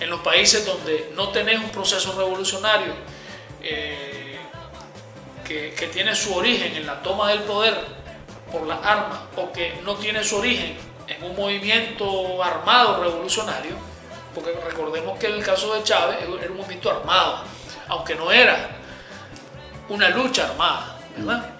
[0.00, 2.92] en los países donde no tenés un proceso revolucionario
[3.62, 4.25] eh,
[5.46, 7.74] que, que tiene su origen en la toma del poder
[8.50, 10.76] por las armas o que no tiene su origen
[11.08, 13.76] en un movimiento armado revolucionario,
[14.34, 17.44] porque recordemos que el caso de Chávez era un movimiento armado,
[17.88, 18.70] aunque no era
[19.88, 21.50] una lucha armada, ¿verdad?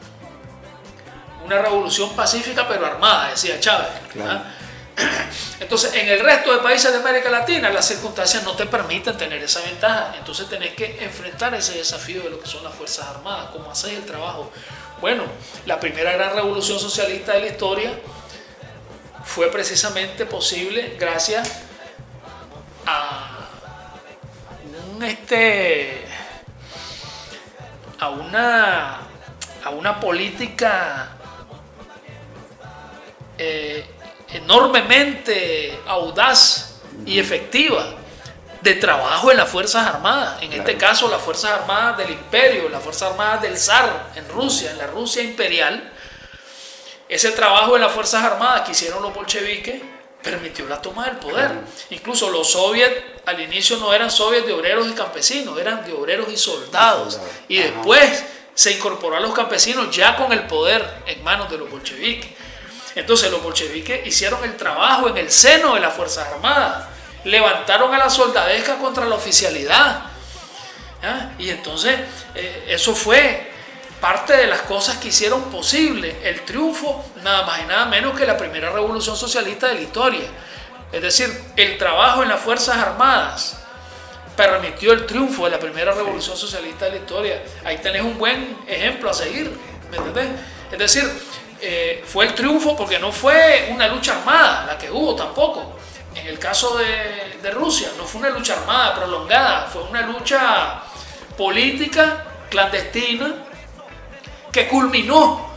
[1.44, 3.88] Una revolución pacífica pero armada, decía Chávez.
[4.14, 4.56] ¿verdad?
[5.60, 9.43] Entonces, en el resto de países de América Latina, las circunstancias no te permiten tener
[9.43, 10.14] esa ventaja.
[10.16, 13.93] Entonces, tenés que enfrentar ese desafío de lo que son las Fuerzas Armadas, cómo haces
[13.93, 14.51] el trabajo.
[15.01, 15.24] Bueno,
[15.66, 17.93] la primera gran revolución socialista de la historia
[19.24, 21.60] fue precisamente posible gracias
[22.86, 23.48] a
[24.94, 26.06] un este
[27.98, 29.01] a una
[29.64, 31.16] a una política
[33.36, 33.85] eh,
[34.28, 37.94] enormemente audaz y efectiva
[38.61, 42.82] de trabajo en las Fuerzas Armadas, en este caso las Fuerzas Armadas del Imperio, las
[42.82, 45.93] Fuerzas Armadas del zar en Rusia, en la Rusia imperial,
[47.09, 49.81] ese trabajo en las Fuerzas Armadas que hicieron los bolcheviques
[50.27, 51.53] permitió la toma del poder.
[51.90, 56.27] Incluso los soviets al inicio no eran soviets de obreros y campesinos, eran de obreros
[56.32, 57.20] y soldados.
[57.47, 57.70] Y Ajá.
[57.70, 58.24] después
[58.55, 62.31] se incorporó a los campesinos ya con el poder en manos de los bolcheviques.
[62.97, 66.86] Entonces los bolcheviques hicieron el trabajo en el seno de las Fuerzas Armadas,
[67.24, 70.01] levantaron a la soldadesca contra la oficialidad.
[71.02, 71.31] ¿ah?
[71.39, 71.94] Y entonces
[72.35, 73.52] eh, eso fue
[74.01, 78.27] parte de las cosas que hicieron posible el triunfo, nada más y nada menos que
[78.27, 80.27] la primera revolución socialista de la historia.
[80.90, 83.59] Es decir, el trabajo en las Fuerzas Armadas
[84.35, 87.43] permitió el triunfo de la primera revolución socialista de la historia.
[87.62, 89.51] Ahí tenés un buen ejemplo a seguir,
[89.90, 90.28] ¿me entendés?
[90.73, 91.10] Es decir,
[91.61, 95.77] eh, fue el triunfo porque no fue una lucha armada la que hubo tampoco.
[96.15, 100.83] En el caso de, Rusia, no fue una lucha armada prolongada, fue una lucha
[101.37, 103.35] política clandestina
[104.51, 105.51] que culminó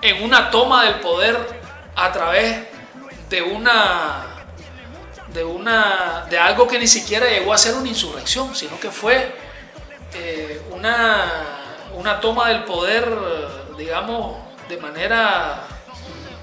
[0.00, 1.36] en una toma del poder
[1.94, 2.66] a través
[3.28, 4.26] de una
[5.34, 9.34] de una de algo que ni siquiera llegó a ser una insurrección, sino que fue
[10.14, 11.26] eh, una,
[11.94, 13.06] una toma del poder,
[13.76, 14.36] digamos,
[14.72, 15.60] de manera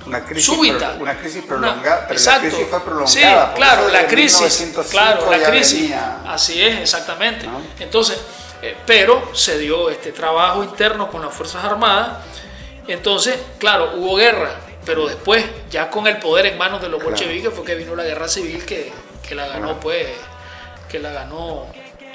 [0.05, 0.91] Una crisis, súbita.
[0.93, 2.43] pro- una crisis Una- prolongada, pero exacto.
[2.43, 3.07] la crisis fue prolongada.
[3.51, 4.39] Sí, claro, la crisis.
[4.59, 5.81] 1905 Claro, la crisis.
[5.81, 6.17] venía.
[6.27, 7.47] Así es, exactamente.
[7.47, 7.59] ¿No?
[7.79, 8.19] Entonces,
[8.61, 12.17] eh, pero se dio este trabajo interno con las Fuerzas Armadas.
[12.87, 14.51] Entonces, claro, hubo guerra,
[14.85, 17.11] pero después, ya con el poder en manos de los Claro.
[17.15, 18.91] bolcheviques, fue que vino la guerra civil que,
[19.27, 19.79] que la ganó, Claro.
[19.79, 20.07] pues,
[20.87, 21.65] que la ganó,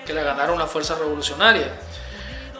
[0.06, 1.68] que la ganaron las fuerzas revolucionarias.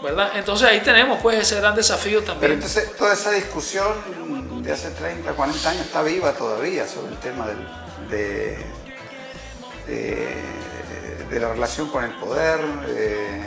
[0.04, 0.32] ¿Verdad?
[0.36, 2.52] Entonces ahí tenemos pues ese gran desafío Pero también.
[2.52, 3.88] entonces toda esa discusión
[4.62, 7.66] de hace 30, 40 años está viva todavía sobre el tema del-
[8.10, 8.58] de,
[9.86, 13.42] de- de la relación con el poder, eh,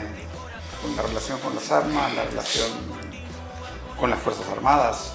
[0.82, 2.66] con la relación con las armas, la relación
[3.98, 5.12] con las Fuerzas Armadas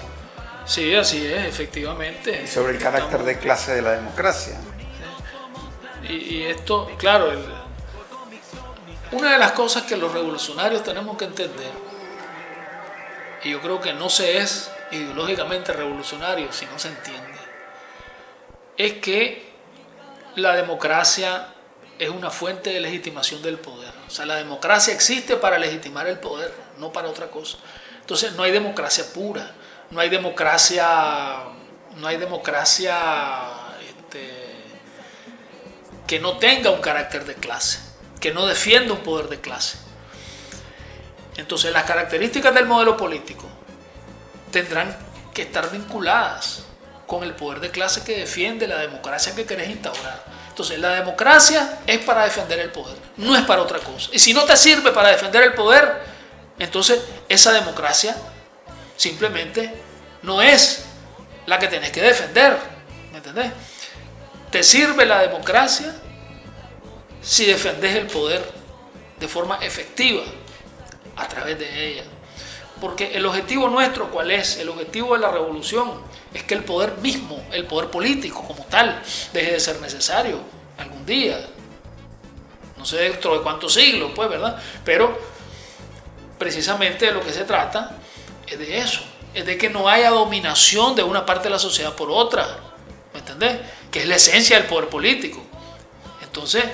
[0.66, 2.42] Sí, así es, efectivamente.
[2.44, 4.58] y sobre el carácter de clase de la democracia.
[6.08, 7.63] Y, y esto, claro, el-
[9.14, 11.72] una de las cosas que los revolucionarios tenemos que entender,
[13.42, 17.38] y yo creo que no se es ideológicamente revolucionario si no se entiende,
[18.76, 19.52] es que
[20.36, 21.48] la democracia
[21.98, 23.92] es una fuente de legitimación del poder.
[24.08, 27.58] O sea, la democracia existe para legitimar el poder, no para otra cosa.
[28.00, 29.52] Entonces no hay democracia pura,
[29.90, 30.86] no hay democracia,
[31.96, 32.98] no hay democracia
[33.88, 34.28] este,
[36.06, 37.78] que no tenga un carácter de clase,
[38.20, 39.78] que no defienda un poder de clase.
[41.36, 43.48] Entonces las características del modelo político
[44.50, 44.96] tendrán
[45.32, 46.62] que estar vinculadas
[47.06, 50.24] con el poder de clase que defiende la democracia que querés instaurar.
[50.48, 54.10] Entonces la democracia es para defender el poder, no es para otra cosa.
[54.12, 56.00] Y si no te sirve para defender el poder,
[56.58, 58.16] entonces esa democracia
[58.96, 59.74] simplemente
[60.22, 60.84] no es
[61.46, 62.56] la que tenés que defender.
[63.10, 63.52] ¿Me entendés?
[64.50, 65.92] Te sirve la democracia
[67.24, 68.44] si defendés el poder
[69.18, 70.22] de forma efectiva
[71.16, 72.04] a través de ella.
[72.80, 74.58] Porque el objetivo nuestro, ¿cuál es?
[74.58, 75.92] El objetivo de la revolución
[76.34, 79.00] es que el poder mismo, el poder político como tal,
[79.32, 80.40] deje de ser necesario
[80.76, 81.40] algún día.
[82.76, 84.60] No sé dentro de cuántos siglos, pues, ¿verdad?
[84.84, 85.18] Pero
[86.38, 87.96] precisamente de lo que se trata
[88.46, 89.00] es de eso.
[89.32, 92.46] Es de que no haya dominación de una parte de la sociedad por otra.
[93.12, 93.60] ¿Me entendés?
[93.90, 95.42] Que es la esencia del poder político.
[96.22, 96.64] Entonces,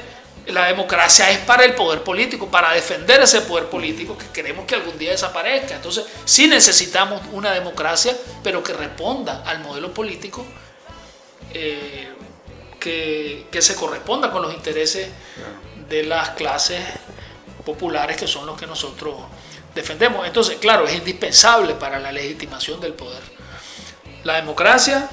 [0.52, 4.74] la democracia es para el poder político, para defender ese poder político que queremos que
[4.74, 5.76] algún día desaparezca.
[5.76, 10.44] Entonces, sí necesitamos una democracia, pero que responda al modelo político
[11.52, 12.08] eh,
[12.78, 15.08] que, que se corresponda con los intereses
[15.88, 16.80] de las clases
[17.64, 19.16] populares que son los que nosotros
[19.74, 20.26] defendemos.
[20.26, 23.22] Entonces, claro, es indispensable para la legitimación del poder.
[24.24, 25.08] La democracia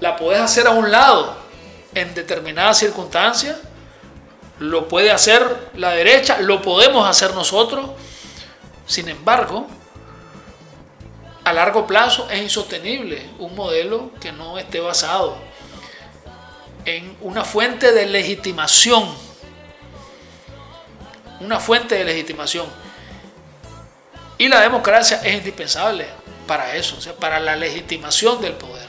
[0.00, 1.36] la puedes hacer a un lado
[1.94, 3.56] en determinadas circunstancias,
[4.58, 7.90] lo puede hacer la derecha, lo podemos hacer nosotros.
[8.86, 9.66] Sin embargo,
[11.44, 15.36] a largo plazo es insostenible un modelo que no esté basado
[16.84, 19.08] en una fuente de legitimación.
[21.40, 22.66] Una fuente de legitimación.
[24.38, 26.06] Y la democracia es indispensable
[26.46, 28.86] para eso, o sea, para la legitimación del poder.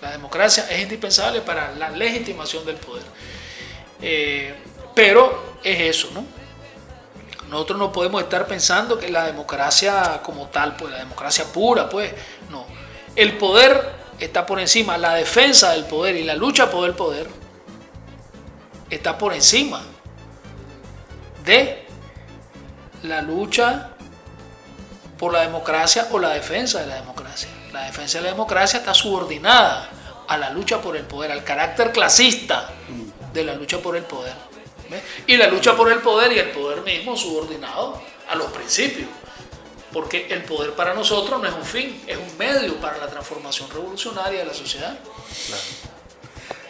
[0.00, 3.04] La democracia es indispensable para la legitimación del poder.
[4.02, 4.54] Eh,
[4.94, 6.24] pero es eso, ¿no?
[7.48, 12.12] Nosotros no podemos estar pensando que la democracia como tal, pues la democracia pura, pues
[12.50, 12.64] no.
[13.14, 17.28] El poder está por encima, la defensa del poder y la lucha por el poder
[18.88, 19.82] está por encima
[21.44, 21.86] de
[23.02, 23.90] la lucha
[25.18, 27.48] por la democracia o la defensa de la democracia.
[27.72, 29.88] La defensa de la democracia está subordinada
[30.26, 32.70] a la lucha por el poder, al carácter clasista
[33.32, 34.34] de la lucha por el poder.
[35.26, 39.08] Y la lucha por el poder y el poder mismo subordinado a los principios.
[39.92, 43.68] Porque el poder para nosotros no es un fin, es un medio para la transformación
[43.70, 44.98] revolucionaria de la sociedad.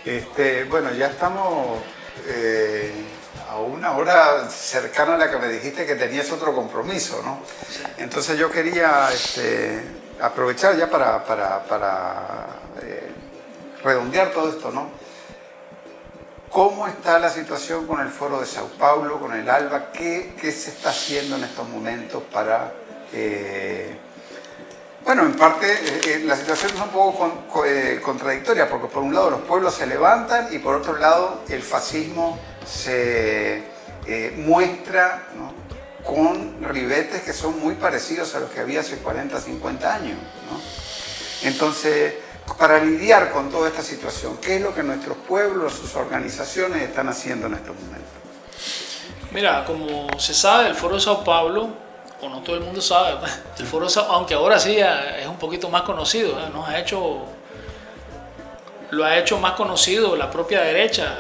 [0.05, 1.79] Este, bueno, ya estamos
[2.27, 2.93] eh,
[3.49, 7.41] a una hora cercana a la que me dijiste que tenías otro compromiso, ¿no?
[7.99, 9.81] Entonces yo quería este,
[10.21, 12.47] aprovechar ya para, para- para,
[12.83, 13.11] eh,
[13.85, 14.91] redondear todo esto, ¿no?
[16.53, 19.91] ¿Cómo está la situación con el Foro de Sao Paulo, con el ALBA?
[19.91, 22.73] ¿Qué, qué se está haciendo en estos momentos para,
[23.13, 23.97] eh,
[25.05, 27.65] Bueno, en parte eh, eh, la situación es un poco con- co-
[28.03, 32.39] contradictoria, porque por un lado los pueblos se levantan y por otro lado el fascismo
[32.67, 33.63] se
[34.37, 35.23] muestra
[36.05, 40.19] con ribetes que son muy parecidos a los que había hace 40, 50 años.
[41.43, 42.15] Entonces,
[42.59, 47.09] para lidiar con toda esta situación, ¿qué es lo que nuestros pueblos, sus organizaciones están
[47.09, 48.09] haciendo en estos momentos?
[49.31, 51.69] Mira, como se sabe, el Foro de Sao Paulo,
[52.21, 53.17] o no todo el mundo sabe,
[53.59, 56.51] el Foro de Sao- aunque ahora sí ya es un poquito más conocido, ¿eh?
[56.53, 57.25] nos ha hecho,
[58.91, 61.19] lo ha hecho más conocido la propia derecha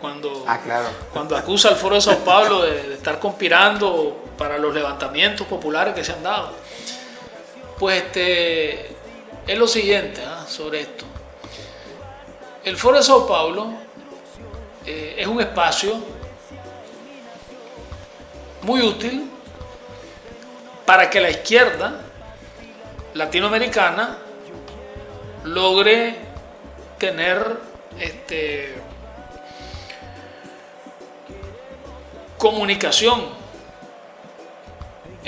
[0.00, 0.86] cuando, Ah, claro.
[1.12, 5.94] cuando acusa al Foro de Sao Paulo de, de estar conspirando para los levantamientos populares
[5.94, 6.52] que se han dado.
[7.78, 8.96] Pues este,
[9.48, 10.44] es lo siguiente ¿ah?
[10.46, 11.06] sobre esto.
[12.64, 13.72] El Foro de Sao Paulo
[14.84, 15.96] eh, es un espacio
[18.62, 19.30] muy útil
[20.84, 22.02] para que la izquierda
[23.14, 24.18] latinoamericana
[25.44, 26.16] logre
[26.98, 27.58] tener
[27.98, 28.74] este,
[32.36, 33.37] comunicación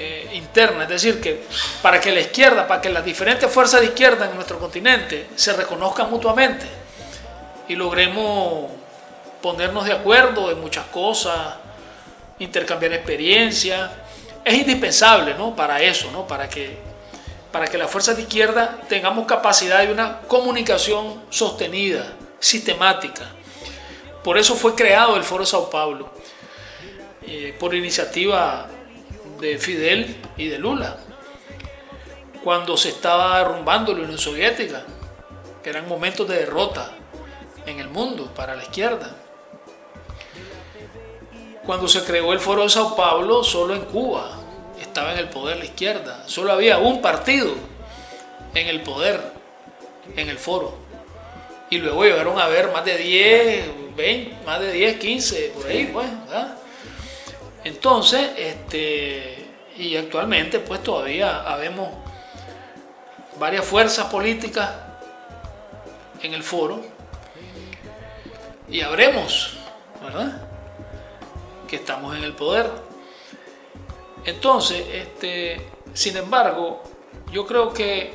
[0.02, 1.44] eh, interna, es decir, que
[1.82, 5.52] para que la izquierda, para que las diferentes fuerzas de izquierda en nuestro continente se
[5.52, 6.64] reconozcan mutuamente
[7.68, 8.70] y logremos
[9.42, 11.56] ponernos de acuerdo en muchas cosas,
[12.38, 13.90] intercambiar experiencias,
[14.42, 15.54] es indispensable ¿no?
[15.54, 16.26] para eso, ¿no?
[16.26, 16.78] para, que,
[17.52, 22.06] para que las fuerzas de izquierda tengamos capacidad de una comunicación sostenida,
[22.38, 23.26] sistemática.
[24.24, 26.10] Por eso fue creado el Foro Sao Paulo,
[27.26, 28.66] eh, por iniciativa
[29.40, 30.98] de Fidel y de Lula,
[32.44, 34.84] cuando se estaba derrumbando la Unión Soviética,
[35.62, 36.90] que eran momentos de derrota
[37.66, 39.14] en el mundo para la izquierda.
[41.64, 44.40] Cuando se creó el Foro de Sao Paulo, solo en Cuba
[44.80, 46.24] estaba en el poder la izquierda.
[46.26, 47.54] Solo había un partido
[48.54, 49.20] en el poder,
[50.16, 50.76] en el foro.
[51.68, 55.90] Y luego llegaron a haber más de 10, 20, más de 10, 15, por ahí,
[55.92, 56.08] pues.
[56.26, 56.56] ¿verdad?
[57.64, 59.46] Entonces, este,
[59.76, 61.88] y actualmente, pues todavía habemos
[63.38, 64.70] varias fuerzas políticas
[66.22, 66.80] en el foro.
[68.68, 69.56] Y habremos,
[70.02, 70.50] ¿verdad?
[71.70, 72.68] que estamos en el poder.
[74.24, 76.82] Entonces, este, sin embargo,
[77.32, 78.12] yo creo que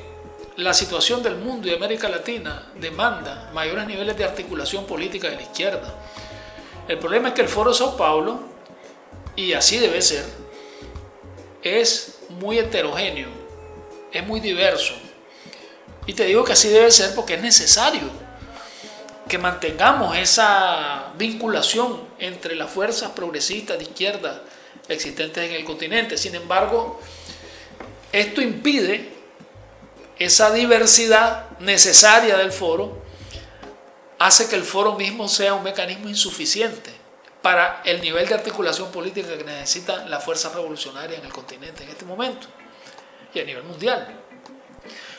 [0.58, 5.38] la situación del mundo y de América Latina demanda mayores niveles de articulación política de
[5.38, 5.96] la izquierda.
[6.88, 8.40] El problema es que el Foro de Sao Paulo,
[9.36, 10.26] y así debe ser,
[11.62, 13.30] es muy heterogéneo,
[14.12, 14.94] es muy diverso.
[16.06, 18.04] Y te digo que así debe ser porque es necesario
[19.28, 24.44] que mantengamos esa vinculación entre las fuerzas progresistas de izquierda
[24.88, 26.18] existentes en el continente.
[26.18, 27.02] Sin embargo,
[28.12, 29.10] esto impide
[30.20, 33.02] esa diversidad necesaria del foro,
[34.20, 36.95] hace que el foro mismo sea un mecanismo insuficiente
[37.46, 41.90] para el nivel de articulación política que necesita la fuerza revolucionaria en el continente en
[41.90, 42.48] este momento
[43.32, 44.20] y a nivel mundial.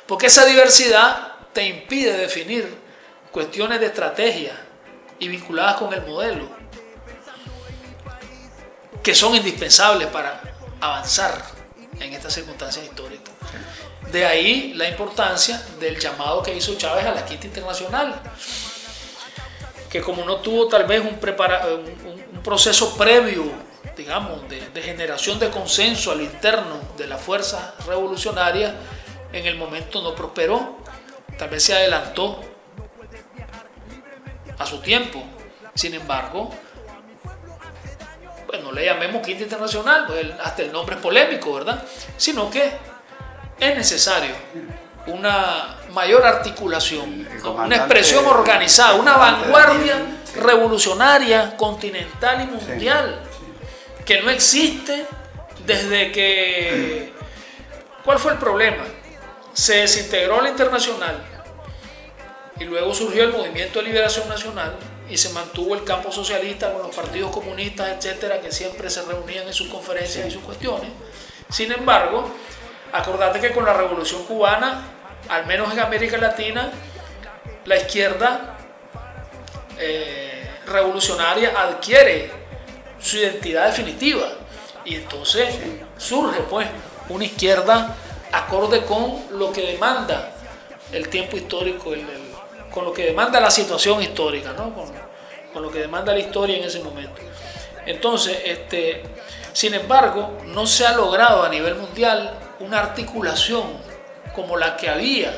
[0.09, 2.69] Porque esa diversidad te impide definir
[3.31, 4.61] cuestiones de estrategia
[5.21, 6.51] y vinculadas con el modelo
[9.05, 10.41] que son indispensables para
[10.81, 11.41] avanzar
[12.01, 13.35] en estas circunstancias históricas.
[14.11, 18.21] De ahí la importancia del llamado que hizo Chávez a la Quinta Internacional,
[19.97, 21.19] que como no tuvo tal vez un,
[22.45, 23.45] proceso previo,
[23.97, 28.75] digamos, de, generación de consenso al interno de las fuerzas revolucionarias,
[29.33, 30.77] en el momento no prosperó,
[31.39, 32.41] tal vez se adelantó
[34.59, 35.25] a su tiempo.
[35.75, 36.51] Sin embargo,
[38.47, 41.83] pues no le llamemos Quinta Internacional, pues hasta el nombre es polémico, ¿verdad?
[42.19, 42.71] Sino que
[43.59, 44.35] es necesario
[45.07, 50.39] una mayor articulación, una expresión organizada, una vanguardia sí.
[50.39, 53.23] revolucionaria, continental y mundial,
[54.05, 55.07] que no existe
[55.65, 57.15] desde que...
[58.05, 58.85] ¿Cuál fue el problema?
[59.55, 61.17] Se desintegró la internacional
[62.61, 64.77] y luego surgió el Movimiento de Liberación Nacional
[65.09, 69.47] y se mantuvo el campo socialista con los partidos comunistas, etcétera, que siempre se reunían
[69.47, 70.91] en sus conferencias y sus cuestiones.
[71.49, 72.31] Sin embargo,
[72.93, 74.96] acordate que con la Revolución Cubana,
[75.29, 76.71] al menos en América Latina,
[77.65, 78.57] la izquierda
[79.79, 82.31] eh, revolucionaria adquiere
[83.01, 84.29] su identidad definitiva
[84.85, 85.55] y entonces
[85.97, 86.69] surge pues
[87.09, 87.95] una izquierda
[88.33, 90.33] acorde con lo que demanda
[90.93, 91.93] el tiempo histórico,
[92.71, 94.73] con lo que demanda la situación histórica, con,
[95.53, 97.21] con lo que demanda la historia en ese momento.
[97.85, 99.03] Entonces, este,
[99.53, 103.65] sin embargo, no se ha logrado a nivel mundial una articulación
[104.37, 105.33] como la que había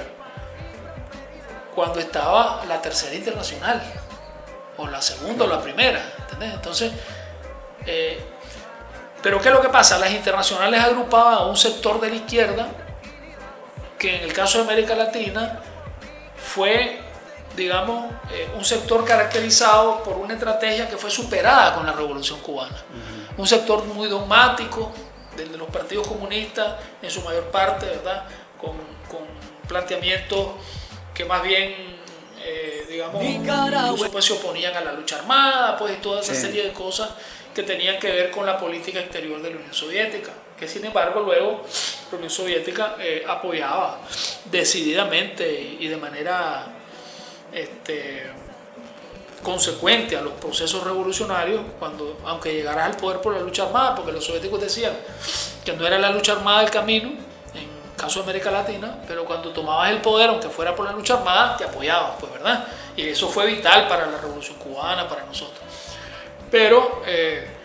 [1.75, 3.81] cuando estaba la tercera internacional,
[4.77, 6.55] o la segunda o la primera, ¿entendés?
[6.55, 6.93] Entonces,
[7.87, 8.21] eh,
[9.23, 9.99] pero ¿qué es lo que pasa?
[9.99, 12.69] Las internacionales agrupaban a un sector de la izquierda
[13.99, 15.61] que en el caso de América Latina
[16.37, 17.01] fue,
[17.57, 22.77] digamos, eh, un sector caracterizado por una estrategia que fue superada con la Revolución Cubana.
[23.37, 24.93] Un sector muy dogmático,
[25.37, 28.25] de los partidos comunistas en su mayor parte, ¿verdad?
[28.61, 28.77] Con,
[29.09, 29.21] con
[29.69, 30.49] planteamientos
[31.15, 31.75] que más bien,
[32.45, 36.41] eh, digamos, incluso, pues, se oponían a la lucha armada, pues y toda esa Sí.
[36.43, 37.11] serie de cosas
[37.55, 41.21] que tenían que ver con la política exterior de la Unión Soviética, que sin embargo
[41.21, 41.65] luego
[42.11, 44.01] la Unión Soviética eh, apoyaba
[44.45, 46.67] decididamente y de manera
[47.53, 48.25] este,
[49.43, 54.13] consecuente a los procesos revolucionarios, cuando, aunque llegaras al poder por la lucha armada, porque
[54.13, 54.93] los soviéticos decían
[55.65, 57.11] que no era la lucha armada el camino,
[57.99, 61.57] caso de América Latina, pero cuando tomabas el poder, aunque fuera por la lucha armada,
[61.59, 62.65] te apoyaban, pues, ¿verdad?
[62.97, 65.61] Y eso fue vital para la revolución cubana, para nosotros.
[66.51, 67.57] Pero eh,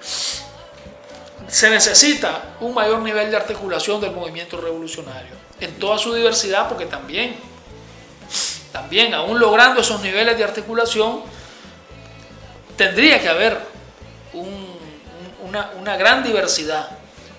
[1.47, 6.85] se necesita un mayor nivel de articulación del movimiento revolucionario, en toda su diversidad, porque
[6.88, 7.38] también,
[8.72, 11.22] también, aún logrando esos niveles de articulación,
[12.76, 13.57] tendría que haber
[14.34, 16.89] un- un- una, una gran diversidad,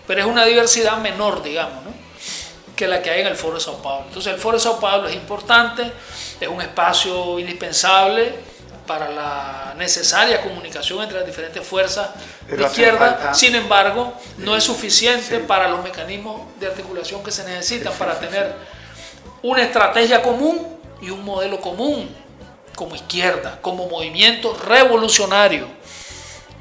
[0.06, 2.03] pero es una diversidad menor, digamos, ¿no?
[2.76, 4.04] Que la que hay en el Foro de Sao Paulo.
[4.08, 5.90] Entonces el Foro de Sao Paulo es importante,
[6.40, 8.34] es un espacio indispensable
[8.86, 12.10] para la necesaria comunicación entre las diferentes fuerzas
[12.46, 17.30] Pero de izquierda, falta- sin embargo, no es suficiente para los mecanismos de articulación que
[17.30, 18.52] se necesitan para tener
[19.42, 22.14] una estrategia común y un modelo común
[22.76, 25.66] como izquierda, como movimiento revolucionario,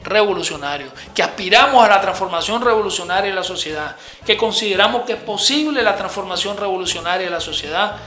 [0.03, 5.81] revolucionario, que aspiramos a la transformación revolucionaria de la sociedad, que consideramos que es posible
[5.81, 7.97] la transformación revolucionaria de la sociedad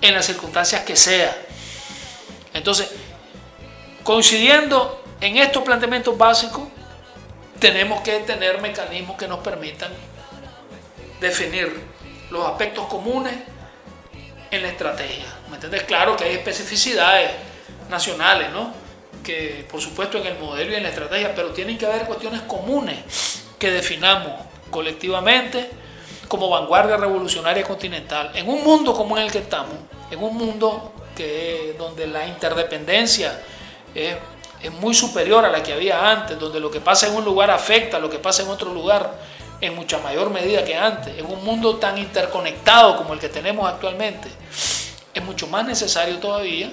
[0.00, 1.36] en las circunstancias que sea.
[2.54, 2.90] Entonces,
[4.02, 6.68] coincidiendo en estos planteamientos básicos,
[7.58, 9.92] tenemos que tener mecanismos que nos permitan
[11.20, 11.80] definir
[12.30, 13.34] los aspectos comunes
[14.50, 15.26] en la estrategia.
[15.48, 15.84] ¿Me entiendes?
[15.84, 17.30] Claro que hay especificidades
[17.88, 18.81] nacionales, ¿no?
[19.22, 22.42] Que por supuesto en el modelo y en la estrategia, pero tienen que haber cuestiones
[22.42, 22.96] comunes
[23.58, 24.32] que definamos
[24.70, 25.70] colectivamente
[26.28, 28.32] como vanguardia revolucionaria continental.
[28.34, 29.74] En un mundo como en el que estamos,
[30.10, 33.38] en un mundo que, donde la interdependencia
[33.94, 34.16] es,
[34.62, 37.50] es muy superior a la que había antes, donde lo que pasa en un lugar
[37.50, 39.12] afecta a lo que pasa en otro lugar
[39.60, 43.68] en mucha mayor medida que antes, en un mundo tan interconectado como el que tenemos
[43.68, 44.28] actualmente,
[45.14, 46.72] es mucho más necesario todavía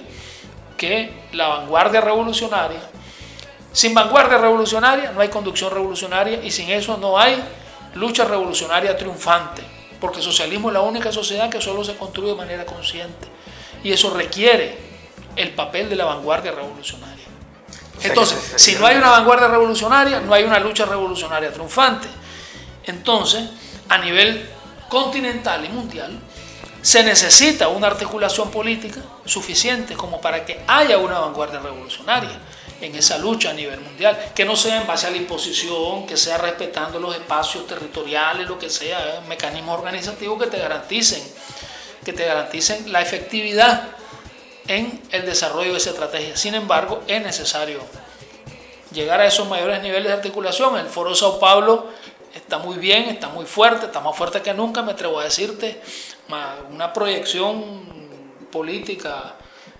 [0.80, 2.80] que la vanguardia revolucionaria.
[3.70, 7.36] Sin vanguardia revolucionaria no hay conducción revolucionaria y sin eso no hay
[7.96, 9.62] lucha revolucionaria triunfante,
[10.00, 13.28] porque el socialismo es la única sociedad que solo se construye de manera consciente
[13.84, 14.78] y eso requiere
[15.36, 17.26] el papel de la vanguardia revolucionaria.
[18.02, 22.08] Entonces, si no hay una vanguardia revolucionaria, no hay una lucha revolucionaria triunfante.
[22.84, 23.50] Entonces,
[23.90, 24.48] a nivel
[24.88, 26.18] continental y mundial,
[26.82, 32.40] se necesita una articulación política suficiente como para que haya una vanguardia revolucionaria
[32.80, 36.16] en esa lucha a nivel mundial, que no sea en base a la imposición, que
[36.16, 39.20] sea respetando los espacios territoriales, lo que sea, ¿eh?
[39.28, 41.22] mecanismos organizativos que te garanticen,
[42.04, 43.88] que te garanticen la efectividad
[44.66, 46.36] en el desarrollo de esa estrategia.
[46.36, 47.80] Sin embargo, es necesario
[48.92, 50.78] llegar a esos mayores niveles de articulación.
[50.78, 51.88] El Foro Sao Paulo
[52.34, 55.80] está muy bien, está muy fuerte, está más fuerte que nunca, me atrevo a decirte,
[56.70, 57.90] una proyección
[58.50, 59.34] política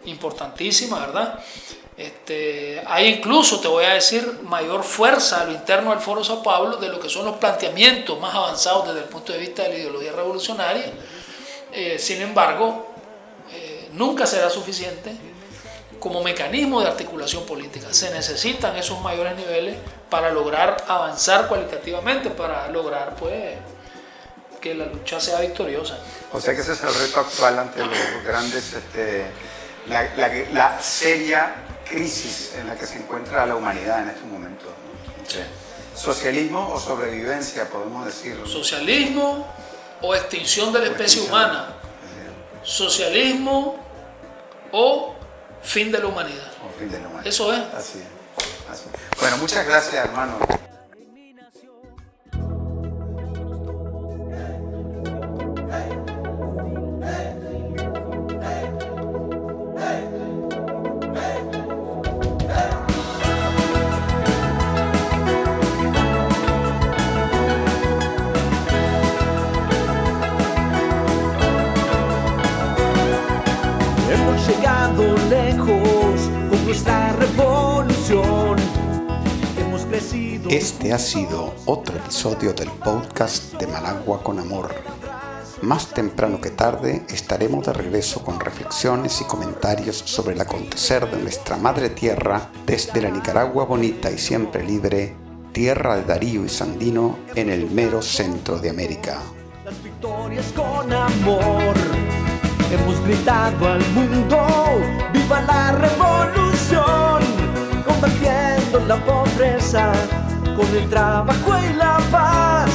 [0.05, 1.39] importantísima, ¿verdad?
[1.97, 6.43] Este, hay incluso, te voy a decir, mayor fuerza a lo interno del Foro Sao
[6.43, 9.69] Paulo de lo que son los planteamientos más avanzados desde el punto de vista de
[9.69, 10.91] la ideología revolucionaria.
[11.73, 12.95] Eh, sin embargo,
[13.53, 15.15] eh, nunca será suficiente
[15.99, 17.93] como mecanismo de articulación política.
[17.93, 19.77] Se necesitan esos mayores niveles
[20.09, 23.57] para lograr avanzar cualitativamente, para lograr pues
[24.61, 25.99] que la lucha sea victoriosa.
[26.33, 29.27] O sea que ese es el reto actual ante los grandes, este,
[29.89, 31.55] la, la- la seria
[31.89, 34.69] crisis en la que se encuentra la humanidad en estos momentos.
[34.69, 35.99] ¿no?
[35.99, 38.47] Socialismo o sobrevivencia, podemos decirlo.
[38.47, 39.47] Socialismo
[40.03, 41.35] o extinción de la especie extinción.
[41.51, 41.75] humana.
[42.63, 43.77] Socialismo
[44.73, 45.15] o
[45.63, 46.47] fin de la humanidad.
[46.67, 47.27] O fin de la humanidad.
[47.27, 47.61] Eso es.
[47.75, 49.19] Así es, así es.
[49.21, 50.39] Bueno, muchas gracias, hermano.
[80.93, 84.75] Ha sido otro episodio del podcast de Managua con Amor.
[85.63, 91.23] Más temprano que tarde estaremos de regreso con reflexiones y comentarios sobre el acontecer de
[91.23, 95.15] nuestra madre tierra desde la Nicaragua bonita y siempre libre,
[95.53, 99.23] tierra de Darío y Sandino en el mero centro de América.
[99.65, 101.75] Las victorias con amor.
[102.73, 104.45] Hemos gritado al mundo,
[105.13, 107.23] viva la revolución,
[107.87, 109.93] combatiendo la pobreza
[110.61, 112.71] con el trabajo y la paz.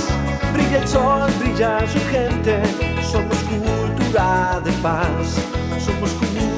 [0.53, 2.61] Brilla el sol, brilla su gente,
[3.11, 5.37] somos cultura de paz,
[5.79, 6.54] somos cultura